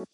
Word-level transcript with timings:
El 0.00 0.06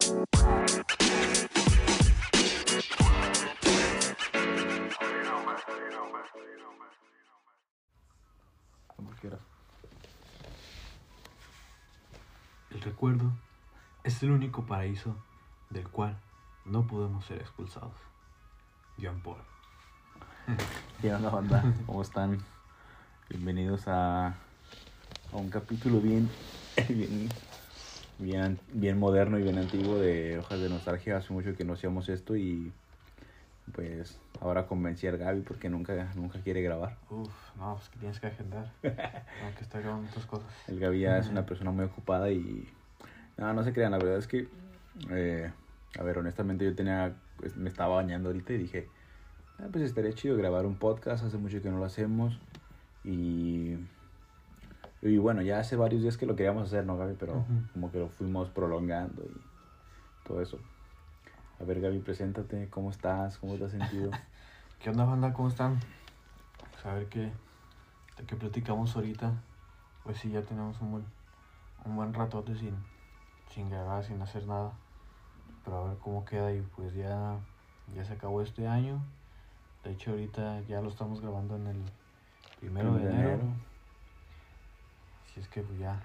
recuerdo 12.81 13.31
es 14.03 14.21
el 14.23 14.31
único 14.31 14.65
paraíso 14.65 15.15
del 15.69 15.87
cual 15.87 16.19
no 16.65 16.85
podemos 16.85 17.25
ser 17.25 17.39
expulsados. 17.39 17.93
John 19.01 19.21
Paul. 19.21 19.37
¿Qué 21.01 21.13
onda, 21.13 21.29
banda? 21.29 21.63
¿Cómo 21.85 22.01
están? 22.01 22.39
Bienvenidos 23.29 23.87
a, 23.87 24.27
a 24.27 24.35
un 25.31 25.49
capítulo 25.49 26.01
bien, 26.01 26.29
bien, 26.89 27.29
bien, 28.19 28.59
bien 28.73 28.97
moderno 28.99 29.37
y 29.39 29.43
bien 29.43 29.57
antiguo 29.57 29.97
de 29.97 30.39
Hojas 30.39 30.59
de 30.61 30.69
Nostalgia. 30.69 31.17
Hace 31.17 31.33
mucho 31.33 31.55
que 31.55 31.63
no 31.63 31.73
hacíamos 31.73 32.09
esto 32.09 32.35
y 32.35 32.71
pues 33.73 34.17
ahora 34.39 34.65
convencí 34.65 35.07
al 35.07 35.17
Gaby 35.17 35.41
porque 35.41 35.69
nunca, 35.69 36.11
nunca 36.15 36.39
quiere 36.39 36.61
grabar. 36.61 36.95
Uf, 37.09 37.29
no, 37.57 37.75
pues 37.75 37.89
que 37.89 37.99
tienes 37.99 38.19
que 38.19 38.27
agendar. 38.27 38.71
Tengo 38.81 39.55
que 39.57 39.63
estar 39.63 39.81
grabando 39.81 40.07
otras 40.09 40.25
cosas. 40.25 40.47
El 40.67 40.79
Gaby 40.79 40.99
ya 41.01 41.17
es 41.17 41.27
una 41.29 41.45
persona 41.45 41.71
muy 41.71 41.85
ocupada 41.85 42.31
y... 42.31 42.67
No, 43.37 43.53
no 43.53 43.63
se 43.63 43.73
crean, 43.73 43.91
la 43.91 43.97
verdad 43.97 44.17
es 44.17 44.27
que... 44.27 44.47
eh, 45.11 45.51
a 45.99 46.03
ver, 46.03 46.17
honestamente 46.17 46.65
yo 46.65 46.75
tenía... 46.75 47.13
pues, 47.37 47.55
me 47.57 47.69
estaba 47.69 47.95
bañando 47.95 48.29
ahorita 48.29 48.53
y 48.53 48.57
dije... 48.57 48.87
"Ah, 49.59 49.67
pues 49.71 49.83
estaría 49.83 50.13
chido 50.13 50.37
grabar 50.37 50.65
un 50.65 50.75
podcast, 50.75 51.23
hace 51.25 51.37
mucho 51.37 51.61
que 51.61 51.69
no 51.69 51.77
lo 51.77 51.85
hacemos. 51.85 52.39
Y... 53.03 53.75
Y 55.01 55.17
bueno, 55.17 55.41
ya 55.41 55.59
hace 55.59 55.75
varios 55.75 56.01
días 56.01 56.17
que 56.17 56.25
lo 56.25 56.35
queríamos 56.35 56.67
hacer, 56.67 56.85
¿no, 56.85 56.97
Gaby? 56.97 57.15
Pero 57.19 57.45
como 57.73 57.91
que 57.91 57.99
lo 57.99 58.09
fuimos 58.09 58.49
prolongando 58.49 59.23
y 59.23 60.27
todo 60.27 60.41
eso. 60.41 60.59
A 61.59 61.63
ver, 61.63 61.81
Gaby, 61.81 61.99
preséntate. 61.99 62.67
¿Cómo 62.69 62.89
estás? 62.89 63.37
¿Cómo 63.37 63.55
te 63.55 63.65
has 63.65 63.71
sentido? 63.71 64.11
¿Qué 64.79 64.89
onda, 64.89 65.05
banda? 65.05 65.33
¿Cómo 65.33 65.49
están? 65.49 65.79
Pues 66.71 66.85
a 66.85 66.93
ver 66.93 67.07
qué, 67.07 67.31
de 68.17 68.23
qué 68.25 68.35
platicamos 68.35 68.95
ahorita. 68.95 69.33
Pues 70.03 70.17
sí, 70.17 70.29
ya 70.29 70.41
tenemos 70.41 70.79
un 70.81 70.91
buen, 70.91 71.05
un 71.85 71.95
buen 71.95 72.13
ratote 72.13 72.55
sin, 72.55 72.75
sin 73.49 73.69
grabar, 73.69 74.03
sin 74.03 74.21
hacer 74.21 74.47
nada. 74.47 74.71
Pero 75.63 75.77
a 75.77 75.89
ver 75.89 75.97
cómo 75.97 76.25
queda 76.25 76.53
y 76.53 76.61
pues 76.75 76.93
ya, 76.93 77.37
ya 77.95 78.03
se 78.03 78.13
acabó 78.13 78.41
este 78.41 78.67
año. 78.67 79.01
De 79.83 79.91
hecho, 79.91 80.11
ahorita 80.11 80.61
ya 80.61 80.81
lo 80.81 80.89
estamos 80.89 81.21
grabando 81.21 81.55
en 81.55 81.67
el 81.67 81.81
primero 82.59 82.95
de 82.95 83.09
enero. 83.09 83.39
Es 85.39 85.47
que 85.47 85.61
pues 85.61 85.79
ya 85.79 86.01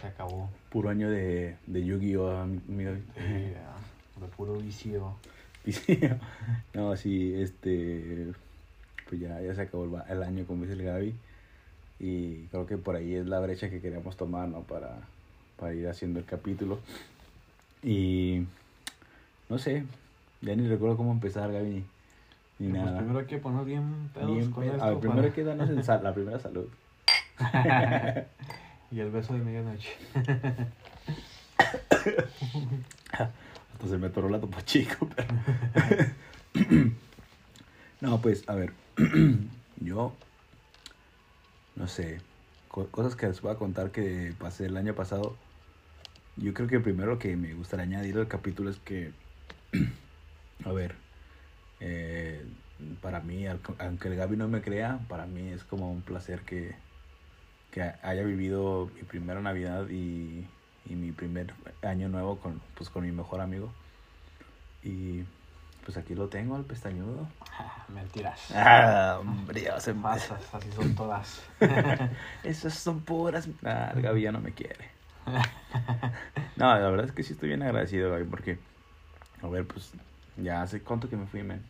se 0.00 0.06
acabó. 0.06 0.48
Puro 0.70 0.88
año 0.88 1.10
de, 1.10 1.56
de 1.66 1.84
Yu-Gi-Oh! 1.84 2.46
Sí, 2.46 2.84
ya, 3.52 4.20
de 4.20 4.26
puro 4.36 4.54
vicio. 4.54 5.14
Vicio. 5.64 6.18
no, 6.74 6.94
sí, 6.94 7.34
este. 7.34 8.32
Pues 9.08 9.20
ya, 9.20 9.40
ya 9.40 9.54
se 9.54 9.62
acabó 9.62 10.02
el, 10.08 10.22
año, 10.22 10.44
como 10.46 10.62
dice 10.64 10.74
el 10.74 10.82
Gaby. 10.82 11.14
Y 12.00 12.46
creo 12.48 12.66
que 12.66 12.76
por 12.76 12.96
ahí 12.96 13.14
es 13.14 13.26
la 13.26 13.40
brecha 13.40 13.70
que 13.70 13.80
queríamos 13.80 14.16
tomar, 14.16 14.46
¿no? 14.48 14.60
Para, 14.60 14.98
para 15.58 15.72
ir 15.72 15.88
haciendo 15.88 16.18
el 16.18 16.26
capítulo. 16.26 16.80
Y. 17.82 18.44
No 19.48 19.58
sé, 19.58 19.84
ya 20.42 20.54
ni 20.54 20.68
recuerdo 20.68 20.96
cómo 20.96 21.12
empezar, 21.12 21.50
Gaby, 21.52 21.68
ni, 21.68 22.66
ni 22.66 22.70
Pues 22.72 22.84
nada. 22.84 22.98
primero 22.98 23.18
hay 23.20 23.26
que 23.26 23.38
poner 23.38 23.64
bien 23.64 24.10
pedos 24.12 24.30
Bien 24.34 24.50
con 24.50 24.64
esto 24.64 24.82
a 24.82 24.90
ver, 24.90 24.98
primero 24.98 25.22
hay 25.22 25.30
que 25.30 25.44
darnos 25.44 25.68
el 25.70 25.82
sal- 25.82 26.02
la 26.02 26.12
primera 26.14 26.38
salud. 26.38 26.68
y 28.90 29.00
el 29.00 29.10
beso 29.10 29.34
de 29.34 29.40
medianoche. 29.40 29.90
Hasta 33.12 33.88
se 33.88 33.98
me 33.98 34.08
atoró 34.08 34.28
la 34.28 34.40
topo 34.40 34.60
chico, 34.62 35.08
no, 38.00 38.20
pues, 38.20 38.44
a 38.48 38.54
ver. 38.54 38.72
yo. 39.76 40.16
No 41.74 41.88
sé. 41.88 42.20
co- 42.68 42.90
cosas 42.90 43.16
que 43.16 43.26
les 43.26 43.40
voy 43.40 43.52
a 43.52 43.56
contar 43.56 43.90
que 43.90 44.34
pasé 44.38 44.66
el 44.66 44.76
año 44.76 44.94
pasado. 44.94 45.38
Yo 46.36 46.52
creo 46.54 46.68
que 46.68 46.80
primero 46.80 47.18
que 47.18 47.36
me 47.36 47.54
gustaría 47.54 47.84
añadir 47.84 48.16
al 48.18 48.28
capítulo 48.28 48.70
es 48.70 48.78
que. 48.78 49.12
a 50.64 50.72
ver. 50.72 50.96
eh, 51.80 52.46
para 53.00 53.20
mí, 53.20 53.46
aunque 53.46 54.08
el 54.08 54.16
Gaby 54.16 54.36
no 54.36 54.48
me 54.48 54.60
crea, 54.62 55.00
para 55.08 55.26
mí 55.26 55.48
es 55.50 55.64
como 55.64 55.90
un 55.92 56.02
placer 56.02 56.42
que, 56.42 56.76
que 57.74 57.82
haya 57.82 58.22
vivido 58.22 58.88
mi 58.94 59.02
primera 59.02 59.40
Navidad 59.40 59.88
y, 59.90 60.46
y 60.86 60.94
mi 60.94 61.10
primer 61.10 61.52
año 61.82 62.08
nuevo 62.08 62.38
con, 62.38 62.60
pues, 62.76 62.88
con 62.88 63.02
mi 63.02 63.10
mejor 63.10 63.40
amigo. 63.40 63.68
Y 64.84 65.24
pues 65.84 65.96
aquí 65.96 66.14
lo 66.14 66.28
tengo, 66.28 66.56
el 66.56 66.62
pestañudo. 66.62 67.26
Mentiras. 67.88 68.52
Ah, 68.54 69.18
hombre, 69.18 69.68
se 69.80 69.92
Pasas, 69.92 70.54
así 70.54 70.70
son 70.70 70.94
todas. 70.94 71.42
Esas 72.44 72.74
son 72.74 73.00
puras. 73.00 73.48
Ah, 73.64 73.90
el 73.92 74.02
Gaby 74.02 74.22
ya 74.22 74.30
no 74.30 74.40
me 74.40 74.52
quiere. 74.52 74.90
No, 76.56 76.66
la 76.66 76.88
verdad 76.88 77.06
es 77.06 77.12
que 77.12 77.24
sí 77.24 77.32
estoy 77.32 77.48
bien 77.48 77.64
agradecido, 77.64 78.12
Gaby, 78.12 78.26
porque, 78.26 78.58
a 79.42 79.48
ver, 79.48 79.66
pues, 79.66 79.90
ya 80.36 80.62
hace 80.62 80.80
cuánto 80.80 81.10
que 81.10 81.16
me 81.16 81.26
fui, 81.26 81.42
men. 81.42 81.60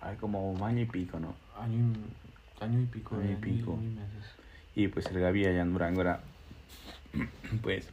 Ay, 0.00 0.16
como 0.18 0.52
un 0.52 0.62
año 0.62 0.82
y 0.82 0.86
pico, 0.86 1.18
¿no? 1.18 1.34
año, 1.58 1.78
y, 1.78 2.62
año 2.62 2.80
y 2.80 2.86
pico. 2.86 3.16
Año 3.16 3.24
y 3.24 3.34
año 3.34 3.82
y 3.82 3.94
meses. 3.96 4.41
Y 4.74 4.88
pues 4.88 5.06
el 5.06 5.20
Gaby 5.20 5.46
allá 5.46 5.62
en 5.62 5.72
Durango 5.72 6.00
era, 6.00 6.20
pues, 7.62 7.88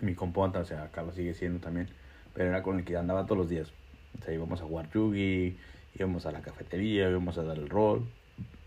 mi 0.00 0.14
componta, 0.14 0.60
o 0.60 0.64
sea, 0.64 0.84
acá 0.84 1.02
lo 1.02 1.12
sigue 1.12 1.34
siendo 1.34 1.60
también, 1.60 1.88
pero 2.34 2.48
era 2.48 2.62
con 2.62 2.78
el 2.78 2.84
que 2.84 2.96
andaba 2.96 3.24
todos 3.24 3.38
los 3.38 3.48
días. 3.48 3.72
O 4.20 4.24
sea, 4.24 4.34
íbamos 4.34 4.60
a 4.60 4.64
jugar 4.64 4.90
yugi, 4.92 5.56
íbamos 5.94 6.26
a 6.26 6.32
la 6.32 6.40
cafetería, 6.40 7.08
íbamos 7.08 7.38
a 7.38 7.44
dar 7.44 7.56
el 7.58 7.68
rol. 7.68 8.04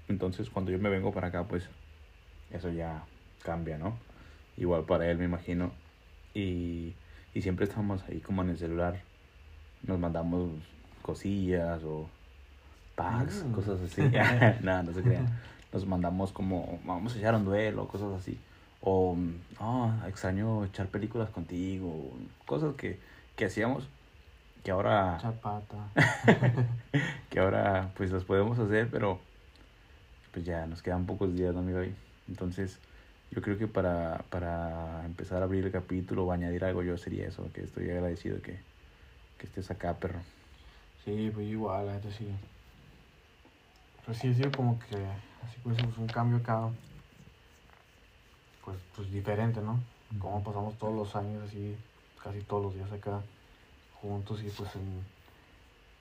Entonces, 0.07 0.49
cuando 0.49 0.71
yo 0.71 0.79
me 0.79 0.89
vengo 0.89 1.11
para 1.11 1.27
acá, 1.27 1.43
pues, 1.43 1.69
eso 2.51 2.69
ya 2.71 3.03
cambia, 3.43 3.77
¿no? 3.77 3.97
Igual 4.57 4.85
para 4.85 5.09
él, 5.09 5.17
me 5.17 5.25
imagino. 5.25 5.71
Y, 6.33 6.93
y 7.33 7.41
siempre 7.41 7.65
estamos 7.65 8.03
ahí 8.03 8.19
como 8.19 8.41
en 8.43 8.49
el 8.49 8.57
celular. 8.57 9.01
Nos 9.83 9.99
mandamos 9.99 10.51
cosillas 11.01 11.83
o 11.83 12.09
packs, 12.95 13.43
Mm. 13.45 13.51
cosas 13.51 13.81
así. 13.81 14.01
Nada, 14.63 14.83
no 14.83 14.93
se 14.93 15.01
crean 15.01 15.27
nos 15.71 15.85
mandamos 15.85 16.31
como, 16.31 16.79
vamos 16.85 17.15
a 17.15 17.19
echar 17.19 17.35
un 17.35 17.45
duelo, 17.45 17.87
cosas 17.87 18.13
así. 18.13 18.37
O, 18.81 19.15
no, 19.59 20.07
extraño 20.07 20.65
echar 20.65 20.87
películas 20.87 21.29
contigo, 21.29 22.11
cosas 22.45 22.75
que, 22.75 22.99
que 23.35 23.45
hacíamos 23.45 23.87
que 24.63 24.71
ahora, 24.71 25.17
Chapata. 25.21 25.89
que 27.29 27.39
ahora 27.39 27.91
pues 27.95 28.11
las 28.11 28.23
podemos 28.23 28.59
hacer, 28.59 28.89
pero 28.89 29.19
pues 30.31 30.45
ya 30.45 30.65
nos 30.65 30.81
quedan 30.81 31.05
pocos 31.05 31.33
días, 31.33 31.53
¿no, 31.53 31.61
amigo? 31.61 31.79
Entonces, 32.27 32.77
yo 33.31 33.41
creo 33.41 33.57
que 33.57 33.67
para, 33.67 34.23
para 34.29 35.05
empezar 35.05 35.41
a 35.41 35.45
abrir 35.45 35.65
el 35.65 35.71
capítulo 35.71 36.25
o 36.25 36.31
añadir 36.31 36.63
algo, 36.65 36.83
yo 36.83 36.97
sería 36.97 37.27
eso, 37.27 37.49
que 37.53 37.61
estoy 37.61 37.89
agradecido 37.89 38.41
que, 38.41 38.59
que 39.37 39.45
estés 39.45 39.71
acá, 39.71 39.93
perro. 39.95 40.19
Sí, 41.05 41.31
pues 41.33 41.47
igual, 41.47 41.87
la 41.87 42.01
sí. 42.11 42.27
Pues 44.05 44.17
sí, 44.17 44.29
ha 44.29 44.33
sido 44.33 44.51
como 44.51 44.77
que, 44.79 44.97
así 45.43 45.59
pues, 45.63 45.77
pues, 45.81 45.97
un 45.97 46.07
cambio 46.07 46.37
acá, 46.37 46.69
pues, 48.63 48.77
pues 48.95 49.11
diferente, 49.11 49.61
¿no? 49.61 49.79
Como 50.19 50.43
pasamos 50.43 50.77
todos 50.77 50.93
los 50.93 51.15
años 51.15 51.43
así, 51.43 51.75
casi 52.23 52.41
todos 52.41 52.63
los 52.63 52.75
días 52.75 52.91
acá 52.91 53.21
juntos 54.01 54.41
y 54.43 54.49
pues 54.49 54.75
en 54.75 55.03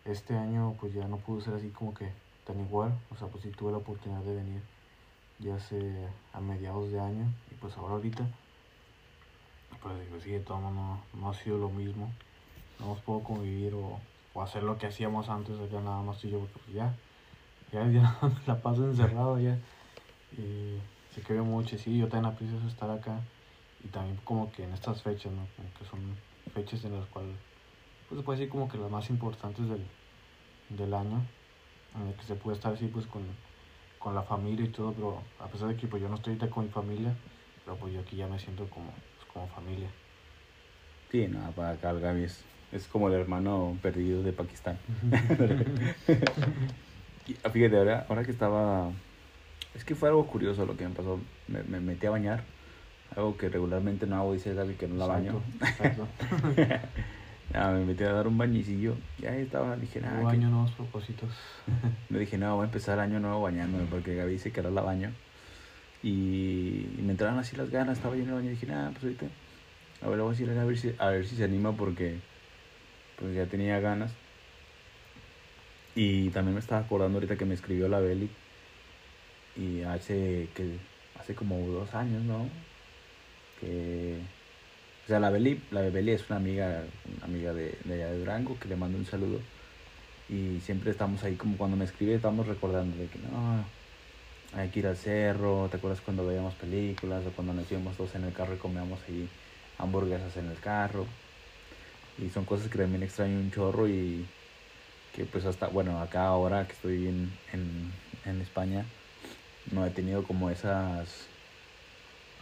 este 0.05 0.37
año 0.37 0.75
pues 0.81 0.95
ya 0.95 1.07
no 1.09 1.17
pudo 1.19 1.41
ser 1.41 1.55
así 1.55 1.69
como 1.71 1.93
que 1.95 2.11
tan 2.47 2.59
igual, 2.61 2.93
o 3.11 3.17
sea, 3.17 3.29
pues 3.29 3.43
sí 3.43 3.51
tuve 3.51 3.73
la 3.73 3.79
oportunidad 3.79 4.23
de 4.23 4.35
venir 4.35 4.63
ya 5.39 5.55
hace 5.55 6.09
a 6.33 6.41
mediados 6.41 6.91
de 6.91 7.01
año 7.01 7.27
y 7.51 7.55
pues 7.57 7.77
ahora 7.77 7.95
ahorita, 7.95 8.27
pues 9.83 10.01
digo, 10.01 10.21
sí, 10.21 10.31
de 10.33 10.41
todo 10.41 10.59
no, 10.61 10.99
no 11.15 11.31
ha 11.31 11.35
sido 11.35 11.59
lo 11.59 11.69
mismo, 11.69 12.09
no 12.79 12.87
hemos 12.87 13.01
podido 13.01 13.25
convivir 13.25 13.75
o, 13.75 14.01
o 14.35 14.43
hacer 14.43 14.63
lo 14.63 14.79
que 14.79 14.87
hacíamos 14.87 15.29
antes, 15.29 15.59
acá 15.61 15.81
nada 15.81 16.03
más 16.03 16.19
tú 16.19 16.27
y 16.29 16.31
yo, 16.31 16.39
porque 16.39 16.59
pues 16.65 16.75
ya, 16.75 16.95
ya, 17.73 17.87
ya 17.89 18.19
la 18.47 18.61
paso 18.63 18.85
encerrado 18.85 19.39
ya, 19.39 19.59
y 20.33 20.79
se 21.11 21.23
que 21.23 21.33
veo 21.35 21.45
mucho, 21.45 21.77
y 21.77 21.79
sí, 21.79 21.99
yo 21.99 22.09
también 22.09 22.33
aprecio 22.33 22.59
estar 22.67 22.91
acá, 22.91 23.23
y 23.85 23.89
también 23.89 24.17
como 24.25 24.51
que 24.53 24.65
en 24.65 24.73
estas 24.73 25.03
fechas, 25.03 25.33
¿no? 25.33 25.49
Como 25.57 25.73
que 25.75 25.85
son 25.85 26.17
fechas 26.55 26.85
en 26.85 26.95
las 26.95 27.07
cuales, 27.07 27.37
pues 28.09 28.21
se 28.21 28.25
puede 28.25 28.39
decir 28.39 28.51
como 28.51 28.69
que 28.69 28.79
las 28.79 28.91
más 28.91 29.11
importantes 29.11 29.69
del, 29.69 29.87
del 30.71 30.95
año, 30.95 31.27
en 31.95 32.09
el 32.09 32.15
que 32.17 32.25
se 32.25 32.37
puede 32.37 32.57
estar 32.57 32.73
así 32.75 32.87
pues 32.89 33.07
con, 33.07 33.23
con 33.99 34.15
la 34.15 34.23
familia 34.23 34.65
y 34.67 34.71
todo, 34.73 34.95
pero 34.95 35.23
a 35.39 35.49
pesar 35.49 35.69
de 35.69 35.77
que 35.77 35.87
pues 35.89 36.03
yo 36.03 36.09
no 36.09 36.17
estoy 36.17 36.33
ahorita 36.33 36.51
con 36.51 36.65
mi 36.67 36.71
familia, 36.71 37.15
pero 37.65 37.77
pues 37.79 37.95
yo 37.95 38.01
aquí 38.01 38.17
ya 38.17 38.29
me 38.29 38.39
siento 38.39 38.69
como, 38.71 38.93
pues, 39.17 39.27
como 39.33 39.49
familia. 39.49 39.91
Sí, 41.11 41.27
nada, 41.29 41.53
para 41.53 41.71
acá 41.71 41.91
el 41.91 42.01
Gaby 42.01 42.25
es, 42.25 42.45
es 42.73 42.87
como 42.87 43.09
el 43.09 43.15
hermano 43.15 43.79
perdido 43.83 44.23
de 44.23 44.33
Pakistán. 44.33 44.79
Ah, 47.45 47.51
Fíjate, 47.51 47.77
ahora, 47.77 48.07
ahora 48.09 48.25
que 48.25 48.31
estaba... 48.31 48.91
Es 49.75 49.85
que 49.85 49.95
fue 49.95 50.09
algo 50.09 50.27
curioso 50.27 50.65
lo 50.67 50.77
que 50.77 50.89
me 50.89 50.95
pasó. 50.95 51.21
Me, 51.49 51.63
me 51.63 51.81
metí 51.81 52.07
a 52.07 52.11
bañar. 52.11 52.43
algo 53.15 53.37
que 53.37 53.49
regularmente 53.49 54.07
no 54.07 54.17
hago, 54.17 54.33
dice 54.33 54.55
Gaby, 54.55 54.75
que 54.75 54.89
no 54.89 54.97
la 54.97 55.07
baño. 55.07 55.43
Exacto. 55.61 56.07
Nada, 57.53 57.73
me 57.79 57.85
metí 57.85 58.05
a 58.05 58.13
dar 58.13 58.27
un 58.29 58.37
bañicillo 58.39 58.97
y 59.21 59.27
ahí 59.27 59.43
estaba, 59.43 59.77
dije, 59.77 60.01
nada, 60.01 60.19
que- 60.19 60.25
baño, 60.25 60.49
nuevos 60.51 60.73
propósitos. 60.73 61.33
me 62.09 62.19
dije, 62.19 62.39
no, 62.39 62.57
voy 62.57 62.63
a 62.65 62.67
empezar 62.67 62.99
año 62.99 63.21
nuevo 63.21 63.41
bañándome 63.43 63.85
porque 63.91 64.15
Gaby 64.15 64.33
dice 64.33 64.51
que 64.53 64.61
ahora 64.61 64.73
la 64.73 64.83
baño. 64.83 65.13
Y, 66.03 66.87
y 66.99 67.03
me 67.03 67.13
entraron 67.13 67.39
así 67.39 67.57
las 67.57 67.71
ganas, 67.71 67.99
estaba 67.99 68.15
lleno 68.15 68.29
el 68.31 68.35
baño 68.37 68.49
y 68.49 68.51
dije, 68.55 68.67
nada, 68.67 68.91
pues 68.91 69.05
ahorita, 69.05 69.27
a 70.03 70.09
ver, 70.09 70.19
voy 70.21 70.29
a 70.29 70.31
decir 70.31 70.49
a 70.51 70.55
Gaby 70.55 70.77
si- 70.77 70.95
a 70.99 71.09
ver 71.11 71.27
si 71.27 71.37
se 71.37 71.45
anima 71.45 71.73
porque 71.73 72.19
pues 73.19 73.35
ya 73.35 73.47
tenía 73.47 73.81
ganas. 73.81 74.13
Y 75.95 76.31
también 76.31 76.55
me 76.55 76.61
estaba 76.61 76.83
acordando 76.83 77.17
ahorita 77.17 77.37
que 77.37 77.45
me 77.45 77.55
escribió 77.55 77.89
la 77.89 78.01
Beli. 78.01 78.31
Y 79.57 79.83
hace 79.83 80.49
que 80.55 80.79
hace 81.19 81.35
como 81.35 81.59
dos 81.69 81.95
años, 81.95 82.23
¿no? 82.23 82.49
Que 83.61 84.19
o 85.05 85.11
sea, 85.11 85.21
la 85.21 85.31
Beli, 85.31 85.59
la 85.71 85.81
Beli 85.81 86.13
es 86.13 86.29
una 86.29 86.37
amiga, 86.37 86.85
una 87.17 87.25
amiga 87.25 87.55
de, 87.55 87.79
de 87.85 87.95
allá 87.95 88.11
de 88.13 88.19
Durango 88.19 88.59
que 88.61 88.69
le 88.69 88.77
mando 88.77 88.99
un 88.99 89.07
saludo. 89.07 89.41
Y 90.29 90.61
siempre 90.61 90.91
estamos 90.91 91.25
ahí 91.25 91.35
como 91.37 91.57
cuando 91.57 91.79
me 91.79 91.87
escribe 91.87 92.15
estamos 92.15 92.47
recordando 92.47 92.95
de 92.99 93.07
que 93.09 93.19
no, 93.21 93.65
hay 94.53 94.69
que 94.69 94.81
ir 94.81 94.87
al 94.87 94.99
cerro, 94.99 95.69
¿te 95.71 95.79
acuerdas 95.79 96.03
cuando 96.03 96.27
veíamos 96.27 96.55
películas 96.57 97.25
o 97.27 97.31
cuando 97.31 97.55
nos 97.55 97.71
íbamos 97.73 97.97
todos 97.97 98.15
en 98.17 98.25
el 98.25 98.35
carro 98.35 98.55
y 98.55 98.59
comíamos 98.59 99.01
ahí 99.09 99.29
hamburguesas 99.79 100.37
en 100.37 100.51
el 100.51 100.59
carro? 100.61 101.07
Y 102.19 102.29
son 102.29 102.45
cosas 102.45 102.69
que 102.69 102.77
también 102.77 103.03
extraño 103.03 103.39
un 103.39 103.51
chorro 103.51 103.89
y 103.89 104.27
que 105.19 105.27
pues 105.27 105.47
hasta, 105.47 105.69
bueno, 105.69 106.01
acá 106.01 106.27
ahora 106.29 106.69
que 106.69 106.75
estoy 106.75 107.09
en, 107.09 107.41
en, 107.53 107.93
en 108.25 108.41
España, 108.41 108.93
no 109.65 109.87
he 109.87 109.91
tenido 109.93 110.25
como 110.25 110.51
esas, 110.51 111.37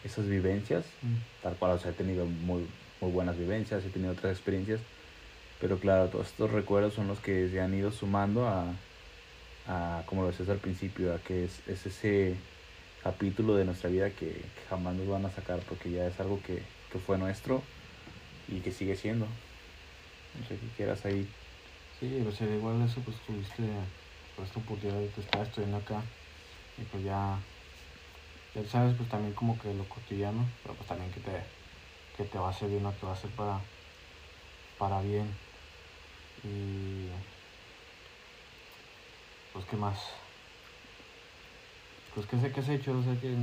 esas 0.02 0.28
vivencias, 0.28 0.98
Mm. 1.02 1.16
tal 1.40 1.58
cual, 1.58 1.72
o 1.72 1.78
sea, 1.78 1.92
he 1.92 1.94
tenido 1.94 2.26
muy, 2.26 2.68
muy 3.00 3.10
buenas 3.10 3.38
vivencias, 3.38 3.84
he 3.84 3.90
tenido 3.90 4.12
otras 4.12 4.32
experiencias, 4.36 4.86
pero 5.58 5.80
claro, 5.80 6.10
todos 6.10 6.28
estos 6.28 6.52
recuerdos 6.52 6.94
son 6.94 7.08
los 7.08 7.20
que 7.20 7.48
se 7.48 7.60
han 7.60 7.74
ido 7.74 7.92
sumando 7.92 8.46
a, 8.48 8.82
a 9.64 10.04
como 10.06 10.22
lo 10.22 10.28
decías 10.28 10.50
al 10.50 10.60
principio, 10.60 11.14
a 11.14 11.22
que 11.22 11.44
es, 11.44 11.64
es 11.68 11.86
ese 11.86 12.44
capítulo 12.98 13.56
de 13.56 13.64
nuestra 13.66 13.90
vida 13.90 14.14
que, 14.14 14.52
que 14.54 14.62
jamás 14.64 14.96
nos 14.96 15.08
van 15.08 15.26
a 15.26 15.30
sacar 15.30 15.60
porque 15.66 15.90
ya 15.92 16.06
es 16.08 16.20
algo 16.20 16.42
que, 16.42 16.68
que 16.90 17.00
fue 17.00 17.18
nuestro 17.18 17.64
y 18.46 18.62
que 18.62 18.72
sigue 18.72 18.96
siendo. 18.96 19.28
No 20.34 20.44
sé 20.44 20.58
qué 20.60 20.70
quieras 20.72 21.04
ahí. 21.06 21.34
Sí, 21.98 22.20
pues 22.22 22.40
al 22.42 22.52
igual 22.52 22.82
eso, 22.82 23.02
pues 23.02 23.20
tuviste 23.22 23.90
pues, 24.34 24.48
esta 24.50 24.60
oportunidad 24.60 25.00
de 25.00 25.10
que 25.10 25.20
estar 25.20 25.42
estudiando 25.42 25.78
acá. 25.78 26.14
Y 26.76 26.84
pues 26.86 27.02
ya, 27.04 27.48
ya 28.54 28.64
sabes, 28.64 28.94
pues 28.94 29.08
también 29.08 29.34
como 29.34 29.56
que 29.58 29.72
lo 29.74 29.88
cotidiano, 29.88 30.58
pero 30.62 30.76
pues 30.76 30.88
también 30.88 31.10
que 31.12 31.20
te, 31.20 31.52
que 32.12 32.24
te 32.26 32.38
va 32.38 32.48
a 32.48 32.50
hacer 32.50 32.70
bien 32.70 32.86
o 32.86 32.96
que 32.96 33.06
va 33.06 33.12
a 33.12 33.16
ser 33.16 33.34
para, 33.34 33.72
para 34.76 35.00
bien. 35.02 35.38
Y 36.42 37.10
pues 39.52 39.64
qué 39.66 39.76
más. 39.76 39.98
Pues 42.12 42.26
qué 42.26 42.38
sé 42.38 42.50
qué 42.52 42.60
has 42.60 42.68
hecho, 42.68 42.96
o 42.98 43.02
sea 43.02 43.18
que 43.20 43.36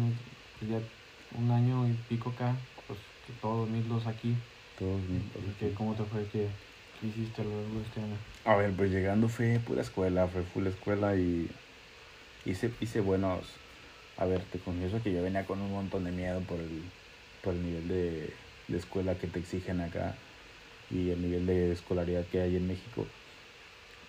que 0.57 0.65
ya 0.67 0.89
un 1.29 1.51
año 1.51 1.88
y 1.88 1.94
pico 1.95 2.29
acá, 2.31 2.67
pues 2.88 3.00
que 3.21 3.33
todos 3.33 3.57
2002 3.59 4.07
aquí. 4.07 4.44
Que 4.75 4.85
bien. 5.01 5.31
¿Cómo 5.75 5.95
te 5.95 6.05
fue? 6.05 6.27
¿Qué, 6.27 6.57
qué 7.03 7.09
hiciste 7.09 7.41
a 7.41 7.44
lo 7.44 7.57
largo 7.61 7.79
de 7.79 7.85
este 7.85 8.00
año? 8.00 8.17
A 8.45 8.55
ver, 8.55 8.75
pues 8.75 8.91
llegando 8.91 9.29
fue 9.29 9.59
pura 9.59 9.81
escuela, 9.81 10.27
fue 10.27 10.44
full 10.44 10.67
escuela 10.67 11.15
y 11.15 11.50
hice, 12.45 12.71
hice 12.79 13.01
buenos... 13.01 13.59
A 14.17 14.25
ver, 14.25 14.45
te 14.45 14.59
confieso 14.59 15.01
que 15.03 15.11
yo 15.13 15.23
venía 15.23 15.45
con 15.45 15.59
un 15.61 15.71
montón 15.71 16.03
de 16.05 16.11
miedo 16.11 16.41
por 16.45 16.59
el, 16.61 16.83
por 17.41 17.55
el 17.55 17.63
nivel 17.63 17.88
de, 17.88 18.33
de 18.67 18.77
escuela 18.77 19.17
que 19.17 19.27
te 19.27 19.39
exigen 19.39 19.81
acá 19.81 20.15
y 20.89 21.09
el 21.09 21.21
nivel 21.21 21.45
de 21.47 21.71
escolaridad 21.71 22.27
que 22.27 22.41
hay 22.41 22.55
en 22.55 22.67
México. 22.67 23.07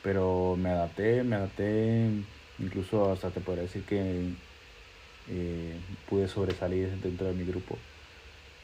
Pero 0.02 0.56
me 0.56 0.70
adapté, 0.70 1.24
me 1.24 1.36
adapté, 1.36 2.10
incluso 2.58 3.10
hasta 3.12 3.30
te 3.32 3.40
podría 3.40 3.62
decir 3.64 3.84
que 3.86 4.34
eh, 5.28 5.80
pude 6.06 6.28
sobresalir 6.28 6.98
dentro 7.00 7.26
de 7.28 7.34
mi 7.34 7.44
grupo. 7.44 7.78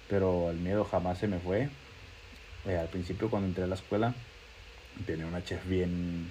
Pero 0.08 0.50
el 0.50 0.58
miedo 0.58 0.84
jamás 0.84 1.18
se 1.18 1.28
me 1.28 1.38
fue. 1.40 1.70
Eh, 2.66 2.76
al 2.76 2.88
principio 2.88 3.30
cuando 3.30 3.48
entré 3.48 3.64
a 3.64 3.66
la 3.66 3.74
escuela 3.74 4.14
tenía 5.06 5.26
una 5.26 5.42
chef 5.42 5.66
bien, 5.66 6.30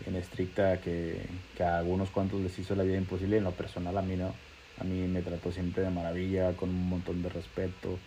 bien 0.00 0.16
estricta 0.16 0.80
que, 0.80 1.26
que 1.56 1.62
a 1.62 1.78
algunos 1.78 2.10
cuantos 2.10 2.40
les 2.40 2.58
hizo 2.58 2.74
la 2.74 2.82
vida 2.82 2.96
imposible. 2.96 3.38
En 3.38 3.44
lo 3.44 3.52
personal 3.52 3.96
a 3.98 4.02
mí 4.02 4.16
no. 4.16 4.34
A 4.80 4.84
mí 4.84 5.06
me 5.06 5.22
trató 5.22 5.52
siempre 5.52 5.82
de 5.82 5.90
maravilla, 5.90 6.52
con 6.54 6.68
un 6.70 6.88
montón 6.88 7.22
de 7.22 7.28
respeto 7.28 7.98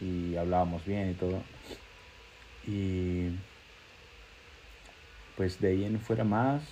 y 0.00 0.36
hablábamos 0.36 0.84
bien 0.84 1.10
y 1.10 1.14
todo. 1.14 1.42
Y 2.66 3.30
pues 5.36 5.60
de 5.60 5.68
ahí 5.68 5.84
en 5.84 6.00
fuera 6.00 6.24
más 6.24 6.62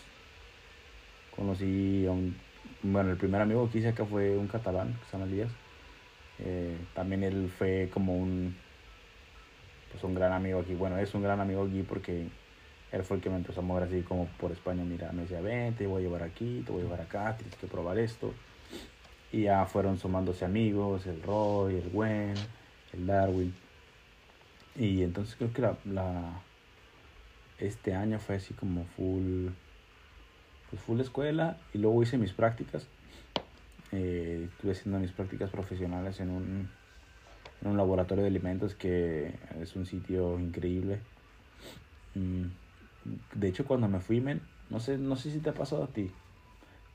conocí 1.36 2.06
a 2.06 2.12
un... 2.12 2.36
Bueno, 2.82 3.10
el 3.10 3.16
primer 3.16 3.40
amigo 3.40 3.70
que 3.70 3.78
hice 3.78 3.88
acá 3.88 4.04
fue 4.04 4.36
un 4.36 4.48
catalán, 4.48 4.92
que 4.92 5.06
se 5.06 5.12
llama 5.12 5.30
Elías. 5.30 5.50
Eh, 6.38 6.76
también 6.94 7.22
él 7.22 7.50
fue 7.56 7.90
como 7.92 8.16
un 8.16 8.56
pues 9.92 10.02
un 10.04 10.14
gran 10.14 10.32
amigo 10.32 10.60
aquí. 10.60 10.74
Bueno, 10.74 10.98
es 10.98 11.14
un 11.14 11.22
gran 11.22 11.40
amigo 11.40 11.64
aquí 11.64 11.82
porque 11.82 12.26
él 12.90 13.02
fue 13.04 13.18
el 13.18 13.22
que 13.22 13.30
me 13.30 13.36
empezó 13.36 13.60
a 13.60 13.62
mover 13.62 13.84
así 13.84 14.02
como 14.02 14.26
por 14.38 14.50
España. 14.50 14.82
Mira, 14.82 15.12
me 15.12 15.22
decía, 15.22 15.40
ven, 15.40 15.74
te 15.74 15.86
voy 15.86 16.02
a 16.02 16.04
llevar 16.06 16.22
aquí, 16.22 16.62
te 16.64 16.72
voy 16.72 16.80
a 16.80 16.84
llevar 16.84 17.00
acá, 17.02 17.36
tienes 17.36 17.56
que 17.56 17.66
probar 17.66 17.98
esto. 17.98 18.32
Y 19.30 19.42
ya 19.42 19.64
fueron 19.66 19.98
sumándose 19.98 20.44
amigos, 20.44 21.06
el 21.06 21.22
Roy, 21.22 21.76
el 21.76 21.90
Gwen, 21.90 22.34
el 22.92 23.06
Darwin. 23.06 23.54
Y 24.76 25.02
entonces 25.02 25.36
creo 25.36 25.52
que 25.52 25.62
la, 25.62 25.76
la 25.84 26.42
este 27.58 27.94
año 27.94 28.18
fue 28.18 28.36
así 28.36 28.54
como 28.54 28.84
full, 28.96 29.48
pues 30.70 30.82
full 30.82 31.00
escuela. 31.00 31.58
Y 31.74 31.78
luego 31.78 32.02
hice 32.02 32.18
mis 32.18 32.32
prácticas. 32.32 32.88
Eh, 33.92 34.48
estuve 34.50 34.72
haciendo 34.72 34.98
mis 34.98 35.12
prácticas 35.12 35.50
profesionales 35.50 36.18
en 36.20 36.30
un, 36.30 36.70
en 37.62 37.70
un 37.70 37.76
laboratorio 37.76 38.22
de 38.24 38.28
alimentos 38.30 38.74
que 38.74 39.32
es 39.60 39.76
un 39.76 39.86
sitio 39.86 40.38
increíble. 40.38 41.00
Mm, 42.14 42.44
De 43.34 43.48
hecho, 43.48 43.64
cuando 43.64 43.88
me 43.88 44.00
fui, 44.00 44.20
men, 44.20 44.40
no 44.70 44.78
sé, 44.80 44.98
no 44.98 45.16
sé 45.16 45.30
si 45.30 45.38
te 45.40 45.50
ha 45.50 45.54
pasado 45.54 45.84
a 45.84 45.86
ti. 45.88 46.10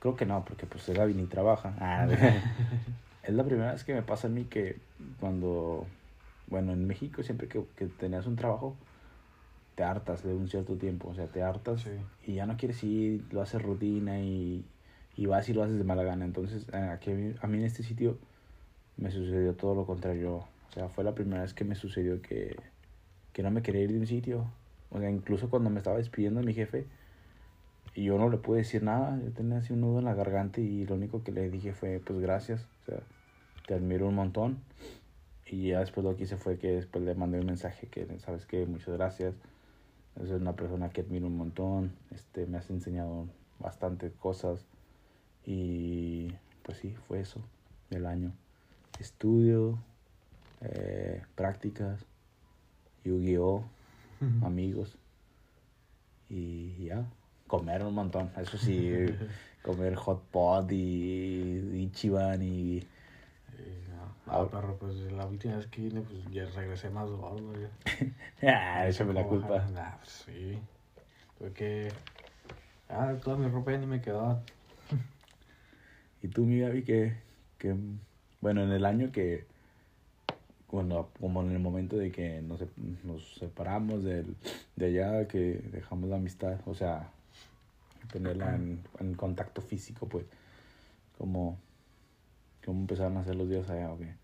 Creo 0.00 0.16
que 0.16 0.26
no, 0.26 0.44
porque 0.44 0.66
pues 0.66 0.88
Gaby 0.88 1.14
ni 1.14 1.26
trabaja. 1.26 1.74
Ah, 1.80 2.06
es 3.22 3.34
la 3.34 3.44
primera 3.44 3.72
vez 3.72 3.84
que 3.84 3.94
me 3.94 4.02
pasa 4.02 4.28
a 4.28 4.30
mí 4.30 4.44
que 4.44 4.76
cuando, 5.20 5.86
bueno, 6.48 6.72
en 6.72 6.86
México 6.86 7.22
siempre 7.22 7.48
que, 7.48 7.62
que 7.76 7.86
tenías 7.86 8.26
un 8.26 8.36
trabajo, 8.36 8.76
te 9.74 9.82
hartas 9.84 10.22
de 10.24 10.34
un 10.34 10.48
cierto 10.48 10.74
tiempo. 10.76 11.08
O 11.08 11.14
sea, 11.14 11.26
te 11.26 11.42
hartas 11.42 11.82
Sí. 11.82 11.90
y 12.26 12.34
ya 12.34 12.46
no 12.46 12.56
quieres 12.56 12.82
ir, 12.84 13.24
lo 13.32 13.42
haces 13.42 13.60
rutina 13.62 14.20
y, 14.20 14.64
y 15.16 15.26
vas 15.26 15.48
y 15.48 15.54
lo 15.54 15.62
haces 15.62 15.78
de 15.78 15.84
mala 15.84 16.02
gana. 16.04 16.24
Entonces, 16.24 16.66
aquí 16.74 17.10
a 17.40 17.46
mí 17.46 17.58
en 17.58 17.64
este 17.64 17.82
sitio 17.82 18.18
me 18.96 19.10
sucedió 19.10 19.54
todo 19.54 19.74
lo 19.74 19.86
contrario. 19.86 20.44
O 20.70 20.72
sea, 20.72 20.88
fue 20.88 21.04
la 21.04 21.14
primera 21.14 21.42
vez 21.42 21.54
que 21.54 21.64
me 21.64 21.74
sucedió 21.74 22.20
que, 22.22 22.56
que 23.32 23.42
no 23.42 23.50
me 23.50 23.62
quería 23.62 23.82
ir 23.82 23.92
de 23.92 23.98
un 23.98 24.06
sitio. 24.06 24.50
O 24.90 24.98
sea, 24.98 25.10
incluso 25.10 25.50
cuando 25.50 25.70
me 25.70 25.78
estaba 25.78 25.96
despidiendo 25.96 26.40
de 26.40 26.46
mi 26.46 26.54
jefe, 26.54 26.86
y 27.94 28.04
yo 28.04 28.18
no 28.18 28.28
le 28.28 28.36
pude 28.36 28.58
decir 28.58 28.82
nada, 28.82 29.18
yo 29.22 29.32
tenía 29.32 29.58
así 29.58 29.72
un 29.72 29.80
nudo 29.80 29.98
en 29.98 30.04
la 30.04 30.14
garganta 30.14 30.60
y 30.60 30.86
lo 30.86 30.94
único 30.94 31.24
que 31.24 31.32
le 31.32 31.50
dije 31.50 31.72
fue, 31.72 32.00
pues 32.04 32.20
gracias, 32.20 32.66
o 32.82 32.84
sea, 32.84 33.00
te 33.66 33.74
admiro 33.74 34.06
un 34.06 34.14
montón. 34.14 34.60
Y 35.46 35.70
ya 35.70 35.80
después 35.80 36.04
lo 36.04 36.14
que 36.14 36.24
hice 36.24 36.36
fue 36.36 36.58
que 36.58 36.68
después 36.72 37.02
le 37.04 37.14
mandé 37.14 37.40
un 37.40 37.46
mensaje 37.46 37.86
que, 37.88 38.06
¿sabes 38.20 38.46
qué? 38.46 38.66
Muchas 38.66 38.94
gracias. 38.94 39.34
Es 40.22 40.30
una 40.30 40.54
persona 40.54 40.90
que 40.90 41.00
admiro 41.00 41.26
un 41.26 41.36
montón, 41.36 41.92
este, 42.10 42.46
me 42.46 42.58
has 42.58 42.70
enseñado 42.70 43.26
bastantes 43.58 44.12
cosas. 44.14 44.64
Y 45.44 46.32
pues 46.62 46.78
sí, 46.78 46.94
fue 47.08 47.20
eso, 47.20 47.40
el 47.90 48.06
año. 48.06 48.32
Estudio, 49.00 49.78
eh, 50.60 51.22
prácticas, 51.34 52.04
Yu-Gi-Oh, 53.04 53.64
amigos 54.42 54.98
y 56.28 56.86
ya, 56.86 57.04
comer 57.46 57.82
un 57.82 57.94
montón. 57.94 58.30
Eso 58.36 58.58
sí, 58.58 58.92
comer 59.62 59.94
hot 59.94 60.22
pot 60.30 60.70
y 60.72 61.82
Ichiban 61.84 62.42
y... 62.42 62.78
Eh, 62.78 63.84
no, 63.90 64.32
ah, 64.32 64.48
perro, 64.50 64.76
pues 64.76 64.96
la 65.12 65.26
última 65.26 65.56
vez 65.56 65.66
que 65.66 65.82
vine, 65.82 66.00
pues 66.02 66.24
ya 66.32 66.44
regresé 66.46 66.90
más 66.90 67.08
gordo. 67.08 67.52
ah, 67.86 68.04
Ya. 68.42 68.88
échame 68.88 69.14
la 69.14 69.24
culpa. 69.24 69.66
Nah, 69.72 69.96
pues 69.98 70.24
sí. 70.26 70.58
Porque. 71.38 71.92
Ah, 72.88 73.14
toda 73.22 73.36
mi 73.36 73.48
ropa 73.48 73.72
ya 73.72 73.78
ni 73.78 73.86
me 73.86 74.00
quedaba. 74.00 74.42
Y 76.22 76.26
tú, 76.28 76.44
mi 76.44 76.58
Gaby, 76.58 76.82
que, 76.82 77.16
que, 77.58 77.76
bueno, 78.40 78.64
en 78.64 78.72
el 78.72 78.84
año 78.84 79.12
que, 79.12 79.46
cuando, 80.68 81.10
como 81.18 81.42
en 81.42 81.52
el 81.52 81.58
momento 81.58 81.96
de 81.96 82.12
que 82.12 82.42
nos, 82.42 82.60
nos 83.02 83.34
separamos 83.34 84.04
del, 84.04 84.36
de 84.76 84.86
allá, 84.86 85.26
que 85.26 85.60
dejamos 85.72 86.10
la 86.10 86.16
amistad, 86.16 86.60
o 86.66 86.74
sea, 86.74 87.10
tenerla 88.12 88.54
en, 88.54 88.84
en 89.00 89.14
contacto 89.14 89.62
físico, 89.62 90.06
pues, 90.06 90.26
como, 91.16 91.58
cómo 92.64 92.80
empezaron 92.80 93.16
a 93.16 93.20
hacer 93.20 93.34
los 93.34 93.48
días 93.48 93.68
allá, 93.70 93.90
¿o 93.90 93.98
qué? 93.98 94.14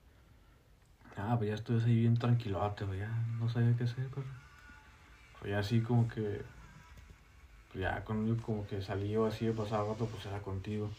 Ah, 1.17 1.35
pues 1.39 1.49
ya 1.49 1.55
estuve 1.55 1.83
ahí 1.83 2.01
bien 2.01 2.17
tranquilote, 2.17 2.85
ya 2.99 3.09
no 3.39 3.49
sabía 3.49 3.75
qué 3.77 3.85
hacer, 3.85 4.07
pero. 4.15 4.27
Pues 5.39 5.51
ya 5.51 5.61
así 5.61 5.81
como 5.81 6.09
que. 6.09 6.43
Pues 7.73 7.83
ya 7.83 8.05
con 8.05 8.37
como 8.37 8.67
que 8.67 8.83
salí 8.83 9.11
yo 9.11 9.27
así 9.27 9.47
de 9.47 9.53
pasar 9.53 9.87
rato, 9.87 10.07
pues 10.07 10.27
era 10.27 10.41
contigo. 10.41 10.91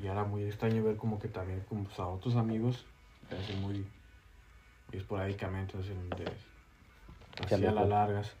Y 0.00 0.06
era 0.06 0.24
muy 0.24 0.44
extraño 0.44 0.84
ver 0.84 0.96
como 0.96 1.18
que 1.18 1.28
también 1.28 1.60
como 1.68 1.84
pues, 1.84 1.98
a 1.98 2.06
otros 2.06 2.36
amigos, 2.36 2.84
así 3.30 3.54
muy 3.60 3.84
esporádicamente, 4.92 5.74
Ya 7.48 7.56
así 7.56 7.66
a 7.66 7.72
las 7.72 7.88
largas. 7.88 8.32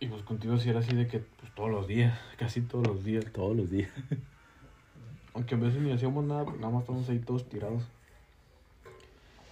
Y 0.00 0.08
pues 0.08 0.22
contigo 0.22 0.58
sí 0.58 0.70
era 0.70 0.80
así 0.80 0.94
de 0.94 1.06
que 1.06 1.20
pues 1.20 1.54
todos 1.54 1.70
los 1.70 1.86
días, 1.86 2.18
casi 2.38 2.60
todos 2.62 2.86
los 2.86 3.04
días. 3.04 3.24
Todos 3.32 3.56
los 3.56 3.70
días. 3.70 3.90
Aunque 5.32 5.54
a 5.54 5.58
veces 5.58 5.80
ni 5.80 5.92
hacíamos 5.92 6.24
nada, 6.24 6.44
pues 6.44 6.56
nada 6.58 6.72
más 6.72 6.82
estábamos 6.82 7.08
ahí 7.08 7.18
todos 7.18 7.48
tirados. 7.48 7.82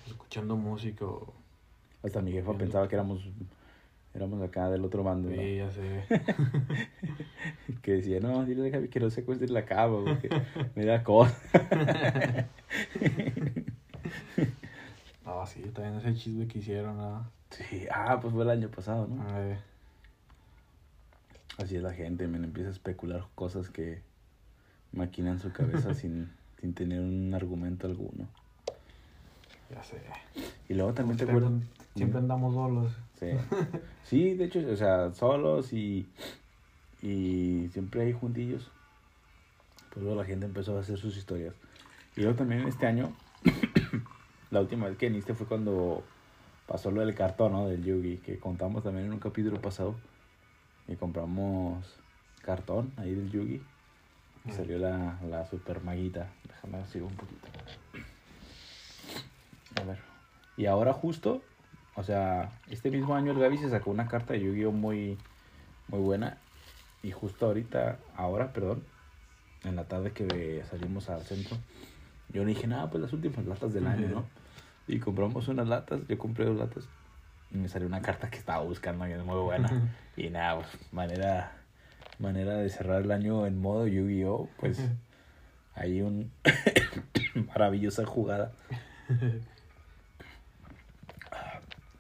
Escuchando 0.06 0.56
música 0.56 1.04
o... 1.04 1.32
Hasta 2.02 2.20
mi 2.20 2.32
jefa 2.32 2.50
Viendo. 2.50 2.64
pensaba 2.64 2.88
que 2.88 2.96
éramos, 2.96 3.24
éramos 4.14 4.42
acá 4.42 4.70
del 4.70 4.84
otro 4.84 5.02
bando. 5.02 5.30
¿no? 5.30 5.36
Sí, 5.36 5.56
ya 5.56 5.70
sé. 5.70 6.04
Que 7.82 7.94
decía, 7.94 8.20
no, 8.20 8.44
dile 8.44 8.68
a 8.68 8.70
Javi 8.70 8.88
que 8.88 9.00
no 9.00 9.10
secuestre 9.10 9.48
la 9.48 9.64
cama, 9.64 10.04
porque 10.04 10.28
me 10.76 10.84
da 10.84 11.02
cosa. 11.02 11.36
Ah, 15.40 15.46
sí, 15.46 15.60
también 15.74 15.96
ese 15.96 16.14
chisme 16.14 16.46
que 16.46 16.58
hicieron, 16.58 16.96
¿no? 16.96 17.30
Sí, 17.50 17.86
ah, 17.90 18.18
pues 18.20 18.32
fue 18.32 18.42
el 18.44 18.50
año 18.50 18.68
pasado, 18.70 19.06
¿no? 19.06 19.24
Eh, 19.38 19.58
Así 21.58 21.76
es 21.76 21.82
la 21.82 21.92
gente, 21.92 22.26
me 22.28 22.38
empieza 22.38 22.70
a 22.70 22.72
especular 22.72 23.24
cosas 23.34 23.68
que 23.68 24.02
maquinan 24.92 25.38
su 25.38 25.52
cabeza 25.52 25.94
sin, 25.94 26.30
sin 26.60 26.74
tener 26.74 27.00
un 27.00 27.32
argumento 27.34 27.86
alguno. 27.86 28.26
ya 29.70 29.82
sé. 29.82 30.00
Y 30.68 30.74
luego 30.74 30.92
también 30.94 31.18
te 31.18 31.24
acuerdas. 31.24 31.52
Siempre 31.94 32.18
andamos 32.20 32.54
solos. 32.54 32.92
Sí. 33.20 33.26
sí, 34.04 34.34
de 34.34 34.44
hecho, 34.46 34.60
o 34.70 34.76
sea, 34.76 35.12
solos 35.12 35.72
y, 35.72 36.08
y 37.02 37.68
siempre 37.72 38.02
hay 38.02 38.12
juntillos. 38.12 38.70
Pues 39.90 40.02
luego 40.02 40.18
la 40.20 40.26
gente 40.26 40.46
empezó 40.46 40.76
a 40.76 40.80
hacer 40.80 40.98
sus 40.98 41.16
historias. 41.18 41.54
Y 42.16 42.22
luego 42.22 42.36
también 42.36 42.66
este 42.66 42.86
año, 42.86 43.12
la 44.52 44.60
última 44.60 44.86
vez 44.86 44.98
que 44.98 45.08
viniste 45.08 45.34
fue 45.34 45.46
cuando 45.46 46.04
pasó 46.66 46.90
lo 46.90 47.00
del 47.00 47.14
cartón, 47.14 47.52
¿no? 47.52 47.66
Del 47.66 47.82
Yugi, 47.82 48.18
que 48.18 48.38
contamos 48.38 48.84
también 48.84 49.06
en 49.06 49.12
un 49.14 49.18
capítulo 49.18 49.60
pasado. 49.62 49.96
Y 50.86 50.96
compramos 50.96 51.84
cartón 52.42 52.92
ahí 52.98 53.14
del 53.14 53.30
Yugi. 53.30 53.62
Y 54.44 54.50
salió 54.50 54.78
la, 54.78 55.18
la 55.28 55.46
super 55.46 55.82
maguita. 55.82 56.30
Déjame 56.46 56.78
así 56.82 57.00
un 57.00 57.14
poquito. 57.14 57.48
A 59.80 59.84
ver. 59.84 59.98
Y 60.58 60.66
ahora 60.66 60.92
justo, 60.92 61.42
o 61.94 62.02
sea, 62.02 62.52
este 62.68 62.90
mismo 62.90 63.14
año 63.14 63.32
el 63.32 63.38
Gaby 63.38 63.56
se 63.56 63.70
sacó 63.70 63.90
una 63.90 64.06
carta 64.06 64.34
de 64.34 64.40
Yu-Gi-Oh 64.40 64.72
muy, 64.72 65.16
muy 65.88 66.00
buena. 66.00 66.36
Y 67.02 67.10
justo 67.10 67.46
ahorita, 67.46 67.98
ahora, 68.16 68.52
perdón, 68.52 68.84
en 69.64 69.76
la 69.76 69.84
tarde 69.84 70.12
que 70.12 70.62
salimos 70.68 71.08
al 71.08 71.22
centro, 71.22 71.56
yo 72.28 72.44
le 72.44 72.50
dije, 72.50 72.66
nada, 72.66 72.90
pues 72.90 73.00
las 73.00 73.14
últimas 73.14 73.46
latas 73.46 73.72
del 73.72 73.86
año, 73.86 74.08
¿no? 74.08 74.41
Y 74.92 75.00
compramos 75.00 75.48
unas 75.48 75.66
latas, 75.66 76.06
yo 76.06 76.18
compré 76.18 76.44
dos 76.44 76.58
latas. 76.58 76.86
Y 77.50 77.56
me 77.56 77.66
salió 77.66 77.88
una 77.88 78.02
carta 78.02 78.28
que 78.28 78.36
estaba 78.36 78.62
buscando 78.62 79.08
y 79.08 79.12
es 79.12 79.24
muy 79.24 79.40
buena. 79.40 79.90
Y 80.18 80.28
nada, 80.28 80.56
pues 80.56 80.92
manera, 80.92 81.52
manera 82.18 82.58
de 82.58 82.68
cerrar 82.68 83.00
el 83.00 83.10
año 83.10 83.46
en 83.46 83.58
modo 83.58 83.86
Yu-Gi-Oh! 83.86 84.50
Pues 84.58 84.78
hay 85.74 86.02
un 86.02 86.30
maravillosa 87.48 88.04
jugada. 88.04 88.52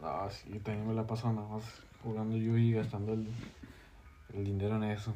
Ah, 0.04 0.28
sí, 0.28 0.58
también 0.58 0.88
me 0.88 0.94
la 0.94 1.06
paso 1.06 1.32
nada 1.32 1.46
más 1.46 1.62
jugando 2.02 2.36
yo 2.36 2.58
y 2.58 2.72
gastando 2.72 3.12
el, 3.12 3.24
el 4.34 4.44
dinero 4.44 4.74
en 4.74 4.82
eso. 4.82 5.14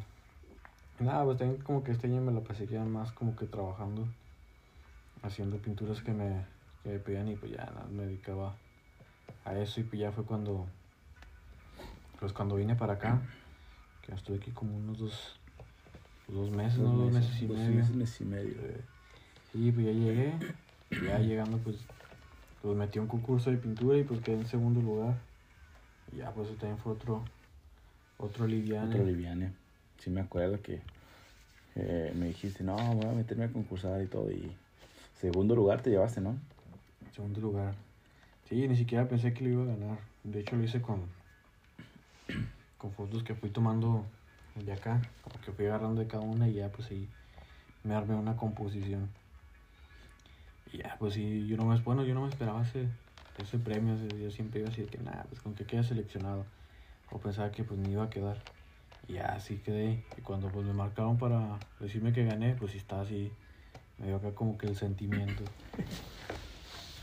Nada, 1.00 1.24
pues 1.24 1.38
también 1.38 1.60
como 1.60 1.82
que 1.82 1.90
este 1.90 2.06
año 2.06 2.20
me 2.20 2.30
la 2.30 2.38
pasaría 2.38 2.84
más 2.84 3.10
como 3.10 3.34
que 3.34 3.46
trabajando, 3.46 4.06
haciendo 5.24 5.56
pinturas 5.56 6.02
que 6.02 6.12
me, 6.12 6.44
que 6.86 6.92
me 6.92 6.98
pedían 7.00 7.28
y 7.28 7.34
pues 7.34 7.50
ya 7.50 7.64
nada, 7.66 7.88
me 7.90 8.04
dedicaba 8.04 8.54
a 9.44 9.58
eso 9.58 9.80
y 9.80 9.84
pues 9.84 10.00
ya 10.00 10.12
fue 10.12 10.24
cuando, 10.24 10.66
pues 12.20 12.32
cuando 12.32 12.54
vine 12.54 12.76
para 12.76 12.92
acá, 12.94 13.20
que 14.02 14.14
estuve 14.14 14.36
aquí 14.36 14.52
como 14.52 14.76
unos 14.76 14.98
dos, 14.98 15.40
dos 16.28 16.50
meses, 16.52 16.78
¿no? 16.78 16.96
Dos 16.96 17.12
meses 17.12 17.42
y 17.42 17.46
dos 17.46 17.58
medio. 17.58 17.76
meses, 17.76 17.96
meses 17.96 18.20
y 18.20 18.24
medio. 18.24 18.52
Eh, 18.60 18.84
Sí, 19.52 19.72
pues 19.72 19.86
ya 19.86 19.92
llegué. 19.92 20.34
y 20.90 21.06
Ya 21.06 21.18
llegando, 21.18 21.58
pues, 21.58 21.76
pues 22.62 22.76
metí 22.76 22.98
un 23.00 23.08
concurso 23.08 23.50
de 23.50 23.56
pintura 23.56 23.98
y 23.98 24.04
pues 24.04 24.20
quedé 24.20 24.36
en 24.36 24.46
segundo 24.46 24.80
lugar. 24.80 25.16
Y 26.12 26.18
ya, 26.18 26.30
pues 26.32 26.48
eso 26.48 26.56
también 26.56 26.78
fue 26.78 26.92
otro, 26.92 27.24
otro 28.18 28.46
liviano. 28.46 28.88
Otro 28.90 29.04
liviane. 29.04 29.52
Sí 29.98 30.10
me 30.10 30.20
acuerdo 30.20 30.60
que 30.62 30.80
eh, 31.74 32.12
me 32.14 32.26
dijiste, 32.26 32.62
no, 32.62 32.76
voy 32.94 33.08
a 33.08 33.12
meterme 33.12 33.44
a 33.46 33.52
concursar 33.52 34.00
y 34.02 34.06
todo. 34.06 34.30
Y 34.30 34.52
segundo 35.20 35.56
lugar 35.56 35.82
te 35.82 35.90
llevaste, 35.90 36.20
¿no? 36.20 36.36
Segundo 37.14 37.40
lugar. 37.40 37.74
Sí, 38.48 38.68
ni 38.68 38.76
siquiera 38.76 39.08
pensé 39.08 39.32
que 39.34 39.44
lo 39.44 39.50
iba 39.50 39.62
a 39.62 39.76
ganar. 39.76 39.98
De 40.22 40.40
hecho, 40.40 40.56
lo 40.56 40.62
hice 40.62 40.80
con, 40.80 41.02
con 42.78 42.92
fotos 42.92 43.22
que 43.22 43.34
fui 43.34 43.50
tomando 43.50 44.04
de 44.54 44.72
acá. 44.72 45.00
Como 45.22 45.40
que 45.44 45.52
fui 45.52 45.66
agarrando 45.66 46.00
de 46.00 46.06
cada 46.06 46.22
una 46.22 46.48
y 46.48 46.54
ya, 46.54 46.70
pues 46.70 46.90
ahí 46.90 47.08
me 47.82 47.94
armé 47.94 48.14
una 48.14 48.36
composición. 48.36 49.08
Y 50.72 50.78
ya, 50.78 50.96
pues 50.98 51.14
sí, 51.14 51.46
yo 51.46 51.56
no 51.56 51.64
me, 51.64 51.78
bueno, 51.80 52.04
yo 52.04 52.14
no 52.14 52.22
me 52.22 52.28
esperaba 52.28 52.62
ese, 52.62 52.88
ese 53.38 53.58
premio. 53.58 53.96
Yo 54.16 54.30
siempre 54.30 54.60
iba 54.60 54.68
a 54.68 54.70
decir 54.70 54.88
que 54.88 54.98
nada, 54.98 55.24
pues 55.28 55.40
con 55.40 55.54
que 55.54 55.64
quede 55.64 55.84
seleccionado. 55.84 56.44
O 57.10 57.18
pensaba 57.18 57.50
que 57.50 57.64
pues 57.64 57.78
ni 57.80 57.92
iba 57.92 58.04
a 58.04 58.10
quedar. 58.10 58.42
Y 59.08 59.14
ya, 59.14 59.26
así 59.26 59.58
quedé. 59.58 60.04
Y 60.18 60.22
cuando 60.22 60.48
pues 60.48 60.66
me 60.66 60.72
marcaron 60.72 61.18
para 61.18 61.58
decirme 61.80 62.12
que 62.12 62.24
gané, 62.24 62.54
pues 62.54 62.72
sí 62.72 62.78
estaba 62.78 63.02
así. 63.02 63.30
Me 63.98 64.06
dio 64.06 64.16
acá 64.16 64.34
como 64.34 64.58
que 64.58 64.66
el 64.66 64.76
sentimiento. 64.76 65.44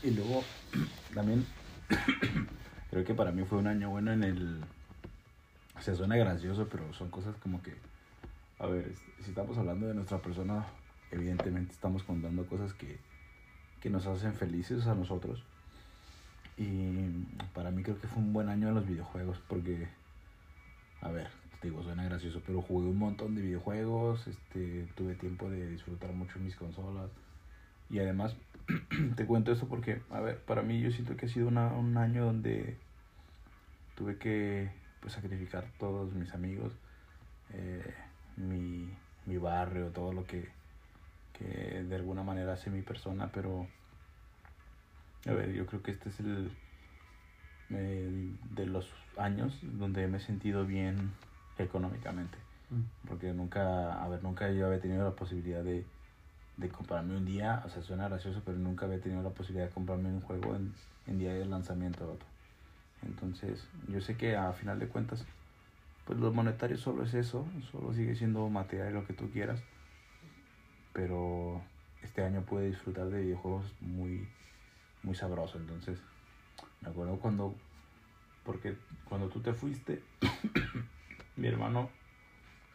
Y 0.04 0.10
luego 0.10 0.44
también 1.14 1.46
creo 2.90 3.04
que 3.04 3.14
para 3.14 3.32
mí 3.32 3.42
fue 3.44 3.58
un 3.58 3.66
año 3.66 3.88
bueno 3.88 4.12
en 4.12 4.22
el... 4.22 4.60
O 5.76 5.80
sea, 5.80 5.94
suena 5.94 6.16
gracioso, 6.16 6.68
pero 6.68 6.92
son 6.92 7.10
cosas 7.10 7.34
como 7.36 7.62
que... 7.62 7.74
A 8.58 8.66
ver, 8.66 8.92
si 9.22 9.30
estamos 9.30 9.56
hablando 9.58 9.86
de 9.86 9.94
nuestra 9.94 10.18
persona, 10.18 10.66
evidentemente 11.10 11.72
estamos 11.72 12.02
contando 12.02 12.46
cosas 12.46 12.74
que, 12.74 12.98
que 13.80 13.90
nos 13.90 14.06
hacen 14.06 14.34
felices 14.34 14.86
a 14.86 14.94
nosotros. 14.94 15.42
Y 16.58 17.08
para 17.54 17.70
mí 17.70 17.82
creo 17.82 17.98
que 17.98 18.06
fue 18.06 18.22
un 18.22 18.32
buen 18.32 18.48
año 18.48 18.68
en 18.68 18.74
los 18.74 18.86
videojuegos, 18.86 19.38
porque... 19.48 19.88
A 21.00 21.10
ver, 21.10 21.28
te 21.60 21.68
digo, 21.68 21.82
suena 21.82 22.04
gracioso, 22.04 22.42
pero 22.46 22.62
jugué 22.62 22.88
un 22.88 22.98
montón 22.98 23.34
de 23.34 23.42
videojuegos, 23.42 24.26
este, 24.26 24.86
tuve 24.94 25.14
tiempo 25.14 25.48
de 25.50 25.66
disfrutar 25.66 26.12
mucho 26.12 26.38
mis 26.38 26.56
consolas. 26.56 27.10
Y 27.88 27.98
además, 27.98 28.36
te 29.16 29.26
cuento 29.26 29.52
esto 29.52 29.68
porque, 29.68 30.02
a 30.10 30.20
ver, 30.20 30.44
para 30.44 30.62
mí 30.62 30.80
yo 30.80 30.90
siento 30.90 31.16
que 31.16 31.26
ha 31.26 31.28
sido 31.28 31.48
una- 31.48 31.72
un 31.74 31.96
año 31.96 32.24
donde 32.24 32.78
tuve 33.94 34.18
que 34.18 34.70
pues, 35.00 35.14
sacrificar 35.14 35.64
todos 35.78 36.14
mis 36.14 36.32
amigos, 36.34 36.72
eh, 37.50 37.94
mi, 38.36 38.90
mi 39.26 39.36
barrio, 39.38 39.90
todo 39.92 40.12
lo 40.12 40.26
que, 40.26 40.48
que 41.32 41.44
de 41.84 41.96
alguna 41.96 42.22
manera 42.22 42.54
hace 42.54 42.70
mi 42.70 42.82
persona, 42.82 43.30
pero, 43.32 43.68
a 45.26 45.32
ver, 45.32 45.52
yo 45.52 45.66
creo 45.66 45.82
que 45.82 45.90
este 45.90 46.08
es 46.10 46.20
el, 46.20 46.50
el 47.70 48.38
de 48.54 48.66
los 48.66 48.92
años 49.16 49.58
donde 49.62 50.06
me 50.08 50.18
he 50.18 50.20
sentido 50.20 50.66
bien 50.66 51.12
económicamente. 51.58 52.38
Porque 53.06 53.32
nunca, 53.32 54.02
a 54.02 54.08
ver, 54.08 54.22
nunca 54.22 54.50
yo 54.52 54.66
había 54.66 54.80
tenido 54.80 55.04
la 55.04 55.16
posibilidad 55.16 55.64
de, 55.64 55.84
de 56.56 56.68
comprarme 56.68 57.16
un 57.16 57.24
día, 57.24 57.62
o 57.66 57.68
sea, 57.68 57.82
suena 57.82 58.08
gracioso, 58.08 58.42
pero 58.44 58.58
nunca 58.58 58.86
había 58.86 59.00
tenido 59.00 59.22
la 59.22 59.30
posibilidad 59.30 59.66
de 59.66 59.72
comprarme 59.72 60.08
un 60.08 60.20
juego 60.20 60.54
en, 60.54 60.72
en 61.06 61.18
día 61.18 61.34
de 61.34 61.44
lanzamiento. 61.44 62.06
vato. 62.06 62.26
Entonces, 63.02 63.66
yo 63.88 64.00
sé 64.00 64.16
que 64.16 64.36
a 64.36 64.52
final 64.52 64.78
de 64.78 64.88
cuentas, 64.88 65.24
pues 66.06 66.18
lo 66.18 66.32
monetario 66.32 66.76
solo 66.76 67.04
es 67.04 67.14
eso, 67.14 67.46
solo 67.70 67.92
sigue 67.92 68.14
siendo 68.14 68.48
material 68.48 68.94
lo 68.94 69.06
que 69.06 69.12
tú 69.12 69.30
quieras, 69.30 69.62
pero 70.92 71.60
este 72.02 72.22
año 72.22 72.42
pude 72.42 72.66
disfrutar 72.66 73.08
de 73.08 73.22
videojuegos 73.22 73.64
muy, 73.80 74.26
muy 75.02 75.14
sabroso, 75.14 75.58
entonces, 75.58 75.98
me 76.80 76.88
acuerdo 76.90 77.18
cuando, 77.18 77.54
porque 78.44 78.76
cuando 79.08 79.28
tú 79.28 79.40
te 79.40 79.52
fuiste, 79.52 80.02
mi 81.36 81.48
hermano 81.48 81.90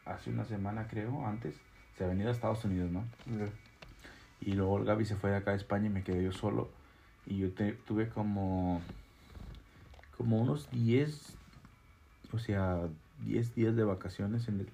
hace 0.06 0.30
una 0.30 0.46
semana 0.46 0.88
creo, 0.88 1.26
antes, 1.26 1.56
se 1.98 2.04
ha 2.04 2.08
venido 2.08 2.30
a 2.30 2.34
Estados 2.34 2.64
Unidos, 2.66 2.92
¿no? 2.92 3.04
Y 4.42 4.54
luego 4.54 4.78
el 4.78 4.86
Gaby 4.86 5.06
se 5.06 5.16
fue 5.16 5.32
de 5.32 5.38
acá 5.38 5.52
a 5.52 5.56
España 5.56 5.88
y 5.88 5.90
me 5.90 6.04
quedé 6.04 6.24
yo 6.24 6.32
solo. 6.32 6.70
Y 7.26 7.38
yo 7.38 7.50
tuve 7.86 8.10
como, 8.10 8.82
como 10.18 10.42
unos 10.42 10.70
10, 10.72 11.36
o 12.34 12.40
sea, 12.40 12.88
10 13.26 13.56
días 13.56 13.76
de 13.76 13.84
vacaciones 13.84 14.48
en 14.48 14.62
el, 14.62 14.70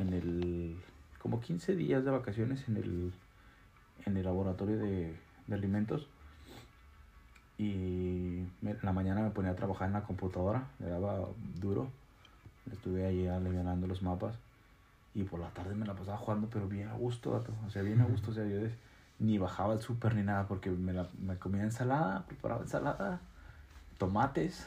en 0.00 0.12
el, 0.12 0.76
como 1.18 1.40
15 1.40 1.74
días 1.76 2.04
de 2.04 2.10
vacaciones 2.10 2.68
en 2.68 2.76
el, 2.76 3.12
en 4.06 4.16
el 4.16 4.24
laboratorio 4.24 4.78
de, 4.78 5.14
de 5.46 5.54
alimentos. 5.54 6.08
Y 7.58 8.38
en 8.62 8.78
la 8.82 8.92
mañana 8.92 9.22
me 9.22 9.30
ponía 9.30 9.52
a 9.52 9.56
trabajar 9.56 9.88
en 9.88 9.94
la 9.94 10.04
computadora, 10.04 10.68
le 10.78 10.88
daba 10.88 11.28
duro. 11.60 11.90
Estuve 12.72 13.06
ahí 13.06 13.26
aliviando 13.26 13.86
los 13.86 14.02
mapas. 14.02 14.36
Y 15.14 15.22
por 15.24 15.38
la 15.40 15.48
tarde 15.50 15.74
me 15.74 15.86
la 15.86 15.94
pasaba 15.94 16.16
jugando, 16.18 16.48
pero 16.50 16.66
bien 16.68 16.88
a 16.88 16.94
gusto, 16.94 17.30
vato. 17.32 17.52
O 17.66 17.70
sea, 17.70 17.82
bien 17.82 18.00
a 18.00 18.04
gusto. 18.04 18.30
O 18.32 18.34
sea, 18.34 18.44
yo 18.44 18.56
de- 18.56 18.74
ni 19.20 19.38
bajaba 19.38 19.74
el 19.74 19.80
súper 19.80 20.14
ni 20.16 20.22
nada, 20.22 20.48
porque 20.48 20.70
me, 20.70 20.92
la, 20.92 21.06
me 21.20 21.36
comía 21.38 21.62
ensalada, 21.62 22.24
preparaba 22.26 22.62
ensalada, 22.62 23.20
tomates. 23.98 24.66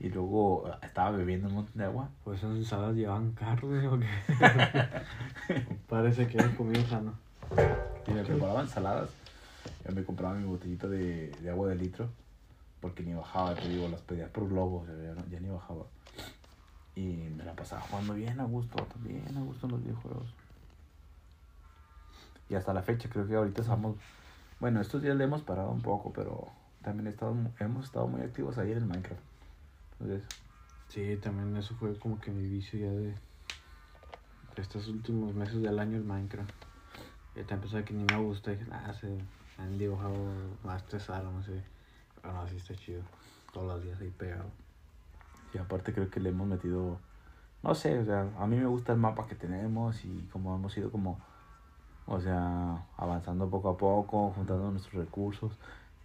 Y 0.00 0.08
luego 0.08 0.68
eh, 0.68 0.72
estaba 0.82 1.10
bebiendo 1.12 1.48
un 1.48 1.54
montón 1.54 1.76
de 1.76 1.84
agua. 1.84 2.08
Pues 2.24 2.38
esas 2.40 2.56
ensaladas 2.56 2.96
llevan 2.96 3.32
carne 3.32 3.86
o 3.86 3.98
qué. 3.98 5.66
Parece 5.88 6.26
que 6.26 6.38
es 6.38 6.48
comida 6.56 6.84
sana. 6.86 7.12
Y 8.06 8.10
me 8.12 8.22
preparaba 8.24 8.62
ensaladas. 8.62 9.10
Yo 9.86 9.94
me 9.94 10.02
compraba 10.02 10.34
mi 10.34 10.44
botellita 10.44 10.88
de, 10.88 11.28
de 11.30 11.50
agua 11.50 11.68
de 11.68 11.76
litro. 11.76 12.08
Porque 12.80 13.02
ni 13.02 13.14
bajaba, 13.14 13.54
te 13.54 13.68
digo, 13.68 13.88
las 13.88 14.00
pedía 14.00 14.28
por 14.28 14.48
globo. 14.48 14.80
O 14.80 14.86
sea, 14.86 14.94
ya, 14.96 15.14
no- 15.14 15.26
ya 15.30 15.40
ni 15.40 15.48
bajaba. 15.48 15.84
Y 16.96 17.28
me 17.36 17.44
la 17.44 17.54
pasaba 17.54 17.82
jugando 17.82 18.14
bien 18.14 18.38
a 18.40 18.44
gusto, 18.44 18.76
vato, 18.76 18.96
bien 19.00 19.36
a 19.36 19.40
gusto 19.40 19.66
en 19.66 19.72
los 19.72 19.82
videojuegos. 19.82 20.28
Y 22.48 22.54
hasta 22.54 22.72
la 22.72 22.82
fecha, 22.82 23.08
creo 23.08 23.26
que 23.26 23.34
ahorita 23.34 23.62
estamos. 23.62 23.96
Bueno, 24.60 24.80
estos 24.80 25.02
días 25.02 25.16
le 25.16 25.24
hemos 25.24 25.42
parado 25.42 25.70
un 25.70 25.82
poco, 25.82 26.12
pero 26.12 26.48
también 26.82 27.08
he 27.08 27.64
hemos 27.64 27.84
estado 27.84 28.06
muy 28.06 28.20
activos 28.20 28.58
ahí 28.58 28.70
en 28.70 28.78
el 28.78 28.84
Minecraft. 28.84 29.22
Entonces, 29.98 30.22
Sí, 30.94 31.16
también 31.20 31.56
eso 31.56 31.74
fue 31.74 31.98
como 31.98 32.20
que 32.20 32.30
mi 32.30 32.48
vicio 32.48 32.78
ya 32.78 32.92
de, 32.92 33.14
estos 34.54 34.86
últimos 34.86 35.34
meses 35.34 35.60
del 35.60 35.80
año 35.80 35.96
el 35.96 36.04
Minecraft. 36.04 36.54
Y 37.34 37.42
te 37.42 37.54
empezó 37.54 37.78
a 37.78 37.84
que 37.84 37.94
ni 37.94 38.04
me 38.04 38.16
gusta, 38.18 38.52
dije, 38.52 38.64
ah, 38.70 38.94
se 38.94 39.18
han 39.58 39.76
dibujado 39.76 40.14
más 40.62 40.86
tesaro, 40.86 41.32
no 41.32 41.42
sé. 41.42 41.64
Pero 42.22 42.34
no, 42.34 42.42
así 42.42 42.56
está 42.56 42.76
chido. 42.76 43.02
Todos 43.52 43.66
los 43.66 43.82
días 43.82 44.00
ahí 44.00 44.10
pegado. 44.10 44.50
Y 45.54 45.58
aparte 45.58 45.92
creo 45.94 46.10
que 46.10 46.20
le 46.20 46.30
hemos 46.30 46.46
metido, 46.46 46.98
no 47.62 47.74
sé, 47.74 47.98
o 47.98 48.04
sea, 48.04 48.28
a 48.38 48.46
mí 48.46 48.56
me 48.56 48.66
gusta 48.66 48.92
el 48.92 48.98
mapa 48.98 49.26
que 49.26 49.34
tenemos 49.36 50.04
y 50.04 50.28
como 50.32 50.54
hemos 50.54 50.76
ido 50.76 50.90
como, 50.90 51.18
o 52.06 52.20
sea, 52.20 52.84
avanzando 52.96 53.48
poco 53.48 53.70
a 53.70 53.76
poco, 53.76 54.32
juntando 54.32 54.70
nuestros 54.70 54.94
recursos. 54.94 55.52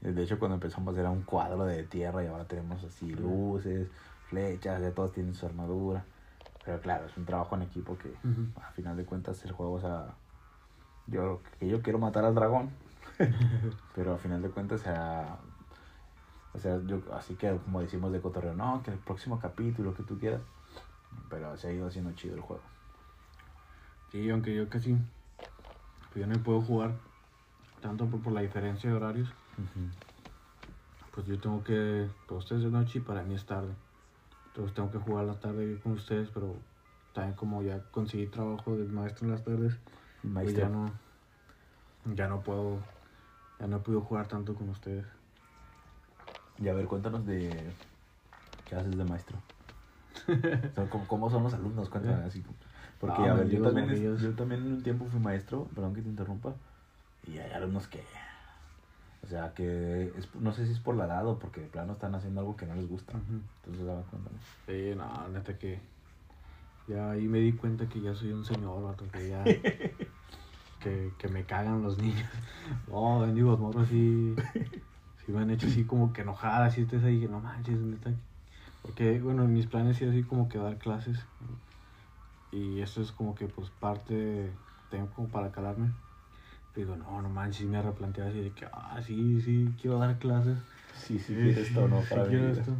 Eh, 0.02 0.12
De 0.12 0.24
hecho, 0.24 0.40
cuando 0.40 0.56
empezamos 0.56 0.96
era 0.98 1.10
un 1.10 1.24
cuadro 1.24 1.66
de 1.66 1.84
tierra 1.84 2.24
y 2.24 2.28
ahora 2.28 2.46
tenemos 2.46 2.84
así 2.84 3.14
luces, 3.14 3.88
flechas, 4.30 4.82
ya 4.82 4.92
todos 4.92 5.12
tienen 5.12 5.34
su 5.34 5.46
armadura. 5.46 6.04
Pero 6.64 6.80
claro, 6.82 7.08
es 7.08 7.18
un 7.18 7.26
trabajo 7.26 7.56
en 7.56 7.64
equipo 7.64 7.98
que 7.98 8.14
a 8.62 8.72
final 8.72 8.96
de 8.96 9.06
cuentas 9.06 9.44
el 9.44 9.52
juego, 9.52 9.74
o 9.74 9.82
sea, 9.82 10.14
yo, 11.08 11.42
que 11.60 11.68
yo 11.68 11.82
quiero 11.82 11.98
matar 11.98 12.24
al 12.24 12.36
dragón, 12.36 12.70
pero 13.96 14.14
a 14.14 14.18
final 14.20 14.42
de 14.44 14.50
cuentas, 14.50 14.82
o 14.82 14.84
sea, 14.84 15.38
o 16.54 16.60
sea, 16.60 16.80
yo, 16.86 17.02
así 17.14 17.36
que 17.36 17.56
como 17.58 17.82
decimos 17.82 18.12
de 18.12 18.22
cotorreo, 18.22 18.54
no, 18.54 18.82
que 18.84 18.92
el 18.92 18.98
próximo 18.98 19.40
capítulo, 19.40 19.94
que 19.94 20.04
tú 20.04 20.18
quieras, 20.18 20.42
pero 21.30 21.56
se 21.58 21.68
ha 21.68 21.72
ido 21.72 21.88
haciendo 21.88 22.12
chido 22.14 22.36
el 22.36 22.42
juego. 22.42 22.64
Sí, 24.12 24.30
aunque 24.30 24.56
yo 24.56 24.68
casi, 24.70 24.98
pues 26.12 26.16
yo 26.16 26.28
no 26.28 26.42
puedo 26.42 26.62
jugar 26.62 26.94
tanto 27.82 28.08
por, 28.08 28.22
por 28.22 28.34
la 28.34 28.42
diferencia 28.42 28.90
de 28.90 28.96
horarios. 28.96 29.30
Pues 31.14 31.28
yo 31.28 31.40
tengo 31.40 31.64
que, 31.64 32.08
para 32.28 32.40
ustedes 32.40 32.64
es 32.64 32.72
noche 32.72 33.00
y 33.00 33.02
para 33.02 33.24
mí 33.24 33.36
es 33.36 33.46
tarde. 33.46 33.74
Entonces 34.48 34.74
tengo 34.74 34.90
que 34.92 34.98
jugar 34.98 35.26
la 35.26 35.40
tarde 35.40 35.80
con 35.82 35.94
ustedes, 35.94 36.30
pero 36.34 36.56
también 37.14 37.36
como 37.36 37.62
ya 37.62 37.84
conseguí 37.92 38.28
trabajo 38.28 38.76
de 38.76 38.86
maestro 38.86 39.26
en 39.26 39.32
las 39.32 39.44
tardes, 39.44 39.78
pues 40.22 40.34
Maestro, 40.34 40.64
ya 40.64 40.70
no, 40.70 40.92
ya 42.16 42.28
no 42.28 42.42
puedo, 42.42 42.80
ya 43.60 43.68
no 43.68 43.78
he 43.78 43.80
podido 43.80 44.02
jugar 44.02 44.28
tanto 44.28 44.56
con 44.56 44.70
ustedes. 44.70 45.06
Y 46.60 46.68
a 46.68 46.74
ver, 46.74 46.88
cuéntanos 46.88 47.26
de 47.26 47.72
qué 48.68 48.76
haces 48.76 48.98
de 48.98 49.04
maestro. 49.06 49.44
O 50.72 50.76
sea, 50.76 50.90
¿cómo, 50.90 51.08
cómo 51.08 51.30
son 51.30 51.44
los 51.44 51.54
alumnos? 51.54 51.90
Cuéntame 51.90 52.24
así. 52.24 52.44
Porque, 53.00 53.28
a 53.28 53.34
ver, 53.34 53.50
yo 53.50 53.62
también, 53.62 53.90
es- 53.90 54.08
yo 54.18 54.36
también 54.36 54.62
en 54.66 54.74
un 54.74 54.84
tiempo 54.84 55.06
fui 55.08 55.20
maestro, 55.20 55.66
perdón 55.74 55.94
que 55.94 56.02
te 56.02 56.10
interrumpa, 56.10 56.56
y 57.24 57.38
hay 57.40 57.52
alumnos 57.52 57.88
que, 57.88 58.04
o 59.22 59.28
sea, 59.28 59.54
que 59.54 60.14
es- 60.16 60.34
no 60.36 60.52
sé 60.54 60.66
si 60.66 60.72
es 60.72 60.80
por 60.80 60.96
la 60.96 61.06
edad 61.06 61.28
o 61.28 61.40
porque 61.40 61.62
de 61.62 61.68
plano 61.68 61.94
están 61.94 62.16
haciendo 62.16 62.40
algo 62.42 62.56
que 62.56 62.66
no 62.66 62.76
les 62.76 62.88
gusta. 62.88 63.14
Entonces, 63.14 63.88
a 63.88 63.96
ver, 63.96 64.06
cuéntame. 64.06 64.40
Sí, 64.68 64.94
no, 64.96 65.28
neta 65.30 65.58
que 65.58 65.80
ya 66.88 67.12
ahí 67.12 67.28
me 67.28 67.40
di 67.40 67.54
cuenta 67.56 67.88
que 67.88 68.02
ya 68.02 68.14
soy 68.16 68.32
un 68.32 68.44
señor, 68.46 68.82
vato, 68.84 69.10
que 69.12 69.30
ya 69.30 69.44
que, 70.80 71.16
que 71.18 71.28
me 71.30 71.46
cagan 71.46 71.82
los 71.84 71.98
niños. 71.98 72.30
No, 72.88 73.20
bendigos 73.22 73.60
morros 73.60 73.88
sí, 73.90 74.36
sí 75.30 75.36
me 75.36 75.44
han 75.44 75.52
hecho 75.52 75.68
así 75.68 75.84
como 75.84 76.12
que 76.12 76.22
enojada, 76.22 76.66
así 76.66 76.82
estés 76.82 77.04
ahí, 77.04 77.20
que 77.20 77.28
no 77.28 77.40
manches, 77.40 77.78
neta. 77.78 78.10
Porque, 78.82 79.22
bueno, 79.22 79.44
en 79.44 79.54
mis 79.54 79.68
planes 79.68 79.98
sí 79.98 80.06
así 80.06 80.24
como 80.24 80.50
que 80.50 80.58
dar 80.58 80.76
clases. 80.80 81.20
Y 82.52 82.82
esto 82.82 83.04
es 83.04 83.12
como 83.12 83.36
que 83.36 83.46
pues 83.46 83.70
parte, 83.70 84.50
tengo 84.90 85.08
como 85.16 85.28
para 85.28 85.52
calarme. 85.52 85.92
Digo, 86.76 86.96
no, 86.96 87.22
no 87.22 87.30
manches, 87.30 87.58
sí 87.58 87.66
me 87.68 87.80
replanteé 87.80 88.24
así 88.24 88.40
de 88.40 88.50
que, 88.50 88.66
ah, 88.74 89.00
sí, 89.06 89.40
sí, 89.42 89.70
quiero 89.80 90.00
dar 90.00 90.18
clases. 90.18 90.58
Sí, 91.06 91.20
sí, 91.20 91.36
quieres 91.36 91.58
esto, 91.60 91.88
¿no? 91.88 92.02
Sí 92.02 92.10
Para 92.10 92.28
quiero 92.28 92.46
venir. 92.46 92.60
esto. 92.62 92.74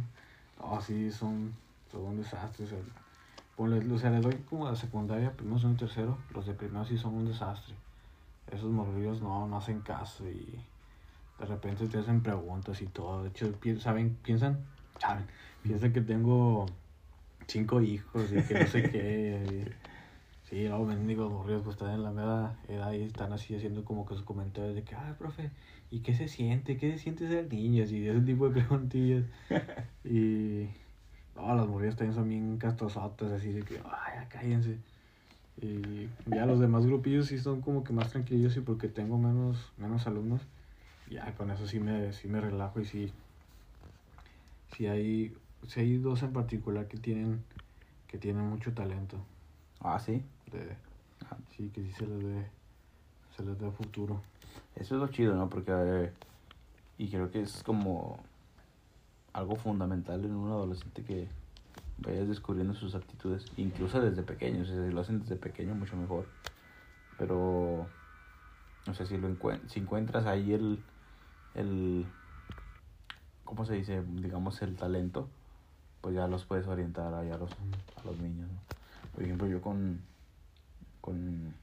No, 0.58 0.80
sí, 0.80 1.10
son, 1.12 1.52
son 1.92 2.02
un 2.02 2.16
desastre. 2.16 2.64
O 3.56 3.68
sea, 3.68 4.10
les 4.10 4.22
doy 4.22 4.34
como 4.48 4.66
a 4.66 4.74
secundaria, 4.74 5.30
primero, 5.30 5.60
segundo 5.60 5.84
y 5.84 5.86
tercero. 5.86 6.18
Los 6.34 6.46
de 6.46 6.54
primero 6.54 6.84
sí 6.84 6.98
son 6.98 7.14
un 7.14 7.26
desastre. 7.26 7.76
Esos 8.50 8.72
morrillos 8.72 9.22
no, 9.22 9.46
no 9.46 9.56
hacen 9.58 9.82
caso 9.82 10.28
y 10.28 10.58
de 11.40 11.46
repente 11.46 11.86
te 11.88 11.98
hacen 11.98 12.22
preguntas 12.22 12.80
y 12.82 12.86
todo. 12.86 13.22
De 13.22 13.30
hecho, 13.30 13.50
pi- 13.60 13.80
saben, 13.80 14.16
piensan, 14.22 14.58
saben, 15.00 15.24
piensan 15.62 15.92
que 15.92 16.00
tengo 16.02 16.66
cinco 17.48 17.80
hijos 17.80 18.30
y 18.32 18.42
que 18.42 18.54
no 18.60 18.66
sé 18.66 18.82
qué. 18.90 19.72
Sí, 20.50 20.64
no, 20.68 20.84
bendigo 20.84 21.30
morrillos, 21.30 21.62
pues 21.62 21.76
están 21.76 21.92
en 21.94 22.02
la 22.02 22.10
media 22.10 22.56
edad 22.66 22.92
y 22.92 23.02
están 23.02 23.32
así 23.32 23.54
haciendo 23.54 23.84
como 23.84 24.04
que 24.04 24.14
sus 24.16 24.24
comentarios 24.24 24.74
de 24.74 24.82
que, 24.82 24.96
ay, 24.96 25.14
profe, 25.16 25.52
¿y 25.92 26.00
qué 26.00 26.12
se 26.12 26.26
siente? 26.26 26.76
¿Qué 26.76 26.90
se 26.90 26.98
siente 26.98 27.28
ser 27.28 27.46
niña? 27.52 27.84
Y 27.84 28.08
ese 28.08 28.20
tipo 28.22 28.48
de 28.48 28.60
preguntillas. 28.60 29.26
y, 30.04 30.66
no, 31.36 31.54
las 31.54 31.68
morrillas 31.68 31.94
también 31.94 32.14
son 32.16 32.28
bien 32.28 32.58
castrosotas, 32.58 33.30
así 33.30 33.52
de 33.52 33.62
que, 33.62 33.78
ay, 33.78 34.14
ya 34.16 34.28
cállense. 34.28 34.78
Y 35.62 36.08
ya 36.26 36.46
los 36.46 36.58
demás 36.58 36.84
grupillos 36.84 37.26
sí 37.26 37.38
son 37.38 37.60
como 37.60 37.84
que 37.84 37.92
más 37.92 38.10
tranquilos 38.10 38.56
y 38.56 38.60
porque 38.60 38.88
tengo 38.88 39.18
menos, 39.18 39.72
menos 39.76 40.06
alumnos, 40.08 40.40
ya 41.10 41.34
con 41.34 41.50
eso 41.50 41.66
sí 41.66 41.80
me, 41.80 42.12
sí 42.12 42.28
me 42.28 42.40
relajo 42.40 42.80
y 42.80 42.84
sí, 42.84 43.12
sí 44.74 44.86
hay, 44.86 45.36
sí 45.66 45.80
hay 45.80 45.98
dos 45.98 46.22
en 46.22 46.32
particular 46.32 46.86
que 46.86 46.96
tienen, 46.96 47.42
que 48.06 48.18
tienen 48.18 48.44
mucho 48.48 48.72
talento. 48.72 49.18
Ah, 49.80 49.98
sí. 49.98 50.22
De, 50.50 50.76
sí, 51.56 51.70
que 51.70 51.82
sí 51.82 51.92
se 51.92 52.06
les 52.06 52.22
dé, 52.22 52.46
se 53.36 53.44
les 53.44 53.58
dé 53.58 53.70
futuro. 53.72 54.22
Eso 54.76 54.94
es 54.94 55.00
lo 55.00 55.08
chido, 55.08 55.34
¿no? 55.34 55.48
Porque, 55.48 55.72
eh, 55.74 56.12
y 56.98 57.08
creo 57.08 57.30
que 57.30 57.42
es 57.42 57.62
como 57.62 58.18
algo 59.32 59.56
fundamental 59.56 60.24
en 60.24 60.34
un 60.34 60.50
adolescente 60.50 61.02
que 61.02 61.28
vayas 61.98 62.28
descubriendo 62.28 62.74
sus 62.74 62.94
aptitudes, 62.94 63.46
incluso 63.56 64.00
desde 64.00 64.22
pequeños, 64.22 64.68
o 64.68 64.72
sea, 64.72 64.86
si 64.86 64.92
lo 64.92 65.00
hacen 65.00 65.20
desde 65.20 65.36
pequeño 65.36 65.74
mucho 65.74 65.96
mejor. 65.96 66.26
Pero, 67.18 67.86
no 68.86 68.94
sé, 68.94 69.06
si, 69.06 69.18
lo 69.18 69.28
encuent 69.28 69.68
si 69.68 69.80
encuentras 69.80 70.26
ahí 70.26 70.52
el, 70.52 70.82
el, 71.54 72.06
¿cómo 73.44 73.64
se 73.64 73.74
dice? 73.74 74.02
Digamos, 74.02 74.60
el 74.62 74.76
talento, 74.76 75.28
pues 76.00 76.14
ya 76.14 76.26
los 76.26 76.44
puedes 76.44 76.66
orientar 76.66 77.12
ahí 77.14 77.30
a 77.30 77.36
los, 77.38 77.50
los 78.04 78.18
niños. 78.18 78.48
Por 79.14 79.24
ejemplo, 79.24 79.46
yo 79.48 79.60
con, 79.60 80.00
con, 81.00 81.54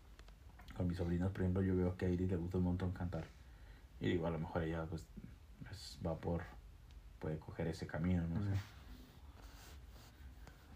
con 0.75 0.87
mis 0.87 0.97
sobrinas, 0.97 1.31
por 1.31 1.41
ejemplo, 1.41 1.61
yo 1.61 1.75
veo 1.75 1.95
que 1.97 2.05
a 2.05 2.09
Iris 2.09 2.29
le 2.29 2.35
gusta 2.37 2.57
un 2.57 2.65
montón 2.65 2.91
cantar. 2.91 3.25
Y 3.99 4.09
digo, 4.09 4.27
a 4.27 4.31
lo 4.31 4.39
mejor 4.39 4.63
ella 4.63 4.85
pues, 4.85 5.07
es- 5.71 5.97
va 6.05 6.15
por, 6.15 6.41
puede 7.19 7.37
coger 7.39 7.67
ese 7.67 7.87
camino, 7.87 8.23
no 8.27 8.43
sé. 8.43 8.59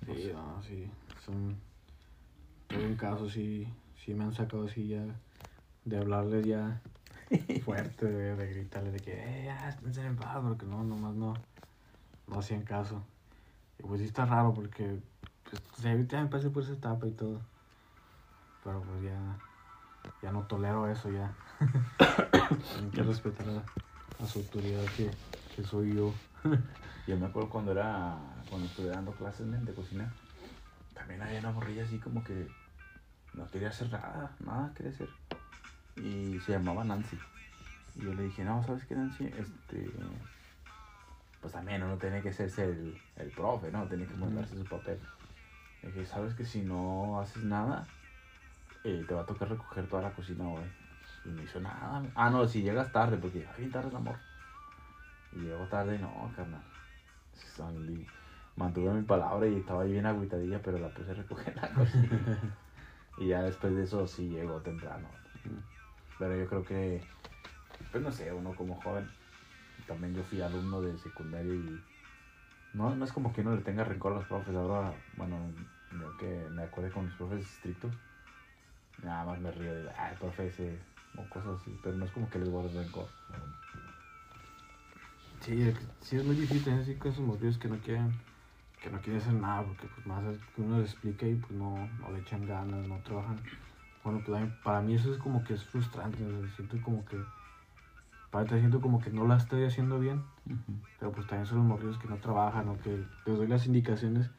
Sí, 0.06 0.32
no, 0.34 0.64
sí. 0.64 0.90
Son. 1.26 1.56
Un 2.76 2.96
caso, 2.96 3.30
sí. 3.30 3.68
Sí 4.04 4.14
me 4.14 4.24
han 4.24 4.34
sacado 4.34 4.66
así 4.66 4.88
ya. 4.88 5.04
De 5.86 5.98
hablarles 5.98 6.46
ya 6.46 6.82
fuerte, 7.66 8.06
de, 8.06 8.36
de 8.36 8.54
gritarles 8.54 8.94
de 8.94 9.00
que, 9.00 9.14
eh, 9.14 9.46
ya, 9.46 9.70
estén 9.70 10.06
en 10.06 10.16
paz, 10.16 10.38
porque 10.42 10.66
no, 10.66 10.84
nomás 10.84 11.16
no. 11.16 11.34
No 12.28 12.40
hacían 12.40 12.64
caso. 12.64 13.02
Y 13.80 13.84
pues 13.84 14.00
sí 14.00 14.08
está 14.08 14.26
raro 14.26 14.54
porque. 14.54 15.00
Pues, 15.50 15.86
ahorita 15.86 16.22
me 16.22 16.30
pasé 16.30 16.50
por 16.50 16.64
esa 16.64 16.74
etapa 16.74 17.08
y 17.08 17.12
todo. 17.12 17.42
Pero 18.64 18.82
pues 18.82 19.04
ya. 19.04 19.38
Ya 20.22 20.32
no 20.32 20.44
tolero 20.44 20.88
eso 20.88 21.10
ya. 21.10 21.34
Tienen 22.74 22.92
que 22.92 23.04
respetar 23.04 23.48
a, 23.50 24.24
a 24.24 24.28
su 24.28 24.40
autoridad 24.40 24.84
que, 24.96 25.12
que 25.56 25.64
soy 25.64 25.96
yo. 25.96 26.14
Yo 27.08 27.18
me 27.18 27.26
acuerdo 27.26 27.50
cuando 27.50 27.72
era, 27.72 28.16
cuando 28.50 28.68
estuve 28.68 28.88
dando 28.88 29.12
clases 29.12 29.66
de 29.66 29.74
cocina, 29.74 30.12
también 30.94 31.22
había 31.22 31.40
una 31.40 31.52
morrilla 31.52 31.84
así 31.84 31.98
como 31.98 32.24
que 32.24 32.48
no 33.34 33.48
quería 33.48 33.70
hacer 33.70 33.92
nada, 33.92 34.36
nada 34.40 34.72
quería 34.76 34.92
hacer. 34.92 35.10
Y 35.98 36.40
se 36.40 36.54
llamaba 36.54 36.84
Nancy. 36.84 37.18
Y 37.96 38.06
yo 38.06 38.14
le 38.14 38.24
dije, 38.24 38.44
no, 38.44 38.64
¿sabes 38.64 38.86
qué, 38.86 38.96
Nancy? 38.96 39.26
Este, 39.26 39.92
pues 41.42 41.54
también 41.54 41.84
uno 41.84 41.98
tiene 41.98 42.22
que 42.22 42.32
ser 42.32 42.50
el, 42.60 42.96
el 43.18 43.30
profe, 43.30 43.72
¿no? 43.72 43.86
Tiene 43.88 44.06
que 44.06 44.16
mandarse 44.16 44.56
su 44.56 44.64
papel. 44.66 45.00
De 45.82 45.92
que 45.92 46.06
sabes 46.06 46.34
que 46.36 46.46
si 46.46 46.62
no 46.62 47.20
haces 47.20 47.44
nada, 47.44 47.86
eh, 48.84 49.04
te 49.08 49.14
va 49.14 49.22
a 49.22 49.26
tocar 49.26 49.50
recoger 49.50 49.88
toda 49.88 50.04
la 50.04 50.12
cocina 50.12 50.48
hoy. 50.48 50.64
Y 51.26 51.30
no 51.30 51.42
hizo 51.44 51.60
nada. 51.60 52.04
Ah, 52.16 52.30
no, 52.30 52.48
si 52.48 52.62
llegas 52.62 52.92
tarde, 52.92 53.18
porque 53.18 53.40
llega 53.40 53.54
bien 53.58 53.72
tarde 53.72 53.90
el 53.90 53.96
amor. 53.96 54.16
Y 55.36 55.40
llego 55.42 55.66
tarde, 55.66 55.98
no, 56.00 56.32
carnal. 56.36 56.62
Son- 57.56 58.06
Mantuve 58.58 58.92
mi 58.92 59.04
palabra 59.04 59.48
y 59.48 59.56
estaba 59.56 59.84
ahí 59.84 59.94
bien 59.94 60.06
agüitadilla, 60.06 60.62
pero 60.62 60.78
la 60.78 60.90
puse 60.90 61.12
a 61.12 61.14
recoger 61.16 61.56
la 61.56 61.70
cocina. 61.70 62.20
y 63.18 63.28
ya 63.28 63.42
después 63.44 63.74
de 63.76 63.84
eso 63.84 64.06
sí 64.08 64.28
llegó 64.30 64.60
temprano. 64.60 65.08
Pero 66.22 66.36
yo 66.36 66.48
creo 66.48 66.64
que, 66.64 67.02
pues 67.90 68.04
no 68.04 68.12
sé, 68.12 68.32
uno 68.32 68.54
como 68.54 68.76
joven, 68.76 69.10
también 69.88 70.14
yo 70.14 70.24
fui 70.24 70.40
alumno 70.40 70.80
de 70.80 70.96
secundaria 71.00 71.56
y 71.56 71.82
no, 72.76 72.96
no 72.96 73.04
es 73.04 73.12
como 73.12 73.34
que 73.34 73.42
uno 73.42 73.56
le 73.56 73.64
tenga 73.64 73.84
rencor 73.84 74.14
a 74.14 74.18
los 74.18 74.26
profes. 74.26 74.54
Ahora, 74.54 74.94
bueno, 75.18 75.50
yo 76.00 76.16
que 76.18 76.48
me 76.54 76.62
acuerdo 76.62 76.92
con 76.94 77.06
los 77.06 77.16
profes 77.16 77.42
estrictos, 77.42 77.92
nada 79.04 79.26
más 79.26 79.40
me 79.40 79.50
río 79.50 79.74
de, 79.74 79.90
ay, 79.98 80.16
profe 80.20 80.46
ese", 80.46 80.78
o 81.16 81.26
cosas 81.26 81.60
así, 81.60 81.76
pero 81.82 81.98
no 81.98 82.06
es 82.06 82.12
como 82.12 82.30
que 82.30 82.38
les 82.38 82.50
guarde 82.50 82.84
rencor. 82.84 83.08
Sí, 85.40 85.74
sí 86.02 86.18
es 86.18 86.24
muy 86.24 86.36
difícil 86.36 86.64
tener 86.64 86.82
así 86.82 86.98
con 86.98 87.12
esos 87.14 87.26
morrillos 87.26 87.58
que 87.58 87.68
no 87.68 87.80
quieren, 87.80 88.14
que 88.80 88.92
no 88.92 89.02
quieren 89.02 89.24
hacer 89.24 89.34
nada, 89.34 89.64
porque 89.64 89.88
pues 89.88 90.06
más 90.06 90.24
que 90.54 90.62
uno 90.62 90.78
les 90.78 90.92
explica 90.92 91.26
y 91.26 91.34
pues 91.34 91.54
no, 91.54 91.90
no 92.00 92.12
le 92.12 92.20
echan 92.20 92.46
ganas, 92.46 92.88
no 92.88 93.00
trabajan. 93.00 93.40
Bueno, 94.04 94.22
pues 94.26 94.52
para 94.64 94.82
mí 94.82 94.96
eso 94.96 95.12
es 95.12 95.18
como 95.18 95.44
que 95.44 95.54
es 95.54 95.64
frustrante, 95.64 96.24
o 96.26 96.30
sea, 96.30 96.56
siento 96.56 96.82
como 96.82 97.06
que, 97.06 97.18
para 98.32 98.46
te 98.46 98.60
siento 98.60 98.82
como 98.82 99.00
que 99.00 99.12
no 99.12 99.28
la 99.28 99.38
estoy 99.38 99.64
haciendo 99.64 100.00
bien, 100.00 100.24
pero 101.00 101.12
pues 101.12 101.28
también 101.28 101.46
son 101.46 101.60
los 101.60 101.68
morrillos 101.68 101.98
que 101.98 102.08
no 102.08 102.18
trabajan 102.18 102.68
o 102.70 102.80
que 102.82 103.06
les 103.26 103.38
doy 103.38 103.48
las 103.48 103.68
indicaciones 103.68 104.32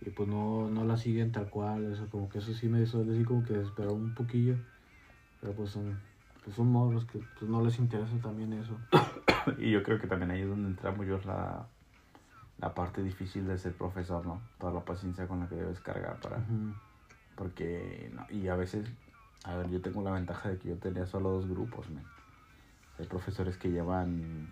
y 0.00 0.10
pues 0.10 0.28
no, 0.28 0.70
no 0.70 0.84
las 0.84 1.00
siguen 1.00 1.32
tal 1.32 1.50
cual, 1.50 1.92
eso 1.92 2.08
como 2.08 2.28
que 2.28 2.38
eso 2.38 2.54
sí 2.54 2.68
me 2.68 2.86
suele 2.86 3.10
decir 3.10 3.26
como 3.26 3.44
que 3.44 3.54
desesperó 3.54 3.92
un 3.92 4.14
poquillo, 4.14 4.56
pero 5.40 5.52
pues 5.52 5.70
son, 5.70 5.98
pues 6.42 6.56
son 6.56 6.72
morros 6.72 7.04
que 7.04 7.20
pues 7.38 7.50
no 7.50 7.62
les 7.62 7.78
interesa 7.78 8.16
también 8.22 8.52
eso. 8.54 8.78
Y 9.58 9.70
yo 9.70 9.82
creo 9.82 9.98
que 9.98 10.06
también 10.06 10.30
ahí 10.30 10.42
es 10.42 10.48
donde 10.48 10.68
entra 10.68 10.92
mucho 10.92 11.18
la, 11.24 11.66
la 12.58 12.74
parte 12.74 13.02
difícil 13.02 13.46
de 13.46 13.56
ser 13.56 13.72
profesor, 13.72 14.24
¿no? 14.26 14.42
Toda 14.58 14.72
la 14.72 14.84
paciencia 14.84 15.26
con 15.26 15.40
la 15.40 15.48
que 15.48 15.56
debes 15.56 15.80
cargar 15.80 16.20
para... 16.20 16.44
Porque, 17.36 18.12
no, 18.14 18.26
y 18.28 18.48
a 18.48 18.56
veces, 18.56 18.86
a 19.44 19.56
ver, 19.56 19.70
yo 19.70 19.80
tengo 19.80 20.02
la 20.02 20.10
ventaja 20.10 20.48
de 20.50 20.58
que 20.58 20.68
yo 20.68 20.76
tenía 20.76 21.06
solo 21.06 21.30
dos 21.30 21.48
grupos, 21.48 21.88
men. 21.90 22.04
Hay 22.98 23.06
profesores 23.06 23.56
que 23.56 23.70
llevan 23.70 24.46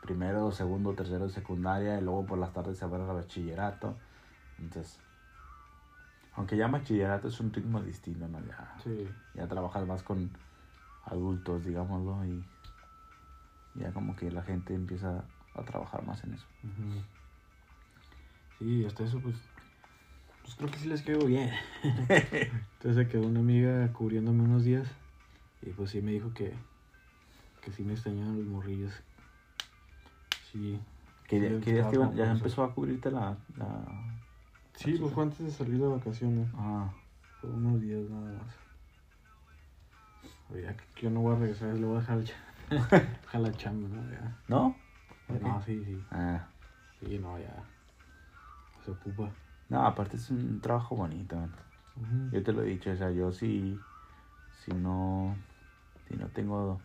primero, 0.00 0.52
segundo, 0.52 0.94
tercero 0.94 1.24
de 1.24 1.30
secundaria 1.30 1.98
y 1.98 2.02
luego 2.02 2.24
por 2.26 2.38
las 2.38 2.52
tardes 2.52 2.78
se 2.78 2.86
van 2.86 3.00
al 3.02 3.16
bachillerato. 3.16 3.96
Entonces, 4.60 5.00
aunque 6.34 6.56
ya 6.56 6.68
bachillerato 6.68 7.28
es 7.28 7.40
un 7.40 7.52
ritmo 7.52 7.82
distinto, 7.82 8.28
¿no? 8.28 8.38
Ya, 8.46 8.76
Sí. 8.84 9.08
ya 9.34 9.48
trabajas 9.48 9.86
más 9.86 10.02
con 10.02 10.30
adultos, 11.04 11.64
digámoslo, 11.64 12.24
y 12.24 12.44
ya 13.74 13.92
como 13.92 14.14
que 14.14 14.30
la 14.30 14.42
gente 14.42 14.74
empieza 14.74 15.24
a 15.54 15.62
trabajar 15.64 16.06
más 16.06 16.22
en 16.24 16.34
eso. 16.34 16.46
Sí, 18.58 18.84
hasta 18.84 19.04
eso, 19.04 19.20
pues, 19.20 19.36
pues 20.46 20.54
creo 20.56 20.70
que 20.70 20.78
sí 20.78 20.86
les 20.88 21.02
quedó 21.02 21.24
bien. 21.24 21.50
Entonces 21.82 22.94
se 22.94 23.08
quedó 23.08 23.26
una 23.26 23.40
amiga 23.40 23.92
cubriéndome 23.92 24.44
unos 24.44 24.62
días 24.64 24.88
y 25.60 25.70
pues 25.72 25.90
sí 25.90 26.00
me 26.02 26.12
dijo 26.12 26.32
que, 26.32 26.54
que 27.62 27.72
sí 27.72 27.82
me 27.82 27.94
extrañaban 27.94 28.36
los 28.36 28.46
morrillos. 28.46 28.92
Sí. 30.52 30.78
¿Qué, 31.26 31.40
día- 31.40 31.58
Sí, 31.58 31.64
qué 31.64 31.72
días 31.72 31.86
estaba 31.86 31.90
te 31.90 31.96
iban- 31.96 32.14
ya 32.14 32.30
empezó 32.30 32.62
a 32.62 32.72
cubrirte 32.72 33.10
la... 33.10 33.36
la... 33.56 33.84
Sí, 34.76 34.96
pues 35.00 35.12
fue 35.12 35.24
antes 35.24 35.40
de 35.40 35.50
salir 35.50 35.80
de 35.80 35.86
vacaciones. 35.88 36.48
Ah, 36.54 36.92
Fue 37.40 37.50
unos 37.50 37.80
días 37.80 38.02
nada 38.08 38.38
más. 38.38 38.54
Ya 40.62 40.76
que 40.76 41.02
yo 41.02 41.10
no 41.10 41.22
voy 41.22 41.34
a 41.34 41.38
regresar, 41.40 41.74
le 41.74 41.84
voy 41.86 41.96
a 41.96 42.00
dejar, 42.00 42.22
ya- 42.22 42.34
dejar 43.22 43.40
la 43.40 43.52
chamba, 43.52 43.88
¿no? 43.88 44.10
Ya. 44.12 44.36
¿no? 44.46 44.76
No, 45.40 45.60
sí, 45.62 45.84
sí. 45.84 46.04
Ah. 46.12 46.46
Sí, 47.00 47.18
no, 47.18 47.36
ya. 47.40 47.64
Se 48.84 48.92
ocupa. 48.92 49.32
No, 49.68 49.84
aparte 49.84 50.16
es 50.16 50.30
un 50.30 50.60
trabajo 50.60 50.96
bonito. 50.96 51.36
Yo 52.30 52.42
te 52.42 52.52
lo 52.52 52.62
he 52.62 52.66
dicho, 52.66 52.90
o 52.90 52.96
sea, 52.96 53.10
yo 53.10 53.32
si, 53.32 53.80
si 54.64 54.72
no, 54.72 55.36
si 56.08 56.16
no 56.16 56.28
tengo 56.28 56.80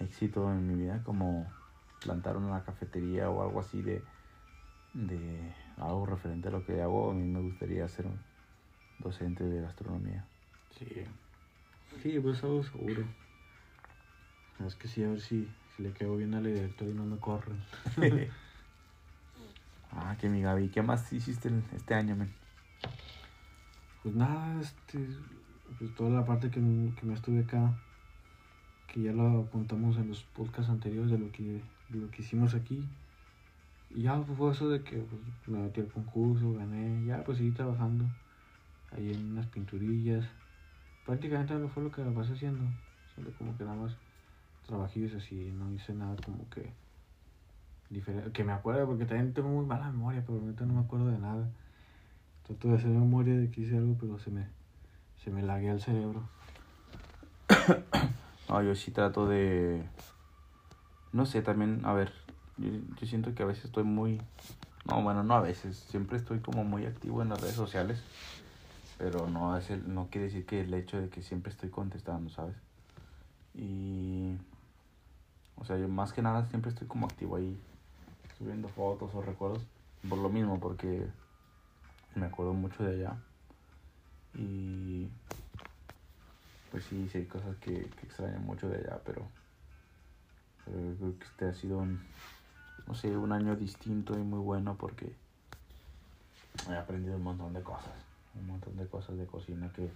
éxito 0.00 0.50
en 0.52 0.66
mi 0.66 0.74
vida 0.76 1.02
como 1.02 1.52
plantar 2.00 2.36
una 2.36 2.62
cafetería 2.62 3.30
o 3.30 3.42
algo 3.42 3.60
así 3.60 3.82
de, 3.82 4.04
de 4.94 5.52
algo 5.76 6.06
referente 6.06 6.48
a 6.48 6.52
lo 6.52 6.64
que 6.64 6.80
hago, 6.80 7.10
a 7.10 7.14
mí 7.14 7.24
me 7.24 7.40
gustaría 7.40 7.88
ser 7.88 8.06
un 8.06 8.18
docente 8.98 9.44
de 9.44 9.60
gastronomía. 9.60 10.24
Sí. 10.78 11.04
Sí, 12.02 12.20
pues 12.20 12.42
algo 12.44 12.62
seguro. 12.62 13.04
Es 14.66 14.74
que 14.74 14.88
sí, 14.88 15.04
a 15.04 15.08
ver 15.08 15.20
si, 15.20 15.48
si 15.76 15.82
le 15.82 15.92
quedo 15.92 16.16
bien 16.16 16.34
al 16.34 16.44
director 16.44 16.88
y 16.88 16.92
no 16.92 17.04
me 17.04 17.18
corren. 17.18 17.58
ah, 19.92 20.16
que 20.18 20.28
mi 20.28 20.42
Gaby, 20.42 20.68
¿qué 20.68 20.82
más 20.82 21.12
hiciste 21.12 21.50
este 21.74 21.94
año, 21.94 22.16
men? 22.16 22.32
Pues 24.02 24.14
nada, 24.14 24.60
este, 24.60 25.06
pues 25.78 25.94
toda 25.94 26.10
la 26.10 26.24
parte 26.24 26.50
que, 26.50 26.60
que 26.60 27.06
me 27.06 27.14
estuve 27.14 27.40
acá, 27.40 27.76
que 28.86 29.02
ya 29.02 29.12
lo 29.12 29.40
apuntamos 29.40 29.96
en 29.96 30.08
los 30.08 30.22
podcasts 30.22 30.70
anteriores 30.70 31.10
de 31.10 31.18
lo 31.18 31.30
que, 31.30 31.62
lo 31.90 32.10
que 32.10 32.22
hicimos 32.22 32.54
aquí. 32.54 32.86
Y 33.90 34.02
ya 34.02 34.20
fue 34.22 34.52
eso 34.52 34.68
de 34.68 34.82
que 34.82 34.98
pues, 34.98 35.22
me 35.46 35.58
metí 35.58 35.80
al 35.80 35.88
concurso, 35.88 36.52
gané, 36.54 37.04
ya 37.06 37.24
pues 37.24 37.38
seguí 37.38 37.50
trabajando 37.52 38.04
ahí 38.92 39.12
en 39.12 39.32
unas 39.32 39.46
pinturillas. 39.46 40.26
Prácticamente 41.06 41.54
no 41.54 41.68
fue 41.68 41.82
lo 41.82 41.90
que 41.90 42.02
pasé 42.02 42.34
haciendo, 42.34 42.64
solo 43.14 43.30
como 43.38 43.56
que 43.56 43.64
nada 43.64 43.76
más 43.76 43.96
trabajillos 44.66 45.14
así, 45.14 45.50
no 45.52 45.72
hice 45.72 45.94
nada 45.94 46.16
como 46.24 46.48
que 46.50 46.70
diferente, 47.90 48.30
que 48.32 48.44
me 48.44 48.52
acuerdo 48.52 48.86
porque 48.86 49.04
también 49.04 49.32
tengo 49.32 49.48
muy 49.48 49.64
mala 49.64 49.90
memoria, 49.90 50.22
pero 50.26 50.38
ahorita 50.40 50.66
no 50.66 50.74
me 50.74 50.80
acuerdo 50.80 51.06
de 51.06 51.18
nada. 51.18 51.48
Trato 52.46 52.68
de 52.68 52.76
hacer 52.76 52.88
memoria 52.88 53.34
de 53.34 53.50
que 53.50 53.62
hice 53.62 53.76
algo, 53.76 53.96
pero 53.98 54.18
se 54.18 54.30
me, 54.30 54.46
se 55.22 55.30
me 55.30 55.42
laguea 55.42 55.72
el 55.72 55.80
cerebro. 55.80 56.28
No, 58.48 58.62
yo 58.62 58.74
sí 58.74 58.90
trato 58.90 59.28
de... 59.28 59.84
No 61.12 61.26
sé, 61.26 61.42
también, 61.42 61.82
a 61.84 61.92
ver, 61.92 62.14
yo, 62.56 62.70
yo 62.98 63.06
siento 63.06 63.34
que 63.34 63.42
a 63.42 63.46
veces 63.46 63.66
estoy 63.66 63.84
muy... 63.84 64.22
No, 64.86 65.02
bueno, 65.02 65.22
no 65.22 65.34
a 65.34 65.42
veces, 65.42 65.76
siempre 65.76 66.16
estoy 66.16 66.38
como 66.38 66.64
muy 66.64 66.86
activo 66.86 67.20
en 67.20 67.28
las 67.28 67.42
redes 67.42 67.56
sociales, 67.56 68.02
pero 68.96 69.28
no, 69.28 69.54
es 69.58 69.68
el, 69.68 69.92
no 69.92 70.08
quiere 70.10 70.28
decir 70.28 70.46
que 70.46 70.62
el 70.62 70.72
hecho 70.72 70.98
de 70.98 71.10
que 71.10 71.20
siempre 71.20 71.52
estoy 71.52 71.68
contestando, 71.68 72.30
¿sabes? 72.30 72.56
Y... 73.54 74.38
O 75.56 75.64
sea, 75.66 75.76
yo 75.76 75.88
más 75.88 76.14
que 76.14 76.22
nada 76.22 76.46
siempre 76.46 76.70
estoy 76.70 76.86
como 76.86 77.04
activo 77.04 77.36
ahí, 77.36 77.60
subiendo 78.38 78.68
fotos 78.68 79.14
o 79.14 79.20
recuerdos, 79.20 79.62
por 80.08 80.18
lo 80.18 80.28
mismo, 80.28 80.60
porque 80.60 81.06
me 82.14 82.26
acuerdo 82.26 82.54
mucho 82.54 82.84
de 82.84 82.94
allá. 82.94 83.16
Y 84.34 85.08
pues 86.70 86.84
sí, 86.84 87.08
sí 87.10 87.18
hay 87.18 87.26
cosas 87.26 87.56
que, 87.56 87.72
que 87.72 88.06
extraño 88.06 88.38
mucho 88.40 88.68
de 88.68 88.78
allá, 88.78 89.00
pero, 89.04 89.26
pero 90.64 90.76
creo 90.96 91.18
que 91.18 91.24
este 91.24 91.48
ha 91.48 91.54
sido 91.54 91.78
un, 91.78 92.00
no 92.86 92.94
sé, 92.94 93.16
un 93.16 93.32
año 93.32 93.56
distinto 93.56 94.14
y 94.14 94.22
muy 94.22 94.38
bueno 94.38 94.76
porque 94.76 95.12
he 96.70 96.76
aprendido 96.76 97.16
un 97.16 97.22
montón 97.22 97.54
de 97.54 97.62
cosas, 97.62 97.92
un 98.38 98.46
montón 98.46 98.76
de 98.76 98.86
cosas 98.86 99.16
de 99.16 99.26
cocina 99.26 99.72
que 99.74 99.90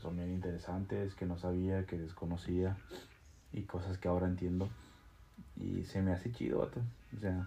son 0.00 0.16
bien 0.16 0.30
interesantes, 0.30 1.14
que 1.14 1.26
no 1.26 1.38
sabía, 1.38 1.86
que 1.86 1.98
desconocía 1.98 2.76
y 3.52 3.62
cosas 3.62 3.98
que 3.98 4.08
ahora 4.08 4.26
entiendo 4.26 4.68
y 5.56 5.84
se 5.84 6.02
me 6.02 6.12
hace 6.12 6.32
chido, 6.32 6.60
vato. 6.60 6.80
o 7.16 7.20
sea, 7.20 7.46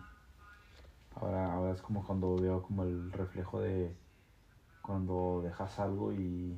ahora, 1.15 1.53
ahora 1.53 1.73
es 1.73 1.81
como 1.81 2.05
cuando 2.05 2.35
veo 2.35 2.61
como 2.61 2.83
el 2.83 3.11
reflejo 3.11 3.61
de 3.61 3.95
cuando 4.81 5.41
dejas 5.43 5.79
algo 5.79 6.13
y 6.13 6.57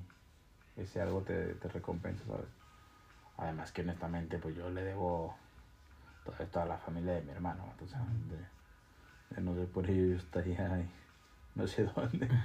ese 0.76 1.02
algo 1.02 1.22
te, 1.22 1.56
te 1.56 1.68
recompensa, 1.70 2.24
¿sabes? 2.26 2.48
Además 3.38 3.72
que 3.72 3.82
honestamente 3.82 4.38
pues 4.38 4.56
yo 4.56 4.70
le 4.70 4.84
debo 4.84 5.36
todo 6.26 6.36
esto 6.40 6.60
a 6.60 6.66
la 6.66 6.78
familia 6.78 7.14
de 7.14 7.22
mi 7.22 7.32
hermano, 7.32 7.64
o 7.82 7.88
sea, 7.88 8.06
de, 8.30 9.36
de 9.36 9.42
no 9.42 9.56
ser 9.56 9.68
por 9.68 9.90
ello 9.90 10.08
yo 10.08 10.18
estaría 10.18 10.74
ahí, 10.74 10.90
no 11.56 11.68
sé 11.68 11.86
dónde, 11.86 12.28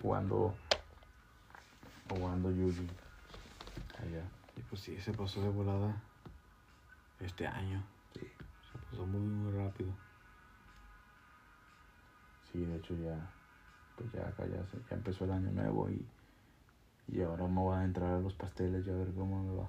jugando, 0.00 0.54
jugando 2.08 2.50
Yugi 2.50 2.88
allá. 3.98 4.45
Y 4.56 4.62
pues 4.62 4.80
sí, 4.80 4.96
se 5.00 5.12
pasó 5.12 5.42
de 5.42 5.48
volada 5.48 6.02
este 7.20 7.46
año. 7.46 7.84
Sí. 8.14 8.26
Se 8.72 8.78
pasó 8.78 9.06
muy, 9.06 9.20
muy 9.20 9.52
rápido. 9.52 9.92
Sí, 12.50 12.64
de 12.64 12.76
hecho 12.76 12.94
ya, 12.94 13.30
pues 13.96 14.10
ya 14.12 14.28
acá 14.28 14.46
ya, 14.46 14.64
se- 14.66 14.82
ya 14.88 14.96
empezó 14.96 15.24
el 15.24 15.32
año 15.32 15.50
nuevo 15.52 15.90
y, 15.90 16.06
y 17.08 17.20
ahora 17.22 17.46
me 17.48 17.60
voy 17.60 17.76
a 17.76 17.84
entrar 17.84 18.14
a 18.14 18.20
los 18.20 18.34
pasteles 18.34 18.86
y 18.86 18.90
a 18.90 18.94
ver 18.94 19.12
cómo 19.14 19.42
me 19.44 19.56
va. 19.58 19.68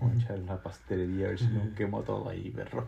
Voy 0.00 0.10
a 0.10 0.14
echar 0.14 0.38
la 0.40 0.60
pastelería 0.60 1.26
a 1.26 1.28
ver 1.30 1.38
si 1.38 1.46
no 1.48 1.72
quemo 1.76 2.02
todo 2.02 2.28
ahí, 2.28 2.50
perro. 2.50 2.86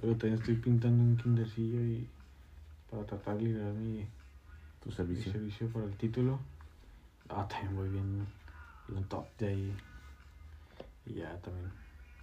Pero 0.00 0.12
también 0.16 0.34
estoy 0.34 0.56
pintando 0.56 1.02
un 1.02 1.16
kindercillo 1.16 1.80
y 1.82 2.08
para 2.90 3.04
tratar 3.06 3.36
de 3.36 3.42
liberar 3.44 3.72
mi, 3.72 4.06
Tu 4.80 4.90
mi 4.90 4.94
servicio. 4.94 5.32
servicio 5.32 5.68
para 5.70 5.86
el 5.86 5.96
título. 5.96 6.40
Ah, 7.28 7.46
también 7.48 7.74
voy 7.76 7.88
bien, 7.90 8.26
bien 8.88 9.04
top 9.04 9.26
de 9.38 9.48
ahí. 9.48 9.76
Y 11.06 11.14
ya 11.14 11.36
también. 11.40 11.70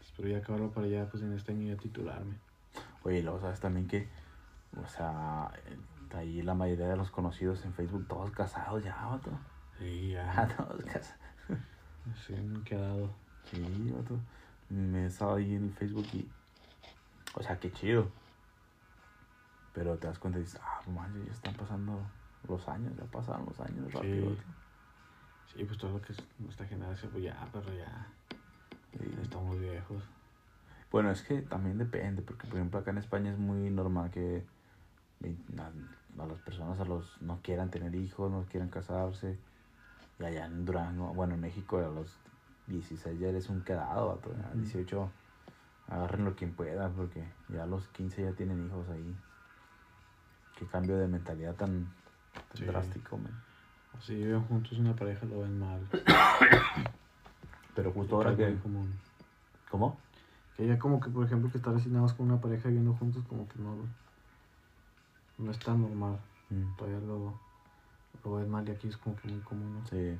Espero 0.01 0.29
ya 0.29 0.37
acabarlo 0.37 0.71
para 0.71 0.87
ya, 0.87 1.09
pues 1.09 1.23
en 1.23 1.33
este 1.33 1.51
año 1.51 1.73
ya 1.73 1.79
titularme. 1.79 2.35
Oye, 3.03 3.21
luego 3.21 3.39
sabes 3.39 3.59
también 3.59 3.87
que, 3.87 4.07
o 4.81 4.87
sea, 4.87 5.51
ahí 6.15 6.41
la 6.41 6.53
mayoría 6.53 6.87
de 6.87 6.97
los 6.97 7.11
conocidos 7.11 7.65
en 7.65 7.73
Facebook, 7.73 8.07
todos 8.07 8.31
casados 8.31 8.83
ya, 8.83 8.95
vato. 9.05 9.31
Sí, 9.77 10.11
Ya, 10.11 10.47
todos 10.57 10.83
casados. 10.83 11.19
Sí, 12.25 12.33
me 12.33 12.59
he 12.59 12.63
quedado. 12.63 13.09
Sí, 13.45 13.91
vato. 13.95 14.19
Me 14.69 15.07
estaba 15.07 15.35
ahí 15.37 15.55
en 15.55 15.65
el 15.65 15.73
Facebook 15.73 16.05
y. 16.13 16.27
O 17.33 17.43
sea, 17.43 17.59
qué 17.59 17.71
chido. 17.71 18.09
Pero 19.73 19.97
te 19.97 20.07
das 20.07 20.19
cuenta 20.19 20.39
y 20.39 20.43
dices, 20.43 20.59
ah, 20.63 20.81
manches, 20.87 21.25
ya 21.25 21.31
están 21.33 21.53
pasando 21.55 21.99
los 22.47 22.67
años, 22.69 22.93
ya 22.95 23.03
pasaron 23.05 23.45
los 23.45 23.59
años 23.59 23.91
rápido. 23.93 24.35
Sí, 25.55 25.63
pues 25.63 25.77
todo 25.77 25.91
lo 25.91 26.01
que 26.01 26.11
es 26.11 26.19
nuestra 26.39 26.65
generación, 26.65 27.11
pues 27.11 27.23
ya, 27.23 27.47
pero 27.53 27.71
ya 27.73 28.07
estamos 29.21 29.57
viejos. 29.59 30.03
Bueno, 30.91 31.11
es 31.11 31.21
que 31.21 31.41
también 31.41 31.77
depende, 31.77 32.21
porque 32.21 32.45
por 32.47 32.57
ejemplo 32.57 32.79
acá 32.79 32.91
en 32.91 32.97
España 32.97 33.31
es 33.31 33.37
muy 33.37 33.69
normal 33.69 34.11
que 34.11 34.43
a, 35.57 36.21
a 36.21 36.25
las 36.27 36.39
personas 36.39 36.79
a 36.79 36.85
los 36.85 37.21
no 37.21 37.39
quieran 37.41 37.71
tener 37.71 37.95
hijos, 37.95 38.31
no 38.31 38.45
quieran 38.45 38.69
casarse. 38.69 39.37
Y 40.19 40.23
allá 40.23 40.45
en 40.45 40.65
Durango, 40.65 41.13
bueno, 41.13 41.35
en 41.35 41.41
México 41.41 41.77
a 41.77 41.89
los 41.89 42.17
16 42.67 43.19
ya 43.19 43.29
eres 43.29 43.49
un 43.49 43.61
quedado, 43.61 44.11
a 44.11 44.15
Ujú. 44.15 44.59
18 44.59 45.11
agárrenlo 45.87 46.35
quien 46.35 46.53
pueda, 46.53 46.89
porque 46.89 47.23
ya 47.49 47.63
a 47.63 47.67
los 47.67 47.87
15 47.89 48.23
ya 48.23 48.31
tienen 48.33 48.65
hijos 48.65 48.89
ahí. 48.89 49.15
Qué 50.57 50.65
cambio 50.65 50.97
de 50.97 51.07
mentalidad 51.07 51.55
tan, 51.55 51.87
tan 52.33 52.57
Sí. 52.57 52.65
drástico, 52.65 53.17
man. 53.17 53.44
Si 54.01 54.15
viven 54.15 54.43
juntos 54.43 54.77
una 54.77 54.95
pareja 54.95 55.25
lo 55.25 55.39
ven 55.41 55.59
mal. 55.59 55.79
Pero 57.75 57.91
justo 57.91 58.15
ahora 58.15 58.35
que... 58.35 58.55
común. 58.59 58.93
¿Cómo? 59.69 59.97
Que 60.55 60.67
ya 60.67 60.79
como 60.79 60.99
que, 60.99 61.09
por 61.09 61.25
ejemplo, 61.25 61.51
que 61.51 61.57
estar 61.57 61.75
así 61.75 61.89
nada 61.89 62.03
más 62.03 62.13
con 62.13 62.27
una 62.31 62.39
pareja 62.39 62.67
viviendo 62.69 62.93
juntos, 62.93 63.23
como 63.27 63.47
que 63.49 63.59
no, 63.59 63.75
no 65.37 65.51
es 65.51 65.59
tan 65.59 65.81
normal. 65.81 66.17
Mm, 66.49 66.75
Todavía 66.77 66.99
lo, 66.99 67.33
lo 68.23 68.35
ven 68.35 68.49
mal 68.49 68.67
y 68.67 68.71
aquí 68.71 68.87
es 68.87 68.95
como 68.97 69.15
que 69.17 69.27
muy 69.27 69.39
común, 69.41 69.73
¿no? 69.81 69.87
Sí. 69.87 70.17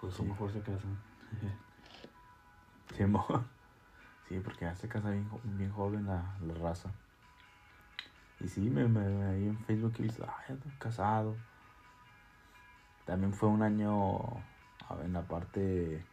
Pues 0.00 0.14
Sí. 0.14 0.22
a 0.22 0.24
lo 0.26 0.30
mejor 0.32 0.52
se 0.52 0.60
casan. 0.60 0.96
Sí, 2.96 3.04
sí, 4.28 4.40
porque 4.42 4.64
ya 4.64 4.74
se 4.74 4.88
casa 4.88 5.10
bien, 5.10 5.28
bien 5.44 5.70
joven 5.70 6.06
la, 6.06 6.34
la 6.40 6.54
raza. 6.54 6.90
Y 8.40 8.48
sí, 8.48 8.60
me, 8.70 8.86
me, 8.86 9.24
ahí 9.26 9.46
en 9.46 9.58
Facebook 9.64 9.94
he 9.98 10.02
visto, 10.02 10.26
estoy 10.48 10.72
casado. 10.78 11.36
También 13.04 13.32
fue 13.32 13.48
un 13.48 13.62
año 13.62 14.18
en 15.02 15.12
la 15.12 15.22
parte 15.22 16.04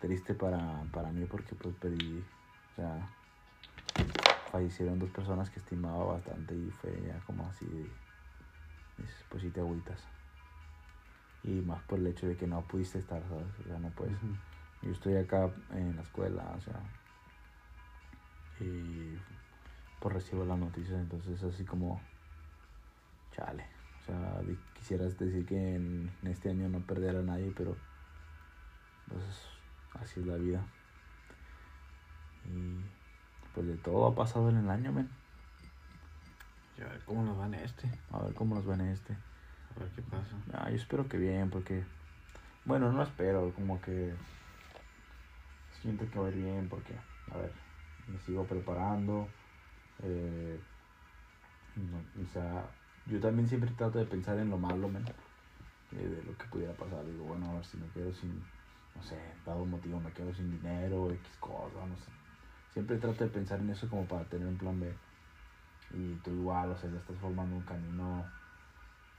triste 0.00 0.34
para, 0.34 0.82
para 0.92 1.10
mí 1.10 1.24
porque 1.26 1.54
pues 1.54 1.74
pedí, 1.76 2.24
o 2.72 2.76
sea, 2.76 3.08
fallecieron 4.50 4.98
dos 4.98 5.10
personas 5.10 5.50
que 5.50 5.58
estimaba 5.58 6.04
bastante 6.04 6.54
y 6.54 6.70
fue 6.70 7.02
ya 7.06 7.18
como 7.26 7.46
así, 7.46 7.66
pues 9.28 9.42
sí 9.42 9.50
te 9.50 9.60
agüitas. 9.60 10.02
Y 11.44 11.60
más 11.60 11.82
por 11.82 11.98
el 11.98 12.08
hecho 12.08 12.26
de 12.26 12.36
que 12.36 12.46
no 12.46 12.62
pudiste 12.62 12.98
estar, 12.98 13.22
¿sabes? 13.28 13.46
O 13.60 13.68
sea, 13.68 13.78
no 13.78 13.90
puedes. 13.90 14.16
Yo 14.82 14.90
estoy 14.90 15.16
acá 15.16 15.50
en 15.70 15.94
la 15.96 16.02
escuela, 16.02 16.54
o 16.56 16.60
sea, 16.60 16.80
y 18.60 19.16
pues 20.00 20.14
recibo 20.14 20.44
las 20.44 20.58
noticias, 20.58 20.98
entonces 20.98 21.42
así 21.42 21.64
como, 21.64 22.00
chale, 23.32 23.66
o 24.00 24.04
sea, 24.04 24.40
quisieras 24.74 25.18
decir 25.18 25.46
que 25.46 25.74
en, 25.74 26.10
en 26.22 26.28
este 26.28 26.50
año 26.50 26.68
no 26.68 26.80
perder 26.80 27.16
a 27.16 27.22
nadie, 27.22 27.52
pero 27.56 27.76
pues 29.08 29.22
así 30.00 30.20
es 30.20 30.26
la 30.26 30.36
vida. 30.36 30.64
Y 32.44 32.80
pues 33.54 33.66
de 33.66 33.76
todo 33.76 34.06
ha 34.06 34.14
pasado 34.14 34.50
en 34.50 34.58
el 34.58 34.70
año, 34.70 34.92
men. 34.92 35.08
Y 36.78 36.82
a 36.82 36.88
ver 36.88 37.00
cómo 37.04 37.22
nos 37.22 37.38
va 37.38 37.46
en 37.46 37.54
este. 37.54 37.90
A 38.12 38.18
ver 38.18 38.34
cómo 38.34 38.54
nos 38.54 38.68
va 38.68 38.74
en 38.74 38.82
este. 38.82 39.14
A 39.14 39.80
ver 39.80 39.88
qué 39.90 40.02
pasa. 40.02 40.36
Ah, 40.52 40.70
yo 40.70 40.76
espero 40.76 41.08
que 41.08 41.16
bien, 41.16 41.50
porque. 41.50 41.84
Bueno, 42.64 42.92
no 42.92 43.02
espero, 43.02 43.52
como 43.54 43.80
que. 43.80 44.14
Siento 45.80 46.08
que 46.10 46.18
va 46.18 46.26
a 46.26 46.30
ir 46.30 46.36
bien, 46.36 46.68
porque. 46.68 46.94
A 47.32 47.38
ver, 47.38 47.52
me 48.08 48.18
sigo 48.20 48.44
preparando. 48.44 49.28
Eh, 50.02 50.58
o 52.22 52.32
sea, 52.32 52.64
yo 53.06 53.20
también 53.20 53.48
siempre 53.48 53.70
trato 53.76 53.98
de 53.98 54.06
pensar 54.06 54.38
en 54.38 54.50
lo 54.50 54.58
malo, 54.58 54.88
men, 54.88 55.04
eh, 55.92 56.08
de 56.08 56.22
lo 56.24 56.36
que 56.36 56.46
pudiera 56.46 56.72
pasar. 56.74 57.04
Digo, 57.04 57.24
bueno, 57.24 57.50
a 57.50 57.54
ver 57.54 57.64
si 57.64 57.76
me 57.76 57.86
quedo 57.88 58.12
sin. 58.12 58.30
No 58.94 59.02
sé, 59.02 59.18
dado 59.44 59.62
un 59.62 59.70
motivo, 59.70 60.00
me 60.00 60.10
quedo 60.12 60.32
sin 60.32 60.50
dinero, 60.50 61.10
X 61.12 61.36
cosa, 61.38 61.84
no 61.86 61.96
sé. 61.96 62.10
Siempre 62.72 62.96
trato 62.96 63.24
de 63.24 63.30
pensar 63.30 63.60
en 63.60 63.70
eso 63.70 63.88
como 63.90 64.04
para 64.06 64.24
tener 64.24 64.46
un 64.46 64.56
plan 64.56 64.80
B. 64.80 64.90
Y 65.94 66.14
tú 66.24 66.30
igual, 66.30 66.70
o 66.70 66.76
sea, 66.78 66.90
ya 66.90 66.96
estás 66.96 67.16
formando 67.18 67.56
un 67.56 67.62
camino 67.62 68.24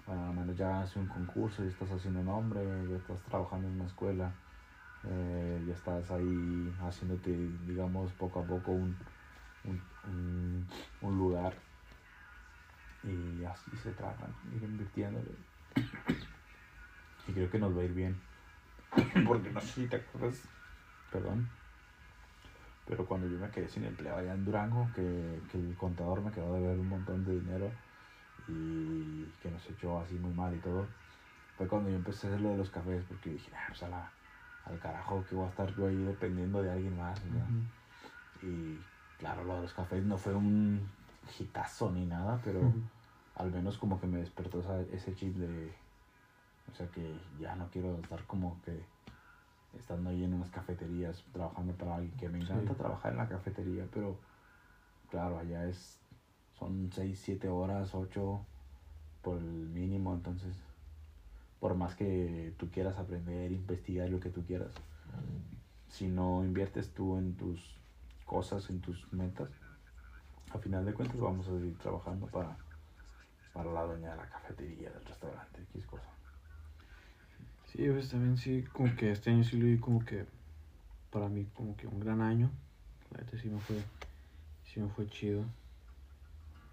bueno, 0.07 0.25
al 0.25 0.35
menos 0.35 0.55
ya 0.55 0.81
haces 0.81 0.95
un 0.95 1.07
concurso, 1.07 1.63
ya 1.63 1.69
estás 1.69 1.91
haciendo 1.91 2.23
nombre, 2.23 2.63
ya 2.89 2.95
estás 2.95 3.21
trabajando 3.23 3.67
en 3.67 3.73
una 3.73 3.85
escuela, 3.87 4.31
eh, 5.03 5.61
ya 5.67 5.73
estás 5.73 6.09
ahí 6.11 6.73
haciéndote, 6.81 7.31
digamos, 7.67 8.13
poco 8.13 8.39
a 8.39 8.43
poco 8.43 8.71
un, 8.71 8.95
un, 10.07 10.67
un 11.01 11.17
lugar. 11.17 11.53
Y 13.03 13.43
así 13.43 13.75
se 13.77 13.91
tratan, 13.93 14.33
ir 14.51 14.63
invirtiéndole. 14.63 15.31
Y 17.27 17.33
creo 17.33 17.49
que 17.49 17.59
nos 17.59 17.75
va 17.75 17.81
a 17.81 17.85
ir 17.85 17.93
bien. 17.93 18.17
Porque 19.27 19.51
no 19.51 19.61
sé 19.61 19.67
si 19.83 19.87
te 19.87 19.97
acuerdas, 19.97 20.47
perdón, 21.11 21.47
pero 22.85 23.05
cuando 23.05 23.27
yo 23.27 23.37
me 23.37 23.49
quedé 23.51 23.67
sin 23.67 23.83
empleo 23.83 24.15
allá 24.15 24.33
en 24.33 24.45
Durango, 24.45 24.89
que, 24.95 25.41
que 25.51 25.57
el 25.57 25.75
contador 25.75 26.21
me 26.21 26.31
quedó 26.31 26.53
de 26.53 26.61
ver 26.61 26.79
un 26.79 26.87
montón 26.87 27.25
de 27.25 27.33
dinero 27.33 27.71
y 28.47 29.25
que 29.41 29.51
nos 29.51 29.69
echó 29.69 29.99
así 29.99 30.17
muy 30.17 30.33
mal 30.33 30.55
y 30.55 30.59
todo, 30.59 30.87
fue 31.57 31.67
cuando 31.67 31.89
yo 31.89 31.97
empecé 31.97 32.27
a 32.27 32.29
hacer 32.29 32.41
lo 32.41 32.51
de 32.51 32.57
los 32.57 32.69
cafés, 32.69 33.03
porque 33.05 33.31
dije, 33.31 33.51
ah, 33.55 33.65
pues 33.67 33.83
a 33.83 33.89
la- 33.89 34.11
al 34.63 34.79
carajo 34.79 35.25
que 35.25 35.35
voy 35.35 35.47
a 35.47 35.49
estar 35.49 35.73
yo 35.75 35.87
ahí 35.87 36.03
dependiendo 36.03 36.61
de 36.61 36.71
alguien 36.71 36.97
más. 36.97 37.21
Y 38.41 38.79
claro, 39.17 39.43
lo 39.43 39.55
de 39.55 39.61
los 39.63 39.73
cafés 39.73 40.03
no 40.03 40.17
fue 40.17 40.33
un 40.35 40.87
hitazo 41.39 41.91
ni 41.91 42.05
nada, 42.05 42.39
pero 42.43 42.61
al 43.35 43.51
menos 43.51 43.77
como 43.77 43.99
que 43.99 44.07
me 44.07 44.19
despertó 44.19 44.59
esa- 44.59 44.81
ese 44.81 45.13
chip 45.15 45.35
de, 45.35 45.73
o 46.71 46.73
sea 46.75 46.87
que 46.87 47.19
ya 47.39 47.55
no 47.55 47.69
quiero 47.69 47.95
estar 47.99 48.23
como 48.25 48.61
que 48.63 48.83
estando 49.77 50.09
ahí 50.09 50.23
en 50.23 50.33
unas 50.33 50.49
cafeterías 50.49 51.23
trabajando 51.33 51.73
para 51.73 51.95
alguien, 51.95 52.17
que 52.17 52.29
me 52.29 52.39
encanta 52.39 52.73
Sí. 52.73 52.77
trabajar 52.79 53.11
en 53.11 53.17
la 53.19 53.27
cafetería, 53.29 53.85
pero 53.93 54.17
claro, 55.09 55.37
allá 55.37 55.65
es, 55.67 55.99
son 56.57 56.89
6, 56.93 57.19
7 57.23 57.47
horas, 57.49 57.93
8 57.93 58.39
por 59.21 59.37
el 59.37 59.67
mínimo, 59.69 60.13
entonces 60.13 60.55
por 61.59 61.75
más 61.75 61.95
que 61.95 62.53
tú 62.57 62.69
quieras 62.69 62.97
aprender, 62.97 63.51
investigar 63.51 64.09
lo 64.09 64.19
que 64.19 64.29
tú 64.29 64.43
quieras, 64.45 64.73
si 65.89 66.07
no 66.07 66.43
inviertes 66.43 66.93
tú 66.93 67.17
en 67.17 67.35
tus 67.35 67.79
cosas, 68.27 68.69
en 68.69 68.79
tus 68.81 69.11
metas, 69.11 69.49
a 70.53 70.59
final 70.59 70.85
de 70.85 70.93
cuentas 70.93 71.19
vamos 71.19 71.47
a 71.47 71.51
seguir 71.51 71.77
trabajando 71.79 72.27
para, 72.27 72.55
para 73.53 73.71
la 73.71 73.83
dueña 73.83 74.11
de 74.11 74.17
la 74.17 74.29
cafetería, 74.29 74.91
del 74.91 75.05
restaurante, 75.05 75.63
X 75.73 75.85
cosa. 75.87 76.05
Sí, 77.71 77.89
pues 77.89 78.09
también 78.09 78.37
sí, 78.37 78.63
como 78.71 78.95
que 78.95 79.11
este 79.11 79.31
año 79.31 79.43
sí 79.43 79.57
lo 79.57 79.65
vi 79.65 79.77
como 79.79 80.05
que 80.05 80.25
para 81.11 81.27
mí 81.29 81.45
como 81.55 81.75
que 81.75 81.87
un 81.87 81.99
gran 81.99 82.21
año. 82.21 82.51
La 83.11 83.21
neta 83.21 83.37
sí 83.37 83.49
me 83.49 83.59
fue, 83.59 83.83
sí 84.65 84.79
me 84.79 84.89
fue 84.89 85.07
chido. 85.07 85.43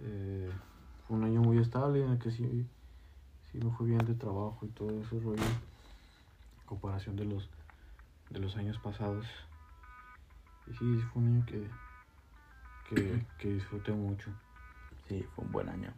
Eh, 0.00 0.50
fue 1.06 1.16
un 1.16 1.24
año 1.24 1.40
muy 1.40 1.58
estable 1.58 2.04
en 2.04 2.12
el 2.12 2.18
que 2.18 2.30
sí, 2.30 2.66
sí 3.50 3.58
me 3.58 3.70
fue 3.70 3.86
bien 3.86 3.98
de 3.98 4.14
trabajo 4.14 4.58
y 4.62 4.68
todo 4.68 4.90
ese 5.00 5.18
rollo. 5.20 5.42
En 5.42 6.66
comparación 6.66 7.16
de 7.16 7.24
los, 7.24 7.48
de 8.30 8.38
los 8.38 8.56
años 8.56 8.78
pasados. 8.78 9.26
Y 10.66 10.72
sí, 10.74 11.04
fue 11.12 11.22
un 11.22 11.28
año 11.28 11.46
que, 11.46 11.68
que, 12.88 13.26
que 13.38 13.48
disfruté 13.54 13.92
mucho. 13.92 14.30
Sí, 15.08 15.26
fue 15.34 15.44
un 15.44 15.52
buen 15.52 15.68
año. 15.68 15.92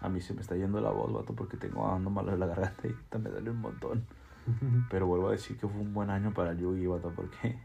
A 0.00 0.08
mí 0.08 0.20
se 0.20 0.32
me 0.32 0.42
está 0.42 0.54
yendo 0.54 0.80
la 0.80 0.90
voz, 0.90 1.12
vato, 1.12 1.34
porque 1.34 1.56
tengo 1.56 1.90
ando 1.92 2.10
malo 2.10 2.30
de 2.30 2.38
la 2.38 2.46
garganta 2.46 2.86
y 2.86 3.18
me 3.18 3.30
duele 3.30 3.50
un 3.50 3.60
montón. 3.60 4.06
Pero 4.90 5.06
vuelvo 5.06 5.28
a 5.28 5.32
decir 5.32 5.56
que 5.58 5.66
fue 5.66 5.80
un 5.80 5.92
buen 5.92 6.10
año 6.10 6.32
para 6.32 6.52
el 6.52 6.58
Yugi, 6.58 6.86
vato, 6.86 7.12
porque... 7.14 7.58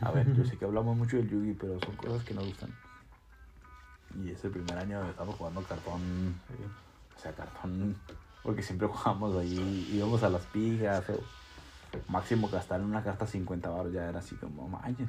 A 0.00 0.10
ver, 0.10 0.34
yo 0.34 0.44
sé 0.44 0.56
que 0.56 0.64
hablamos 0.64 0.96
mucho 0.96 1.16
del 1.16 1.30
Yugi, 1.30 1.52
pero 1.54 1.78
son 1.80 1.94
cosas 1.96 2.24
que 2.24 2.34
nos 2.34 2.44
gustan. 2.44 2.68
Y 4.22 4.30
ese 4.30 4.50
primer 4.50 4.76
año 4.76 5.02
estamos 5.08 5.34
jugando 5.36 5.62
cartón, 5.62 6.00
Sí. 6.48 6.64
o 7.16 7.20
sea, 7.20 7.32
cartón, 7.32 7.96
porque 8.42 8.62
siempre 8.62 8.88
jugamos 8.88 9.36
ahí, 9.36 9.88
íbamos 9.92 10.22
a 10.22 10.28
las 10.28 10.42
pijas 10.46 11.08
o, 11.10 11.20
máximo 12.08 12.48
gastar 12.48 12.80
en 12.80 12.86
una 12.86 13.04
carta 13.04 13.24
50 13.24 13.70
baros 13.70 13.92
ya 13.92 14.08
era 14.08 14.18
así 14.18 14.34
como, 14.34 14.68
manches. 14.68 15.08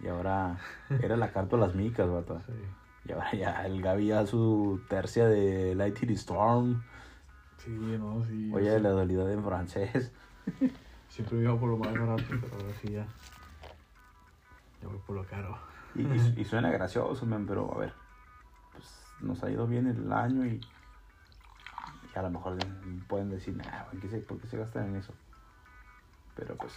Y 0.00 0.08
ahora 0.08 0.58
era 1.02 1.16
la 1.16 1.32
carta 1.32 1.56
de 1.56 1.62
las 1.62 1.74
micas, 1.74 2.08
vato. 2.08 2.40
Sí. 2.46 2.52
Y 3.06 3.12
ahora 3.12 3.32
ya 3.32 3.66
el 3.66 3.80
Gaby 3.82 4.06
ya 4.08 4.26
su 4.26 4.80
tercia 4.88 5.26
de 5.26 5.74
Lightning 5.74 6.14
Storm. 6.14 6.82
Sí, 7.58 7.70
no, 7.70 8.24
sí. 8.24 8.50
Oye, 8.54 8.78
la 8.80 8.90
dualidad 8.90 9.30
en 9.32 9.44
francés. 9.44 10.12
Siempre 11.08 11.38
iba 11.40 11.58
por 11.58 11.70
lo 11.70 11.76
más 11.76 11.92
barato, 11.92 12.22
pero 12.28 12.54
ahora 12.54 12.74
sí 12.80 12.92
ya. 12.92 13.06
Ya 14.80 14.88
voy 14.88 14.98
por 15.06 15.16
lo 15.16 15.26
caro. 15.26 15.58
Y, 15.94 16.02
y, 16.02 16.34
y 16.36 16.44
suena 16.44 16.70
gracioso, 16.70 17.26
man, 17.26 17.46
pero 17.46 17.72
a 17.74 17.78
ver. 17.78 17.92
Pues 18.72 18.86
nos 19.20 19.42
ha 19.42 19.50
ido 19.50 19.66
bien 19.66 19.86
el 19.86 20.12
año 20.12 20.46
y, 20.46 20.60
y 22.14 22.18
a 22.18 22.22
lo 22.22 22.30
mejor 22.30 22.56
pueden 23.08 23.30
decir, 23.30 23.56
nah, 23.56 23.84
¿por 23.90 24.00
qué 24.00 24.08
se, 24.08 24.18
por 24.18 24.38
qué 24.38 24.46
se 24.46 24.56
gastan 24.56 24.88
en 24.88 24.96
eso? 24.96 25.12
Pero 26.36 26.56
pues 26.56 26.72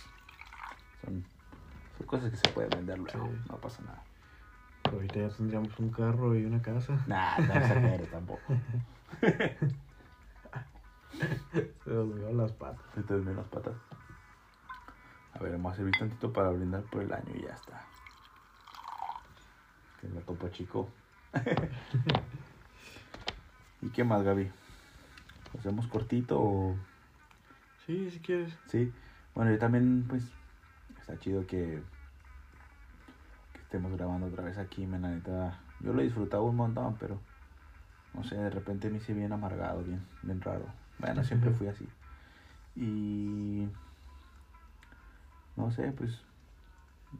son, 1.03 1.23
son 1.97 2.07
cosas 2.07 2.31
que 2.31 2.37
se 2.37 2.49
pueden 2.49 2.69
vender 2.69 2.97
luego, 2.99 3.27
Sí. 3.27 3.41
no 3.49 3.57
pasa 3.57 3.81
nada. 3.83 4.03
Pero 4.83 4.95
ahorita 4.97 5.15
ya 5.19 5.29
tendríamos 5.29 5.79
un 5.79 5.89
carro 5.91 6.35
y 6.35 6.45
una 6.45 6.61
casa. 6.61 6.97
Nah, 7.07 7.37
no 7.39 7.53
exageres 7.53 8.09
tampoco. 8.11 8.41
Se 11.83 11.91
olvidaron 11.91 12.37
las 12.37 12.51
patas. 12.53 12.81
Te 12.95 13.03
te 13.03 13.17
las 13.19 13.47
patas. 13.47 13.75
A 15.33 15.39
ver, 15.39 15.51
vamos 15.53 15.73
a 15.73 15.75
servir 15.75 15.93
tantito 15.97 16.31
para 16.33 16.49
brindar 16.49 16.81
por 16.83 17.01
el 17.03 17.13
año 17.13 17.31
y 17.35 17.41
ya 17.43 17.53
está. 17.53 17.85
Que 20.01 20.09
la 20.09 20.21
topa 20.21 20.49
chico. 20.51 20.89
¿Y 23.81 23.89
qué 23.89 24.03
más, 24.03 24.23
Gaby? 24.23 24.51
¿Lo 25.53 25.59
hacemos 25.59 25.87
cortito 25.87 26.39
o...? 26.41 26.75
Sí, 27.85 28.09
si 28.11 28.19
quieres. 28.19 28.57
Sí. 28.67 28.91
Bueno, 29.35 29.51
yo 29.51 29.59
también, 29.59 30.05
pues, 30.07 30.23
está 31.03 31.19
chido 31.19 31.45
que, 31.45 31.83
que 33.51 33.59
estemos 33.59 33.91
grabando 33.91 34.27
otra 34.27 34.45
vez 34.45 34.57
aquí, 34.57 34.87
men, 34.87 35.01
la 35.01 35.09
neta. 35.09 35.59
Yo 35.81 35.91
lo 35.91 35.99
he 35.99 36.05
disfrutado 36.05 36.43
un 36.43 36.55
montón, 36.55 36.95
pero, 36.97 37.19
no 38.13 38.23
sé, 38.23 38.37
de 38.37 38.49
repente 38.49 38.89
me 38.89 38.97
hice 38.97 39.13
bien 39.13 39.33
amargado, 39.33 39.83
bien, 39.83 40.05
bien 40.21 40.39
raro. 40.39 40.65
Bueno, 40.99 41.21
siempre 41.25 41.51
fui 41.51 41.67
así. 41.67 41.85
Y, 42.77 43.67
no 45.57 45.71
sé, 45.71 45.91
pues, 45.91 46.21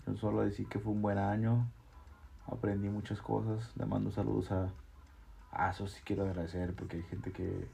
yo 0.08 0.16
solo 0.16 0.42
decir 0.42 0.68
que 0.70 0.80
fue 0.80 0.94
un 0.94 1.02
buen 1.02 1.18
año. 1.18 1.70
Aprendí 2.48 2.88
muchas 2.88 3.22
cosas. 3.22 3.70
Le 3.76 3.86
mando 3.86 4.12
saludos 4.12 4.50
a, 4.54 4.70
a 5.52 5.72
eso 5.72 5.88
sí 5.88 6.02
quiero 6.06 6.24
agradecer 6.24 6.74
porque 6.74 6.98
hay 6.98 7.04
gente 7.04 7.34
que, 7.34 7.68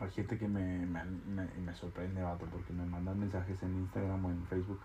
hay 0.00 0.10
gente 0.10 0.38
que 0.38 0.48
me, 0.48 0.86
me, 0.86 1.04
me, 1.04 1.46
me 1.46 1.74
sorprende, 1.74 2.22
vato, 2.22 2.46
porque 2.46 2.72
me 2.72 2.84
mandan 2.84 3.18
mensajes 3.18 3.62
en 3.62 3.74
Instagram 3.76 4.24
o 4.24 4.30
en 4.30 4.46
Facebook. 4.46 4.80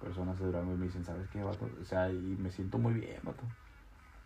Personas 0.00 0.38
de 0.38 0.46
Durango 0.46 0.72
y 0.72 0.76
me 0.78 0.86
dicen, 0.86 1.04
¿sabes 1.04 1.28
qué, 1.28 1.42
vato? 1.42 1.68
O 1.80 1.84
sea, 1.84 2.10
y 2.10 2.36
me 2.38 2.50
siento 2.50 2.78
muy 2.78 2.94
bien, 2.94 3.20
vato. 3.22 3.42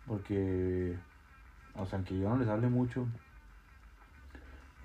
Porque, 0.07 0.97
o 1.75 1.85
sea, 1.85 1.97
aunque 1.97 2.17
yo 2.17 2.29
no 2.29 2.37
les 2.37 2.47
hable 2.47 2.69
mucho, 2.69 3.07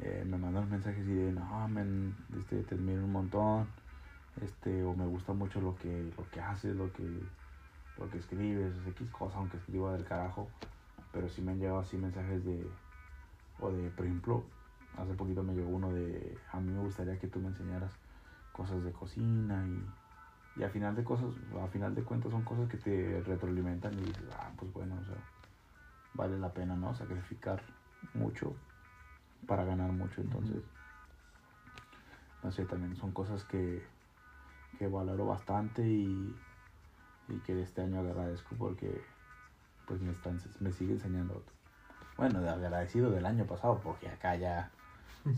eh, 0.01 0.25
me 0.27 0.39
mandan 0.39 0.71
mensajes 0.71 1.07
y 1.07 1.13
de, 1.13 1.33
no, 1.33 1.69
men, 1.69 2.17
este, 2.39 2.63
te 2.63 2.75
admiro 2.75 3.05
un 3.05 3.13
montón. 3.13 3.69
Este, 4.41 4.83
o 4.83 4.95
me 4.95 5.07
gusta 5.07 5.33
mucho 5.33 5.61
lo 5.61 5.77
que, 5.77 6.13
lo 6.17 6.29
que 6.31 6.41
haces, 6.41 6.75
lo 6.75 6.91
que, 6.93 7.05
lo 7.99 8.09
que 8.11 8.19
escribes, 8.19 8.75
X 8.87 9.11
cosa, 9.11 9.37
aunque 9.37 9.59
escriba 9.59 9.93
del 9.93 10.05
carajo. 10.05 10.49
Pero 11.13 11.29
sí 11.29 11.43
me 11.43 11.53
han 11.53 11.59
llegado 11.59 11.81
así 11.81 11.99
mensajes 11.99 12.45
de, 12.45 12.67
o 13.61 13.71
de, 13.71 13.91
por 13.91 14.07
ejemplo, 14.07 14.45
hace 14.97 15.15
poquito 15.15 15.43
me 15.43 15.55
llegó 15.55 15.69
uno 15.69 15.93
de 15.93 16.39
a 16.53 16.61
mí 16.61 16.71
me 16.73 16.81
gustaría 16.81 17.19
que 17.19 17.29
tú 17.29 17.41
me 17.41 17.49
enseñaras 17.49 17.93
cosas 18.53 18.83
de 18.83 18.93
cocina 18.93 19.67
y, 19.67 20.61
y 20.61 20.63
al 20.65 20.71
final 20.71 20.95
de 20.95 21.05
cosas 21.05 21.31
a 21.63 21.67
final 21.69 21.95
de 21.95 22.03
cuentas 22.03 22.33
son 22.33 22.43
cosas 22.43 22.69
que 22.69 22.77
te 22.77 23.23
retroalimentan 23.23 23.95
y 23.95 24.03
dices 24.03 24.25
ah 24.39 24.51
pues 24.57 24.73
bueno 24.73 24.97
o 25.01 25.05
sea 25.05 25.17
vale 26.15 26.39
la 26.39 26.53
pena 26.53 26.77
no 26.77 26.95
sacrificar 26.95 27.63
mucho 28.15 28.55
para 29.47 29.65
ganar 29.65 29.93
mucho 29.93 30.21
entonces 30.21 30.63
no 32.43 32.51
sé 32.51 32.65
también 32.65 32.97
son 32.97 33.13
cosas 33.13 33.45
que 33.45 33.83
que 34.79 34.87
valoro 34.87 35.27
bastante 35.27 35.87
y, 35.87 36.35
y 37.29 37.39
que 37.41 37.61
este 37.63 37.83
año 37.83 38.01
agradezco 38.01 38.55
porque 38.57 39.03
pues 39.87 40.01
me 40.01 40.13
están 40.13 40.41
me 40.61 40.73
sigue 40.73 40.95
enseñando 40.95 41.43
bueno, 42.21 42.43
de 42.43 42.51
agradecido 42.51 43.11
del 43.11 43.25
año 43.25 43.47
pasado, 43.47 43.81
porque 43.83 44.07
acá 44.07 44.37
ya 44.37 44.71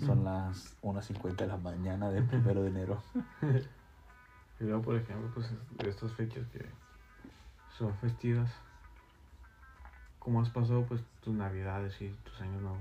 son 0.04 0.24
las 0.24 0.76
1.50 0.82 1.36
de 1.36 1.46
la 1.46 1.56
mañana 1.56 2.10
del 2.10 2.24
primero 2.24 2.62
de 2.62 2.68
enero. 2.68 3.02
Y 4.60 4.64
luego, 4.64 4.82
por 4.82 4.94
ejemplo, 4.96 5.28
pues 5.34 5.48
de 5.82 5.90
estas 5.90 6.12
fechas 6.12 6.46
que 6.52 6.64
son 7.76 7.92
festivas. 7.96 8.48
¿Cómo 10.20 10.40
has 10.40 10.50
pasado 10.50 10.84
pues 10.86 11.00
tus 11.20 11.34
navidades 11.34 12.00
y 12.00 12.10
tus 12.22 12.40
años 12.40 12.62
nuevos? 12.62 12.80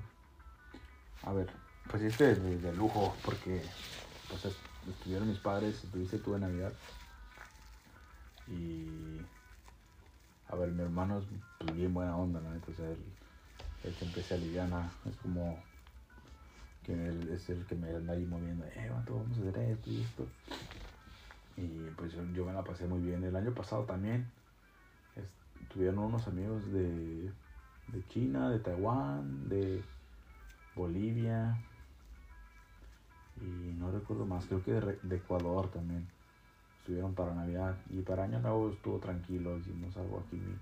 A 1.24 1.34
ver, 1.34 1.50
pues 1.90 2.04
este 2.04 2.34
es 2.34 2.44
de, 2.44 2.60
de 2.60 2.76
lujo, 2.76 3.16
porque 3.26 3.64
pues 4.30 4.46
es- 4.46 4.60
estuvieron 4.88 5.28
mis 5.28 5.40
padres, 5.40 5.84
estuviste 5.84 6.20
tú 6.20 6.36
en 6.36 6.42
Navidad. 6.42 6.74
Y. 8.48 9.22
A 10.50 10.56
ver, 10.56 10.70
mi 10.72 10.84
hermano 10.84 11.18
es 11.20 11.26
pues, 11.58 11.76
bien 11.76 11.94
buena 11.96 12.16
onda, 12.16 12.42
¿no? 12.42 12.54
Entonces 12.54 12.98
él, 13.84 13.96
él 14.16 14.24
se 14.24 14.34
aliviana, 14.36 14.92
es 15.10 15.16
como 15.18 15.58
es 17.00 17.50
el 17.50 17.66
que 17.66 17.76
me 17.76 17.90
anda 17.90 18.14
ahí 18.14 18.26
moviendo, 18.26 18.66
eh, 18.66 18.92
vamos 18.92 19.38
a 19.38 19.42
hacer 19.42 19.58
esto 19.58 19.90
y 19.90 20.02
esto. 20.02 20.26
Y 21.58 21.90
pues 21.92 22.14
yo, 22.14 22.46
me 22.46 22.54
la 22.54 22.64
pasé 22.64 22.88
muy 22.88 23.02
bien. 23.02 23.24
El 23.24 23.36
año 23.36 23.54
pasado 23.54 23.84
también 23.84 24.26
es- 25.16 25.30
tuvieron 25.70 26.00
unos 26.00 26.28
amigos 26.28 26.72
de, 26.72 27.32
de 27.88 28.08
China, 28.10 28.50
de 28.50 28.60
Taiwán, 28.60 29.50
de 29.50 29.82
Bolivia 30.76 31.58
y 33.42 33.74
no 33.80 33.92
recuerdo 33.92 34.26
más, 34.26 34.46
creo 34.46 34.64
que 34.64 34.72
de 34.74 35.16
Ecuador 35.16 35.70
también. 35.72 36.06
Estuvieron 36.80 37.14
para 37.14 37.34
Navidad 37.34 37.76
y 37.90 38.02
para 38.02 38.24
Año 38.24 38.40
Nuevo 38.40 38.72
estuvo 38.72 39.00
tranquilo, 39.00 39.58
hicimos 39.58 39.96
algo 39.98 40.20
aquí 40.20 40.36
mi, 40.38 40.56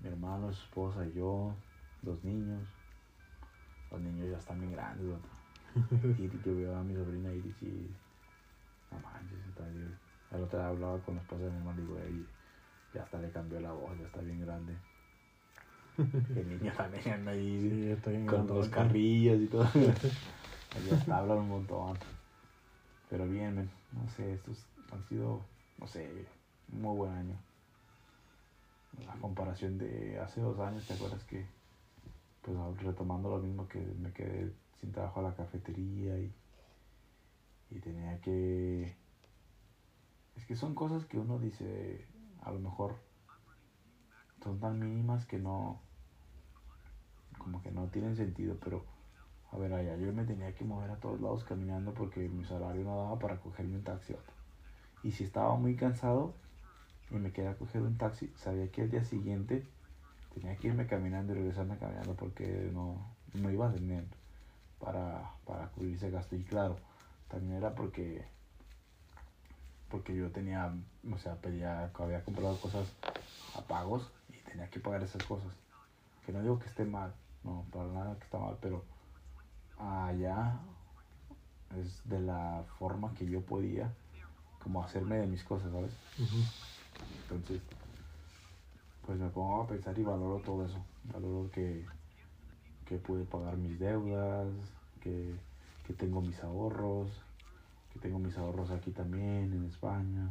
mi 0.00 0.08
hermano, 0.08 0.52
su 0.52 0.62
esposa 0.64 1.06
y 1.06 1.12
yo, 1.12 1.54
dos 2.02 2.22
niños. 2.24 2.81
Los 3.92 4.00
niños 4.00 4.28
ya 4.30 4.38
están 4.38 4.58
bien 4.58 4.72
grandes, 4.72 5.06
vato. 5.06 5.28
Iris, 6.18 6.42
yo 6.44 6.56
veo 6.56 6.76
a 6.76 6.82
mi 6.82 6.94
sobrina 6.94 7.32
Iris 7.32 7.62
y 7.62 7.90
no 8.90 8.98
manches, 9.00 9.38
está 9.48 9.64
bien. 9.68 9.94
El 10.32 10.42
otro 10.42 10.58
día 10.58 10.68
hablaba 10.68 10.98
con 11.00 11.14
la 11.16 11.20
esposa 11.20 11.44
de 11.44 11.50
mi 11.50 11.56
hermano 11.58 11.78
y 11.78 11.82
digo, 11.82 11.98
"Ey, 11.98 12.26
ya 12.94 13.02
hasta 13.02 13.18
le 13.18 13.30
cambió 13.30 13.60
la 13.60 13.72
voz, 13.72 13.98
ya 13.98 14.06
está 14.06 14.20
bien 14.20 14.40
grande. 14.40 14.76
El 16.34 16.48
niño 16.48 16.72
también 16.76 17.08
anda 17.12 17.32
ahí 17.32 17.68
Sí, 17.70 17.90
está 17.90 18.10
bien 18.10 18.26
con 18.26 18.36
grandote. 18.38 18.58
los 18.60 18.68
carrillos 18.70 19.40
y 19.40 19.46
todo. 19.46 19.64
ya 19.74 20.96
está, 20.96 21.18
hablan 21.18 21.38
un 21.38 21.48
montón. 21.48 21.96
Pero 23.10 23.28
bien, 23.28 23.70
no 23.92 24.08
sé, 24.16 24.32
estos 24.32 24.64
han 24.90 25.02
sido, 25.04 25.44
no 25.78 25.86
sé, 25.86 26.26
un 26.72 26.80
muy 26.80 26.96
buen 26.96 27.12
año. 27.12 27.36
A 29.08 29.18
comparación 29.18 29.76
de 29.78 30.18
hace 30.18 30.40
dos 30.40 30.58
años, 30.60 30.86
¿te 30.86 30.94
acuerdas 30.94 31.24
que, 31.24 31.46
pues 32.42 32.56
retomando 32.82 33.30
lo 33.30 33.38
mismo 33.38 33.68
que 33.68 33.78
me 33.78 34.12
quedé 34.12 34.52
sin 34.80 34.92
trabajo 34.92 35.20
a 35.20 35.22
la 35.24 35.34
cafetería 35.34 36.18
y, 36.18 36.32
y 37.70 37.78
tenía 37.78 38.20
que... 38.20 38.96
Es 40.36 40.46
que 40.46 40.56
son 40.56 40.74
cosas 40.74 41.04
que 41.04 41.18
uno 41.18 41.38
dice, 41.38 42.04
a 42.42 42.50
lo 42.50 42.58
mejor 42.58 42.96
son 44.42 44.58
tan 44.58 44.78
mínimas 44.78 45.24
que 45.26 45.38
no, 45.38 45.80
como 47.38 47.62
que 47.62 47.70
no 47.70 47.86
tienen 47.88 48.16
sentido, 48.16 48.56
pero 48.62 48.84
a 49.52 49.58
ver, 49.58 49.72
allá 49.74 49.96
yo 49.96 50.12
me 50.12 50.24
tenía 50.24 50.54
que 50.54 50.64
mover 50.64 50.90
a 50.90 50.96
todos 50.96 51.20
lados 51.20 51.44
caminando 51.44 51.92
porque 51.92 52.28
mi 52.28 52.44
salario 52.44 52.82
no 52.84 52.96
daba 52.96 53.18
para 53.18 53.38
cogerme 53.40 53.76
un 53.76 53.84
taxi. 53.84 54.14
Y 55.02 55.12
si 55.12 55.24
estaba 55.24 55.54
muy 55.56 55.76
cansado 55.76 56.34
y 57.10 57.16
me 57.16 57.32
quedé 57.32 57.48
a 57.48 57.56
coger 57.56 57.82
un 57.82 57.98
taxi, 57.98 58.32
sabía 58.36 58.70
que 58.72 58.82
el 58.82 58.90
día 58.90 59.04
siguiente 59.04 59.66
tenía 60.34 60.56
que 60.56 60.68
irme 60.68 60.86
caminando 60.86 61.32
y 61.32 61.36
regresarme 61.36 61.78
caminando 61.78 62.14
porque 62.14 62.70
no, 62.72 63.14
no 63.34 63.50
iba 63.50 63.68
a 63.68 63.72
tener 63.72 64.04
para, 64.78 65.30
para 65.44 65.68
cubrir 65.68 65.94
ese 65.94 66.10
gasto. 66.10 66.36
Y 66.36 66.44
claro, 66.44 66.76
también 67.28 67.54
era 67.54 67.74
porque 67.74 68.24
porque 69.92 70.16
yo 70.16 70.30
tenía, 70.30 70.74
o 71.12 71.18
sea, 71.18 71.36
pedía, 71.36 71.90
había 71.98 72.24
comprado 72.24 72.58
cosas 72.62 72.88
a 73.54 73.60
pagos 73.60 74.10
y 74.30 74.38
tenía 74.50 74.70
que 74.70 74.80
pagar 74.80 75.02
esas 75.02 75.22
cosas. 75.24 75.52
Que 76.24 76.32
no 76.32 76.40
digo 76.40 76.58
que 76.58 76.66
esté 76.66 76.86
mal, 76.86 77.12
no, 77.44 77.66
para 77.70 77.88
nada 77.88 78.16
que 78.16 78.24
está 78.24 78.38
mal, 78.38 78.56
pero 78.62 78.82
allá 79.78 80.58
es 81.76 82.08
de 82.08 82.20
la 82.20 82.64
forma 82.78 83.12
que 83.12 83.26
yo 83.26 83.42
podía 83.42 83.92
como 84.62 84.82
hacerme 84.82 85.16
de 85.18 85.26
mis 85.26 85.44
cosas, 85.44 85.70
¿sabes? 85.72 85.92
Entonces, 87.18 87.60
pues 89.06 89.18
me 89.18 89.28
pongo 89.30 89.62
a 89.62 89.66
pensar 89.66 89.98
y 89.98 90.02
valoro 90.02 90.38
todo 90.40 90.64
eso. 90.64 90.84
Valoro 91.12 91.50
que, 91.50 91.84
que 92.86 92.96
pude 92.98 93.24
pagar 93.24 93.56
mis 93.56 93.78
deudas, 93.78 94.48
que, 95.02 95.34
que 95.86 95.92
tengo 95.94 96.20
mis 96.20 96.42
ahorros. 96.42 97.10
que 97.92 97.98
tengo 98.00 98.18
mis 98.18 98.36
ahorros 98.38 98.70
aquí 98.70 98.90
también, 98.90 99.52
en 99.52 99.64
España. 99.66 100.30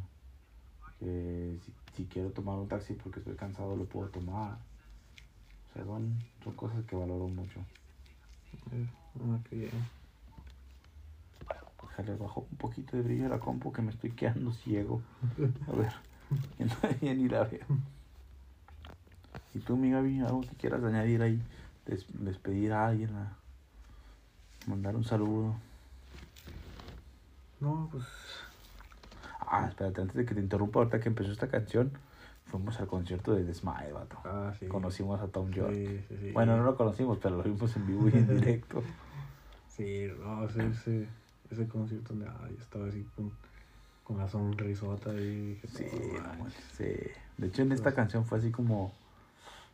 Que 0.98 1.58
si, 1.64 1.72
si 1.96 2.04
quiero 2.06 2.30
tomar 2.30 2.58
un 2.58 2.68
taxi 2.68 2.94
porque 2.94 3.20
estoy 3.20 3.34
cansado, 3.36 3.76
lo 3.76 3.84
puedo 3.84 4.08
tomar. 4.08 4.58
O 5.70 5.72
sea, 5.74 5.84
son, 5.84 6.14
son 6.42 6.54
cosas 6.54 6.84
que 6.86 6.96
valoro 6.96 7.28
mucho. 7.28 7.60
Eh, 8.72 8.86
bien. 9.50 9.70
Déjale, 11.82 12.16
bajo 12.16 12.46
un 12.50 12.56
poquito 12.56 12.96
de 12.96 13.02
brillo 13.02 13.26
a 13.26 13.28
la 13.28 13.38
compu 13.38 13.70
que 13.72 13.82
me 13.82 13.90
estoy 13.90 14.12
quedando 14.12 14.50
ciego. 14.52 15.02
A 15.68 15.72
ver, 15.72 15.92
ya 17.02 17.14
ni 17.14 17.28
la 17.28 17.44
veo. 17.44 17.66
¿Y 19.54 19.60
tú, 19.60 19.76
mi 19.76 19.90
Gaby, 19.90 20.20
algo 20.20 20.42
que 20.42 20.56
quieras 20.56 20.82
añadir 20.82 21.22
ahí? 21.22 21.42
Des- 21.86 22.06
despedir 22.24 22.72
a 22.72 22.86
alguien, 22.88 23.14
a 23.14 23.36
mandar 24.66 24.96
un 24.96 25.04
saludo. 25.04 25.54
No, 27.60 27.88
pues. 27.90 28.04
Ah, 29.40 29.66
espérate, 29.68 30.00
antes 30.00 30.16
de 30.16 30.24
que 30.24 30.34
te 30.34 30.40
interrumpa, 30.40 30.78
ahorita 30.80 31.00
que 31.00 31.08
empezó 31.08 31.30
esta 31.32 31.48
canción, 31.48 31.90
fuimos 32.46 32.80
al 32.80 32.86
concierto 32.86 33.34
de 33.34 33.44
The 33.44 33.54
Smile, 33.54 33.92
vato. 33.92 34.18
Ah, 34.24 34.52
sí. 34.58 34.66
Conocimos 34.68 35.20
a 35.20 35.28
Tom 35.28 35.50
York. 35.50 35.70
Sí, 35.72 35.98
sí, 36.08 36.16
sí. 36.18 36.32
Bueno, 36.32 36.56
no 36.56 36.62
lo 36.62 36.76
conocimos, 36.76 37.18
pero 37.22 37.36
lo 37.36 37.42
vimos 37.42 37.74
en 37.76 37.86
vivo 37.86 38.08
y 38.08 38.12
en 38.12 38.28
directo. 38.40 38.82
Sí, 39.66 40.06
no, 40.18 40.44
ese, 40.44 40.66
ese, 40.68 41.08
ese 41.50 41.68
concierto 41.68 42.14
donde 42.14 42.30
ay, 42.42 42.56
estaba 42.58 42.86
así 42.88 43.04
con, 43.16 43.32
con 44.02 44.18
la 44.18 44.28
sonrisota 44.28 45.12
y 45.14 45.54
dije, 45.54 45.68
Sí, 45.68 45.84
"No 46.14 46.22
no 46.22 46.34
manches". 46.34 46.38
manches, 46.38 46.64
sí. 46.76 47.10
De 47.38 47.46
hecho, 47.48 47.62
en 47.62 47.72
esta 47.72 47.94
canción 47.94 48.24
fue 48.24 48.38
así 48.38 48.50
como 48.50 48.92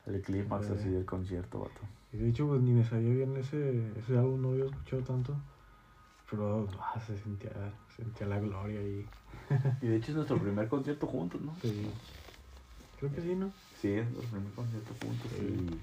el 0.09 0.23
clímax 0.23 0.67
Sí. 0.67 0.73
así 0.73 0.89
del 0.91 1.05
concierto, 1.05 1.61
vato. 1.61 1.81
Y 2.13 2.17
de 2.19 2.29
hecho, 2.29 2.47
pues 2.49 2.61
ni 2.63 2.73
me 2.73 2.85
sabía 2.85 3.13
bien 3.15 3.37
ese, 3.37 3.93
ese 3.99 4.17
álbum, 4.19 4.41
no 4.43 4.49
había 4.51 4.65
escuchado 4.67 5.03
tanto. 5.03 5.37
Pero 6.31 6.69
ah, 6.81 7.01
se 7.01 7.17
sentía, 7.19 7.51
sentía 7.97 8.27
la 8.27 8.39
gloria 8.39 8.83
y. 8.83 9.07
Y 9.83 9.87
de 9.89 9.97
hecho 9.97 10.11
es 10.13 10.17
nuestro 10.17 10.39
primer 10.39 10.69
concierto 10.69 11.07
juntos, 11.07 11.41
¿no? 11.41 11.55
Sí. 11.63 11.93
Creo 12.99 13.11
que 13.13 13.21
sí, 13.21 13.35
¿no? 13.35 13.53
Sí, 13.81 13.93
es 13.93 14.11
nuestro 14.11 14.31
primer 14.31 14.53
concierto 14.55 14.93
juntos 14.95 15.31
Sí. 15.39 15.81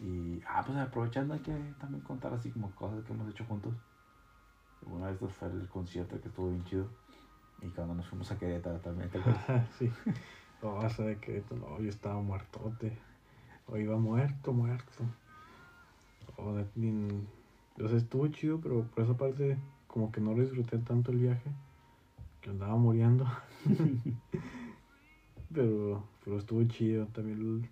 y... 0.00 0.36
Y... 0.38 0.42
Ah, 0.46 0.62
pues 0.64 0.78
aprovechando 0.78 1.34
hay 1.34 1.40
que 1.40 1.52
también 1.78 2.02
contar 2.04 2.32
así 2.32 2.50
como 2.50 2.70
cosas 2.74 3.04
que 3.04 3.12
hemos 3.12 3.28
hecho 3.30 3.44
juntos. 3.44 3.74
Una 4.86 5.08
de 5.08 5.12
estas 5.14 5.32
fue 5.32 5.48
el 5.48 5.68
concierto 5.68 6.20
que 6.20 6.28
estuvo 6.28 6.48
bien 6.50 6.64
chido. 6.64 6.86
Y 7.60 7.68
cuando 7.70 7.94
nos 7.94 8.06
fuimos 8.08 8.30
a 8.32 8.38
Querétaro 8.38 8.78
también, 8.80 9.10
¿te 9.10 9.18
acuerdas? 9.18 9.68
sí. 9.78 9.90
No, 10.62 10.74
vas 10.74 10.98
a 11.00 11.04
ver 11.04 11.18
que 11.18 11.42
no, 11.50 11.80
yo 11.80 11.88
estaba 11.88 12.20
muertote. 12.20 12.92
O 13.66 13.76
iba 13.76 13.96
muerto, 13.98 14.52
muerto. 14.52 15.04
O 16.36 16.54
de- 16.54 16.66
ni- 16.74 17.26
o 17.82 17.88
sea, 17.88 17.96
estuvo 17.98 18.26
chido, 18.28 18.60
pero 18.60 18.84
por 18.84 19.04
esa 19.04 19.16
parte, 19.16 19.56
como 19.86 20.10
que 20.12 20.20
no 20.20 20.34
lo 20.34 20.42
disfruté 20.42 20.78
tanto 20.78 21.12
el 21.12 21.18
viaje. 21.18 21.50
Que 22.40 22.50
andaba 22.50 22.76
muriendo. 22.76 23.26
pero, 25.52 26.04
pero 26.24 26.38
estuvo 26.38 26.62
chido 26.64 27.06
también. 27.06 27.68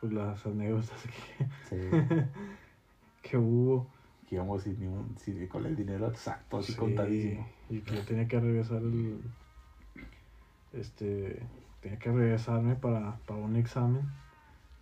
Pues 0.00 0.12
las 0.12 0.44
anécdotas 0.46 1.02
que, 1.02 1.44
Sí. 1.68 1.76
que 3.22 3.36
hubo. 3.36 3.86
Que 4.28 4.36
íbamos 4.36 4.62
sin 4.62 4.78
ningún, 4.80 5.16
sin, 5.18 5.46
con 5.48 5.66
el 5.66 5.74
dinero 5.76 6.06
exacto, 6.08 6.58
así 6.58 6.72
Sí, 6.72 6.78
contadísimo. 6.78 7.46
Y 7.68 7.80
que 7.80 7.96
yo 7.96 8.02
tenía 8.04 8.28
que 8.28 8.38
regresar 8.40 8.78
el. 8.82 9.20
Este. 10.72 11.42
Tenía 11.80 11.98
que 11.98 12.10
regresarme 12.12 12.74
para, 12.76 13.16
para 13.26 13.40
un 13.40 13.56
examen. 13.56 14.10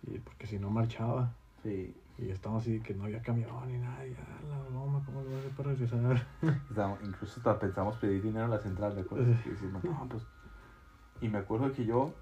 Y 0.03 0.19
porque 0.19 0.47
si 0.47 0.59
no 0.59 0.69
marchaba. 0.69 1.33
Sí. 1.63 1.95
Y 2.17 2.29
estábamos 2.29 2.63
así 2.63 2.81
que 2.81 2.93
no 2.93 3.05
había 3.05 3.21
camión 3.21 3.49
ni 3.67 3.77
nada. 3.77 4.05
Y 4.05 4.11
ya, 4.13 4.25
la 4.49 4.59
broma, 4.63 5.01
¿cómo 5.05 5.21
lo 5.21 5.27
voy 5.27 5.35
a 5.35 5.39
hacer 5.39 5.51
para 5.51 5.69
regresar? 5.69 6.27
Estábamos- 6.69 6.99
incluso 7.03 7.39
hasta 7.39 7.57
pensamos 7.59 7.95
pedir 7.97 8.21
dinero 8.21 8.45
a 8.45 8.49
la 8.49 8.59
central, 8.59 8.95
¿de 8.95 9.01
acuerdo? 9.01 9.25
Y 9.45 9.49
decimos, 9.49 9.83
no, 9.83 10.05
pues. 10.09 10.23
Y 11.21 11.29
me 11.29 11.37
acuerdo 11.37 11.71
que 11.73 11.85
yo, 11.85 12.13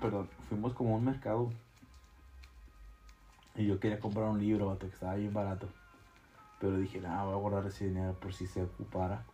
perdón, 0.00 0.28
fuimos 0.48 0.74
como 0.74 0.94
a 0.94 0.98
un 0.98 1.04
mercado. 1.06 1.50
Y 3.54 3.66
yo 3.66 3.80
quería 3.80 3.98
comprar 4.00 4.28
un 4.28 4.38
libro, 4.38 4.78
que 4.78 4.86
estaba 4.86 5.14
bien 5.14 5.32
barato. 5.32 5.68
Pero 6.60 6.76
dije, 6.76 7.00
no, 7.00 7.08
voy 7.26 7.34
a 7.34 7.36
guardar 7.36 7.66
ese 7.66 7.86
dinero 7.86 8.14
por 8.20 8.32
si 8.34 8.46
se 8.46 8.62
ocupara. 8.62 9.24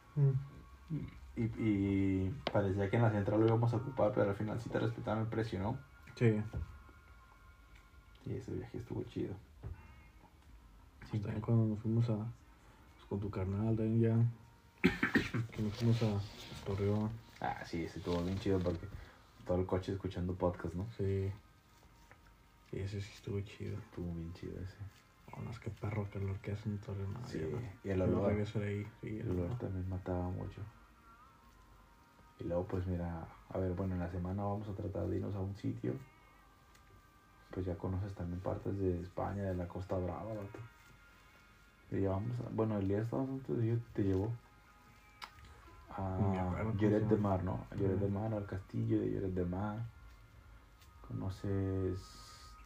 Y, 1.34 1.44
y 1.44 2.30
parecía 2.52 2.90
que 2.90 2.96
en 2.96 3.02
la 3.02 3.10
central 3.10 3.40
lo 3.40 3.46
íbamos 3.46 3.72
a 3.72 3.76
ocupar, 3.76 4.12
pero 4.12 4.30
al 4.30 4.36
final 4.36 4.60
sí 4.60 4.68
te 4.68 4.78
respetaron 4.78 5.22
el 5.22 5.28
precio, 5.28 5.58
¿no? 5.60 5.78
Sí. 6.14 6.42
Y 8.26 8.34
ese 8.34 8.52
viaje 8.52 8.78
estuvo 8.78 9.02
chido. 9.04 9.34
Sí, 11.10 11.18
también 11.18 11.40
cuando 11.40 11.66
nos 11.66 11.78
fuimos 11.80 12.08
a. 12.10 12.16
pues, 12.16 13.06
con 13.08 13.20
tu 13.20 13.30
carnal, 13.30 13.76
también 13.76 14.00
ya. 14.00 14.90
que 15.50 15.62
nos 15.62 15.72
fuimos 15.74 16.02
a 16.02 16.20
Torreón. 16.66 17.10
Ah, 17.40 17.64
sí, 17.64 17.84
ese 17.84 17.98
estuvo 17.98 18.22
bien 18.22 18.38
chido 18.38 18.58
porque 18.60 18.86
todo 19.46 19.58
el 19.58 19.66
coche 19.66 19.92
escuchando 19.92 20.34
podcast, 20.34 20.74
¿no? 20.74 20.86
Sí. 20.96 21.32
Sí, 22.70 22.78
ese 22.78 23.00
sí 23.00 23.10
estuvo 23.14 23.40
chido. 23.40 23.78
Estuvo 23.78 24.12
bien 24.14 24.32
chido 24.34 24.60
ese. 24.60 24.76
Oh, 25.32 25.40
no, 25.40 25.50
es 25.50 25.58
que 25.58 25.70
perro 25.70 26.08
calor 26.12 26.38
que 26.40 26.52
hace 26.52 26.68
en 26.68 26.78
Torreón. 26.78 27.16
Sí, 27.26 27.40
y 27.84 27.88
el 27.88 28.02
olor. 28.02 28.32
El 28.32 29.30
olor 29.30 29.58
también 29.58 29.88
mataba 29.88 30.28
mucho. 30.28 30.60
Y 32.40 32.44
luego, 32.44 32.66
pues 32.66 32.86
mira, 32.86 33.26
a 33.48 33.58
ver, 33.58 33.72
bueno, 33.74 33.94
en 33.94 34.00
la 34.00 34.10
semana 34.10 34.42
vamos 34.44 34.68
a 34.68 34.74
tratar 34.74 35.06
de 35.06 35.16
irnos 35.16 35.34
a 35.34 35.40
un 35.40 35.54
sitio. 35.56 35.94
Pues 37.50 37.66
ya 37.66 37.76
conoces 37.76 38.14
también 38.14 38.40
partes 38.40 38.78
de 38.78 39.00
España, 39.00 39.42
de 39.42 39.54
la 39.54 39.68
Costa 39.68 39.96
Brava, 39.96 40.32
vato. 40.34 40.58
Te 41.90 42.00
llevamos, 42.00 42.38
a- 42.40 42.48
bueno, 42.50 42.78
el 42.78 42.88
día 42.88 42.96
de 42.98 43.02
Estados 43.04 43.28
Unidos 43.28 43.62
yo 43.62 43.76
te 43.92 44.02
llevó 44.02 44.32
a 45.90 46.64
Lloret 46.78 47.06
de. 47.08 47.16
Mar, 47.16 47.44
¿no? 47.44 47.66
A 47.70 47.74
Lloret 47.76 47.98
de. 48.00 48.08
Mar, 48.08 48.32
al 48.34 48.46
castillo 48.46 48.98
de 49.00 49.10
Lloret 49.10 49.34
de 49.34 49.44
Mar. 49.44 49.78
Conoces, 51.06 51.98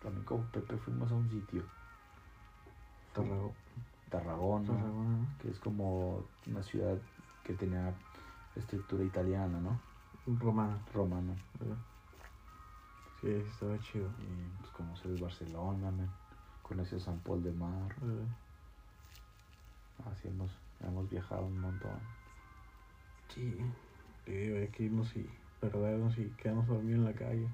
también 0.00 0.24
con 0.24 0.44
Pepe 0.46 0.76
fuimos 0.76 1.10
a 1.10 1.16
un 1.16 1.28
sitio, 1.28 1.64
Tarragona. 3.12 3.52
Tarragona. 4.10 4.66
Tarragona, 4.68 5.26
que 5.40 5.50
es 5.50 5.58
como 5.58 6.22
una 6.46 6.62
ciudad 6.62 6.96
que 7.42 7.54
tenía 7.54 7.92
estructura 8.56 9.04
italiana, 9.04 9.60
¿no? 9.60 9.80
Romana. 10.26 10.78
Romana. 10.92 11.34
Sí, 13.20 13.30
estaba 13.30 13.78
chido. 13.78 14.08
Y 14.20 14.60
pues 14.60 14.70
conoces 14.72 15.20
Barcelona, 15.20 15.90
man. 15.90 16.10
conoces 16.62 17.02
San 17.02 17.18
Paul 17.20 17.42
de 17.42 17.52
Mar. 17.52 17.94
Así 20.10 20.28
hemos, 20.28 20.50
hemos 20.80 21.08
viajado 21.08 21.46
un 21.46 21.60
montón. 21.60 21.98
Sí. 23.28 23.56
Sí, 24.24 24.32
hay 24.32 24.68
que 24.68 24.84
irnos 24.84 25.14
y 25.16 25.28
perdernos 25.60 26.18
y 26.18 26.28
quedarnos 26.30 26.66
dormidos 26.66 26.98
en 26.98 27.04
la 27.04 27.12
calle. 27.12 27.48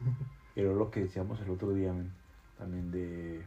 Luego 0.56 0.74
lo 0.74 0.90
que 0.90 1.00
decíamos 1.00 1.40
el 1.40 1.50
otro 1.50 1.72
día, 1.72 1.92
man, 1.92 2.12
también 2.58 2.90
de, 2.90 3.46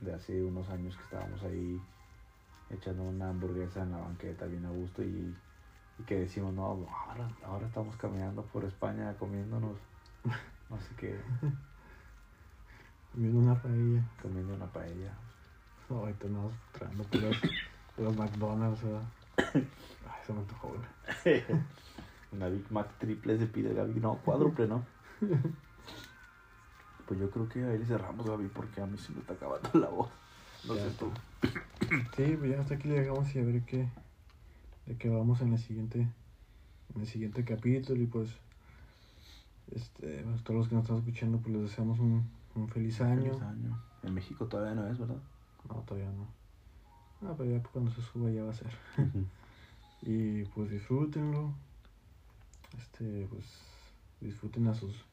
de 0.00 0.12
hace 0.12 0.42
unos 0.42 0.68
años 0.68 0.96
que 0.96 1.02
estábamos 1.04 1.42
ahí 1.44 1.80
echando 2.70 3.02
una 3.02 3.30
hamburguesa 3.30 3.82
en 3.82 3.92
la 3.92 3.98
banqueta 3.98 4.46
bien 4.46 4.64
a 4.66 4.70
gusto 4.70 5.02
y, 5.02 5.34
y 5.98 6.02
que 6.04 6.20
decimos, 6.20 6.54
no, 6.54 6.64
ahora, 6.64 7.28
ahora 7.44 7.66
estamos 7.66 7.96
caminando 7.96 8.42
por 8.46 8.64
España 8.64 9.14
comiéndonos, 9.18 9.76
no 10.70 10.80
sé 10.80 10.94
qué, 10.96 11.20
Comiendo 13.12 13.40
una 13.40 13.60
paella. 13.60 14.02
comiendo 14.22 14.54
una 14.54 14.66
paella. 14.66 15.12
No, 15.88 15.96
ahorita 15.96 16.26
andamos 16.26 16.52
trayendo 16.72 17.04
puras, 17.04 17.36
puras 17.96 18.16
McDonald's, 18.16 18.82
¿verdad? 18.84 19.02
Ay, 19.54 20.20
se 20.26 20.32
me 20.32 20.38
antojó 20.40 20.68
una. 20.68 20.88
Una 22.32 22.48
Big 22.48 22.70
Mac 22.70 22.86
triple 22.98 23.36
se 23.38 23.46
pide 23.46 23.74
Gaby. 23.74 23.98
No, 23.98 24.18
cuádruple, 24.18 24.68
¿no? 24.68 24.84
Pues 27.06 27.18
yo 27.18 27.28
creo 27.28 27.48
que 27.48 27.64
ahí 27.64 27.76
le 27.76 27.84
cerramos, 27.84 28.24
Gaby, 28.24 28.46
porque 28.54 28.80
a 28.80 28.86
mí 28.86 28.96
se 28.96 29.12
me 29.12 29.18
está 29.18 29.32
acabando 29.32 29.68
la 29.74 29.88
voz. 29.88 30.08
No 30.62 30.74
Ya 30.76 30.82
sé 30.82 30.90
tú. 30.92 31.10
Sí, 32.16 32.36
pues 32.38 32.50
ya 32.50 32.60
hasta 32.60 32.74
aquí 32.74 32.88
le 32.88 33.00
dejamos 33.00 33.34
y 33.34 33.38
a 33.40 33.44
ver 33.44 33.62
qué, 33.62 33.88
de 34.86 34.96
qué 34.96 35.08
vamos 35.08 35.40
en 35.40 35.52
el 35.52 35.58
siguiente, 35.58 36.06
en 36.94 37.00
el 37.00 37.06
siguiente 37.06 37.44
capítulo 37.44 38.00
y 38.00 38.06
pues, 38.06 38.30
este, 39.72 40.22
pues, 40.22 40.44
todos 40.44 40.58
los 40.58 40.68
que 40.68 40.74
nos 40.76 40.84
están 40.84 40.98
escuchando 40.98 41.38
pues 41.38 41.54
les 41.54 41.62
deseamos 41.62 41.98
un, 41.98 42.30
un 42.54 42.68
feliz 42.68 43.00
año. 43.00 43.32
Feliz 43.32 43.42
año. 43.42 43.82
En 44.02 44.14
México 44.14 44.46
todavía 44.46 44.74
no 44.74 44.86
es, 44.88 44.98
¿verdad? 44.98 45.20
No, 45.68 45.74
todavía 45.82 46.10
no. 46.10 46.26
Ah, 47.22 47.34
pero 47.36 47.50
ya 47.50 47.62
cuando 47.62 47.90
se 47.90 48.02
suba 48.02 48.30
ya 48.30 48.44
va 48.44 48.50
a 48.50 48.54
ser. 48.54 48.72
Y 50.02 50.44
pues 50.44 50.70
disfrútenlo. 50.70 51.52
Este, 52.78 53.26
pues 53.28 53.44
disfruten 54.20 54.66
a 54.68 54.74
sus 54.74 55.04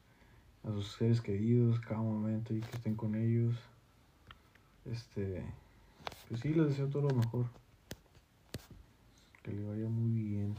a 0.64 0.70
sus 0.70 0.92
seres 0.92 1.20
queridos 1.20 1.78
cada 1.80 2.00
momento 2.00 2.54
y 2.54 2.60
que 2.60 2.76
estén 2.76 2.94
con 2.94 3.14
ellos. 3.14 3.54
Este, 4.84 5.44
pues 6.28 6.40
sí, 6.40 6.52
les 6.52 6.68
deseo 6.68 6.88
todo 6.88 7.08
lo 7.08 7.14
mejor. 7.14 7.46
Que 9.42 9.52
le 9.52 9.64
vaya 9.64 9.88
muy 9.88 10.10
bien. 10.10 10.54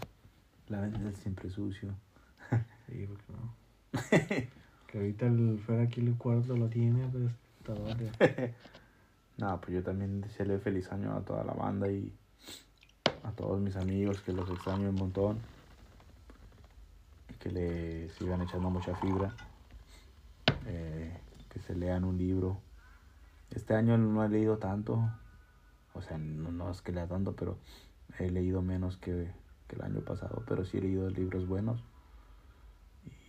La 0.68 0.82
venta 0.82 1.10
es 1.10 1.18
siempre 1.18 1.50
sucio. 1.50 1.94
Sí, 2.88 3.06
porque 3.06 3.32
no. 3.34 4.50
que 4.88 4.98
ahorita 4.98 5.28
el 5.28 5.60
fuera 5.60 5.84
aquí 5.84 6.02
el 6.02 6.16
cuarto 6.18 6.58
lo 6.58 6.70
tiene, 6.70 7.08
pues 7.08 7.32
está 7.60 7.74
vale. 7.76 8.12
No, 9.38 9.62
pues 9.62 9.74
yo 9.74 9.84
también 9.84 10.20
desearle 10.20 10.60
feliz 10.60 10.92
año 10.92 11.14
a 11.16 11.22
toda 11.22 11.46
la 11.46 11.54
banda 11.54 11.90
y 11.90 12.12
a 13.24 13.32
todos 13.32 13.62
mis 13.62 13.78
amigos 13.78 14.20
que 14.22 14.34
los 14.34 14.50
extraño 14.50 14.90
un 14.90 14.96
montón. 14.96 15.40
Que 17.40 17.50
le 17.50 18.10
sigan 18.10 18.42
echando 18.42 18.70
mucha 18.70 18.96
fibra. 18.96 19.34
Eh, 20.66 21.18
que 21.48 21.60
se 21.60 21.76
lean 21.76 22.04
un 22.04 22.18
libro. 22.18 22.60
Este 23.52 23.76
año 23.76 23.98
no 23.98 24.26
he 24.26 24.30
leído 24.30 24.58
tanto. 24.58 25.10
O 26.00 26.02
sea, 26.02 26.18
no, 26.18 26.52
no 26.52 26.72
es 26.72 26.82
que 26.82 26.94
lea 26.94 27.08
tanto, 27.08 27.36
pero 27.36 27.58
he 28.18 28.32
leído 28.32 28.62
menos 28.62 28.96
que, 28.96 29.30
que 29.68 29.76
el 29.76 29.82
año 29.82 30.00
pasado. 30.00 30.44
Pero 30.48 30.64
sí 30.64 30.78
he 30.78 30.82
leído 30.82 31.10
libros 31.10 31.46
buenos. 31.46 31.84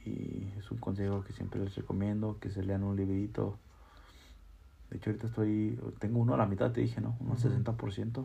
Y 0.06 0.52
es 0.56 0.70
un 0.70 0.78
consejo 0.78 1.24
que 1.24 1.32
siempre 1.32 1.60
les 1.60 1.74
recomiendo, 1.74 2.38
que 2.38 2.48
se 2.48 2.62
lean 2.62 2.84
un 2.84 2.96
librito. 2.96 3.58
De 4.88 4.96
hecho, 4.96 5.10
ahorita 5.10 5.26
estoy, 5.26 5.80
tengo 5.98 6.20
uno 6.20 6.34
a 6.34 6.36
la 6.36 6.46
mitad, 6.46 6.70
te 6.70 6.80
dije, 6.80 7.00
¿no? 7.00 7.16
Un 7.18 7.36
60%. 7.36 8.24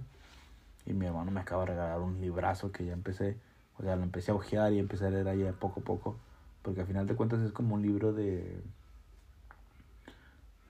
Y 0.86 0.94
mi 0.94 1.08
hermano 1.08 1.32
me 1.32 1.40
acaba 1.40 1.64
de 1.66 1.72
regalar 1.72 2.00
un 2.00 2.22
librazo 2.22 2.72
que 2.72 2.86
ya 2.86 2.94
empecé, 2.94 3.40
o 3.80 3.84
sea, 3.84 3.96
lo 3.96 4.04
empecé 4.04 4.32
a 4.32 4.36
ojear 4.36 4.72
y 4.74 4.78
empecé 4.78 5.08
a 5.08 5.10
leer 5.10 5.28
ahí 5.28 5.44
poco 5.60 5.80
a 5.80 5.84
poco. 5.84 6.18
Porque 6.62 6.82
al 6.82 6.88
final 6.88 7.08
de 7.08 7.16
cuentas 7.16 7.42
es 7.42 7.52
como 7.52 7.74
un 7.74 7.82
libro 7.82 8.14
de, 8.14 8.62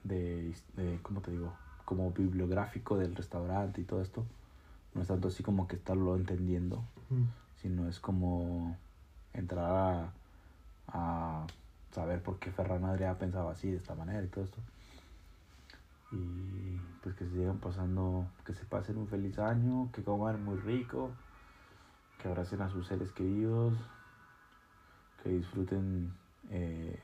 de, 0.04 0.54
de 0.76 0.98
¿cómo 1.02 1.20
te 1.20 1.30
digo? 1.30 1.52
Como 1.86 2.10
bibliográfico 2.10 2.98
del 2.98 3.16
restaurante 3.16 3.80
y 3.80 3.84
todo 3.84 4.02
esto. 4.02 4.26
No 4.94 5.00
es 5.00 5.08
tanto 5.08 5.28
así 5.28 5.42
como 5.42 5.66
que 5.66 5.76
estarlo 5.76 6.16
entendiendo, 6.16 6.82
sino 7.62 7.88
es 7.88 8.00
como 8.00 8.76
entrar 9.32 9.72
a 9.72 10.12
a 10.88 11.46
saber 11.92 12.22
por 12.22 12.38
qué 12.38 12.50
Ferran 12.50 12.84
Adrià 12.84 13.16
pensaba 13.18 13.52
así, 13.52 13.70
de 13.70 13.78
esta 13.78 13.94
manera 13.94 14.22
y 14.22 14.28
todo 14.28 14.44
esto. 14.44 14.58
Y 16.12 16.78
pues 17.02 17.14
que 17.16 17.24
se 17.24 17.32
sigan 17.32 17.58
pasando, 17.58 18.26
que 18.44 18.54
se 18.54 18.64
pasen 18.64 18.96
un 18.96 19.08
feliz 19.08 19.38
año, 19.38 19.90
que 19.92 20.02
coman 20.02 20.44
muy 20.44 20.56
rico, 20.56 21.10
que 22.20 22.28
abracen 22.28 22.62
a 22.62 22.70
sus 22.70 22.86
seres 22.86 23.12
queridos, 23.12 23.74
que 25.22 25.30
disfruten 25.30 26.12
eh, 26.50 27.00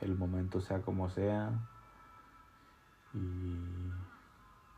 el 0.00 0.16
momento 0.16 0.60
sea 0.60 0.82
como 0.82 1.08
sea 1.08 1.50
y 3.14 3.92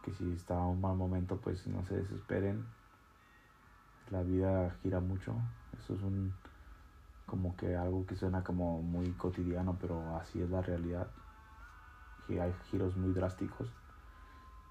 que 0.04 0.12
si 0.12 0.32
está 0.32 0.58
un 0.58 0.80
mal 0.80 0.96
momento 0.96 1.36
pues 1.36 1.66
no 1.66 1.84
se 1.86 1.96
desesperen. 1.96 2.64
La 4.10 4.22
vida 4.22 4.70
gira 4.82 5.00
mucho, 5.00 5.34
eso 5.78 5.94
es 5.94 6.02
un 6.02 6.32
como 7.26 7.56
que 7.56 7.74
algo 7.74 8.06
que 8.06 8.16
suena 8.16 8.44
como 8.44 8.82
muy 8.82 9.10
cotidiano, 9.12 9.76
pero 9.80 10.16
así 10.16 10.40
es 10.40 10.50
la 10.50 10.60
realidad. 10.60 11.08
Que 12.26 12.40
hay 12.40 12.54
giros 12.70 12.96
muy 12.96 13.12
drásticos, 13.12 13.68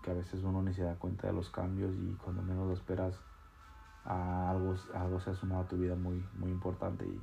que 0.03 0.11
a 0.11 0.13
veces 0.13 0.43
uno 0.43 0.61
ni 0.61 0.73
se 0.73 0.83
da 0.83 0.95
cuenta 0.95 1.27
de 1.27 1.33
los 1.33 1.49
cambios 1.49 1.93
y 1.95 2.15
cuando 2.23 2.41
menos 2.43 2.67
lo 2.67 2.73
esperas, 2.73 3.15
algo, 4.05 4.75
algo 4.93 5.19
se 5.19 5.31
ha 5.31 5.35
sumado 5.35 5.63
a 5.63 5.67
tu 5.67 5.77
vida 5.77 5.95
muy, 5.95 6.23
muy 6.37 6.51
importante 6.51 7.05
y, 7.05 7.21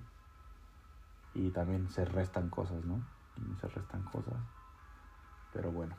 y 1.34 1.51
también 1.51 1.88
se 1.91 2.05
restan 2.05 2.49
cosas, 2.49 2.84
¿no? 2.84 3.01
se 3.61 3.68
restan 3.68 4.03
cosas. 4.05 4.34
Pero 5.53 5.70
bueno, 5.72 5.95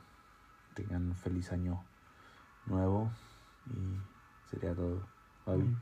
tengan 0.74 1.08
un 1.08 1.14
feliz 1.14 1.52
año 1.52 1.82
nuevo 2.66 3.10
y 3.66 4.50
sería 4.50 4.74
todo. 4.74 5.00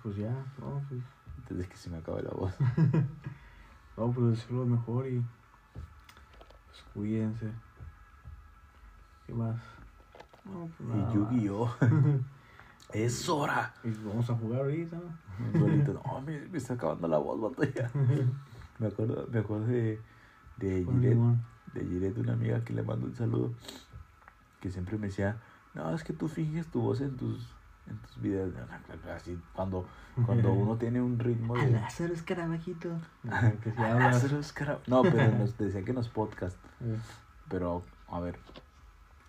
Pues 0.03 0.16
ya, 0.16 0.32
no, 0.59 0.82
pues. 0.88 1.03
Antes 1.38 1.68
que 1.68 1.76
se 1.76 1.91
me 1.91 1.99
acabe 1.99 2.22
la 2.22 2.30
voz. 2.30 2.55
No, 3.97 4.11
pues 4.12 4.30
decirlo 4.30 4.64
mejor 4.64 5.07
y 5.09 5.22
pues 6.64 6.82
cuídense. 6.95 7.51
¿Qué 9.26 9.34
más? 9.34 9.61
No, 10.45 10.70
pues 10.78 10.88
nada. 10.88 11.11
Y 11.11 11.14
Yu-Gi-Oh! 11.14 11.70
es 12.95 13.28
hora. 13.28 13.74
Y 13.84 13.91
vamos 13.91 14.30
a 14.30 14.34
jugar 14.36 14.61
ahorita, 14.61 14.97
¿no? 14.97 15.59
no, 15.61 16.20
me, 16.22 16.41
me, 16.49 16.57
está 16.57 16.74
acabando 16.74 17.09
la 17.09 17.18
voz, 17.18 17.41
batalla. 17.41 17.91
me 18.78 18.86
acuerdo, 18.86 19.28
me 19.30 19.41
acuerdo 19.41 19.66
de, 19.66 20.01
de 20.57 20.84
Giret, 20.84 21.18
de 21.74 21.84
Giret, 21.84 22.18
una 22.18 22.32
amiga 22.32 22.64
que 22.64 22.72
le 22.72 22.82
mando 22.82 23.07
un 23.07 23.14
saludo, 23.14 23.53
que 24.61 24.70
siempre 24.70 24.98
me 24.98 25.08
decía, 25.08 25.36
no, 25.74 25.94
es 25.94 26.04
que 26.04 26.12
tú 26.12 26.28
finges 26.28 26.66
tu 26.66 26.80
voz 26.80 27.00
en 27.00 27.16
tus 27.16 27.54
en 27.90 27.98
tus 27.98 28.20
videos. 28.20 28.54
Así, 29.14 29.38
cuando, 29.54 29.86
cuando 30.26 30.52
uno 30.52 30.76
tiene 30.76 31.00
un 31.00 31.18
ritmo 31.18 31.56
de. 31.56 31.70
Lázaro 31.70 32.14
Escarabajito. 32.14 32.90
que 33.62 33.72
se 33.72 33.82
habla. 33.82 34.20
No, 34.86 35.02
pero 35.02 35.32
nos 35.38 35.56
decía 35.58 35.84
que 35.84 35.90
en 35.90 35.96
los 35.96 36.08
podcasts. 36.08 36.58
Pero, 37.48 37.82
a 38.08 38.20
ver, 38.20 38.38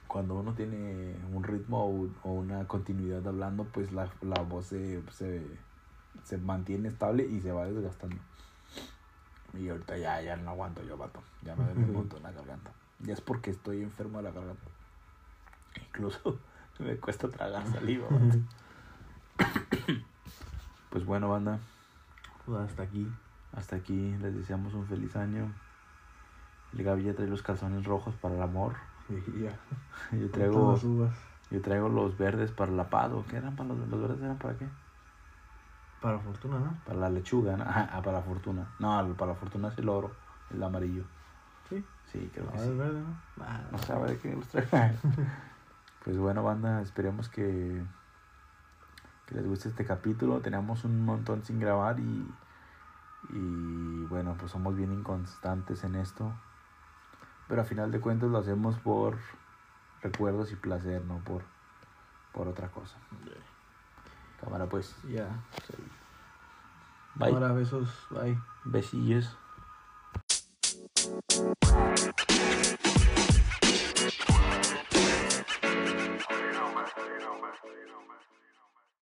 cuando 0.08 0.36
uno 0.36 0.54
tiene 0.54 1.16
un 1.34 1.44
ritmo 1.44 2.10
o, 2.24 2.32
una 2.32 2.68
continuidad 2.68 3.28
hablando, 3.28 3.66
pues 3.66 3.92
la, 3.92 4.10
la 4.22 4.42
voz 4.44 4.68
se, 4.68 5.02
se, 5.12 5.42
se, 6.24 6.38
mantiene 6.38 6.90
estable 6.90 7.26
y 7.26 7.42
se 7.42 7.52
va 7.52 7.66
desgastando. 7.66 8.18
Y 9.54 9.68
ahorita 9.70 9.98
ya, 9.98 10.22
ya 10.22 10.36
no 10.38 10.52
aguanto 10.52 10.84
yo, 10.84 10.98
vato. 10.98 11.22
Ya 11.42 11.56
me 11.56 11.66
duele 11.66 11.98
un 11.98 12.10
la 12.22 12.32
garganta. 12.32 12.72
Ya 13.00 13.14
es 13.14 13.22
porque 13.22 13.52
estoy 13.52 13.82
enfermo 13.82 14.20
de 14.20 14.26
la 14.26 14.32
garganta. 14.32 14.71
Incluso 15.88 16.40
me 16.80 16.96
cuesta 16.98 17.30
tragar 17.30 17.66
saliva. 17.68 18.08
pues 20.90 21.06
bueno, 21.06 21.30
banda. 21.30 21.60
Pues 22.46 22.62
hasta 22.62 22.84
aquí. 22.84 23.08
Hasta 23.54 23.76
aquí. 23.76 24.16
Les 24.22 24.36
deseamos 24.36 24.74
un 24.74 24.86
feliz 24.88 25.16
año. 25.16 25.52
El 26.74 26.84
Gaby 26.84 27.04
ya 27.04 27.14
trae 27.14 27.28
los 27.28 27.44
calzones 27.44 27.86
rojos 27.86 28.16
para 28.16 28.36
el 28.36 28.42
amor. 28.42 28.76
Yo 30.12 30.32
traigo. 30.32 30.80
Yo 31.52 31.62
traigo 31.62 31.90
los 31.90 32.18
verdes 32.18 32.52
para 32.52 32.72
la 32.72 32.90
pado. 32.90 33.26
¿Qué 33.30 33.36
eran 33.36 33.56
para 33.56 33.70
los, 33.70 33.78
los 33.90 34.02
verdes? 34.02 34.22
¿Eran 34.22 34.38
para 34.38 34.58
qué? 34.58 34.68
Para 36.02 36.16
la 36.16 36.22
fortuna, 36.22 36.60
¿no? 36.60 36.78
Para 36.86 37.00
la 37.00 37.10
lechuga, 37.10 37.58
¿no? 37.58 37.66
Ah, 37.68 38.02
para 38.04 38.18
la 38.18 38.24
fortuna. 38.24 38.68
No, 38.80 39.16
para 39.16 39.34
la 39.34 39.38
fortuna 39.38 39.68
es 39.68 39.78
el 39.78 39.90
oro, 39.90 40.12
el 40.50 40.64
amarillo. 40.64 41.04
¿Sí? 41.70 41.86
Sí, 42.12 42.30
creo 42.34 42.50
que 42.52 42.60
sí. 42.60 42.68
el 42.68 42.78
verde, 42.78 43.02
¿no? 43.02 43.46
Ah, 43.46 43.62
no 43.72 43.78
sabe 43.78 44.12
de 44.12 44.18
qué 44.18 44.36
los 44.36 44.48
trae. 44.48 44.98
Pues 46.04 46.18
bueno, 46.18 46.44
banda, 46.44 46.82
esperemos 46.82 47.30
que, 47.30 47.84
que 49.28 49.36
les 49.36 49.46
guste 49.46 49.70
este 49.70 49.86
capítulo. 49.86 50.40
Tenemos 50.42 50.84
un 50.84 51.06
montón 51.06 51.44
sin 51.44 51.60
grabar 51.60 52.00
y, 52.00 52.34
y 53.30 54.06
bueno, 54.06 54.36
pues 54.40 54.52
somos 54.52 54.76
bien 54.76 54.92
inconstantes 54.92 55.84
en 55.84 55.96
esto. 55.96 56.34
Pero 57.48 57.62
a 57.62 57.66
final 57.66 57.92
de 57.92 58.00
cuentas 58.00 58.30
lo 58.30 58.40
hacemos 58.40 58.80
por 58.80 59.18
recuerdos 60.02 60.52
y 60.52 60.56
placer, 60.56 61.04
no 61.06 61.20
por, 61.20 61.44
por 62.34 62.48
otra 62.48 62.70
cosa. 62.70 62.98
Cámara 64.40 64.68
pues. 64.68 64.96
Ya. 65.08 65.28
Bye. 67.16 67.34
Cámara, 67.34 67.54
besos. 67.54 68.08
Bye. 68.10 68.40
Besillos. 68.66 69.38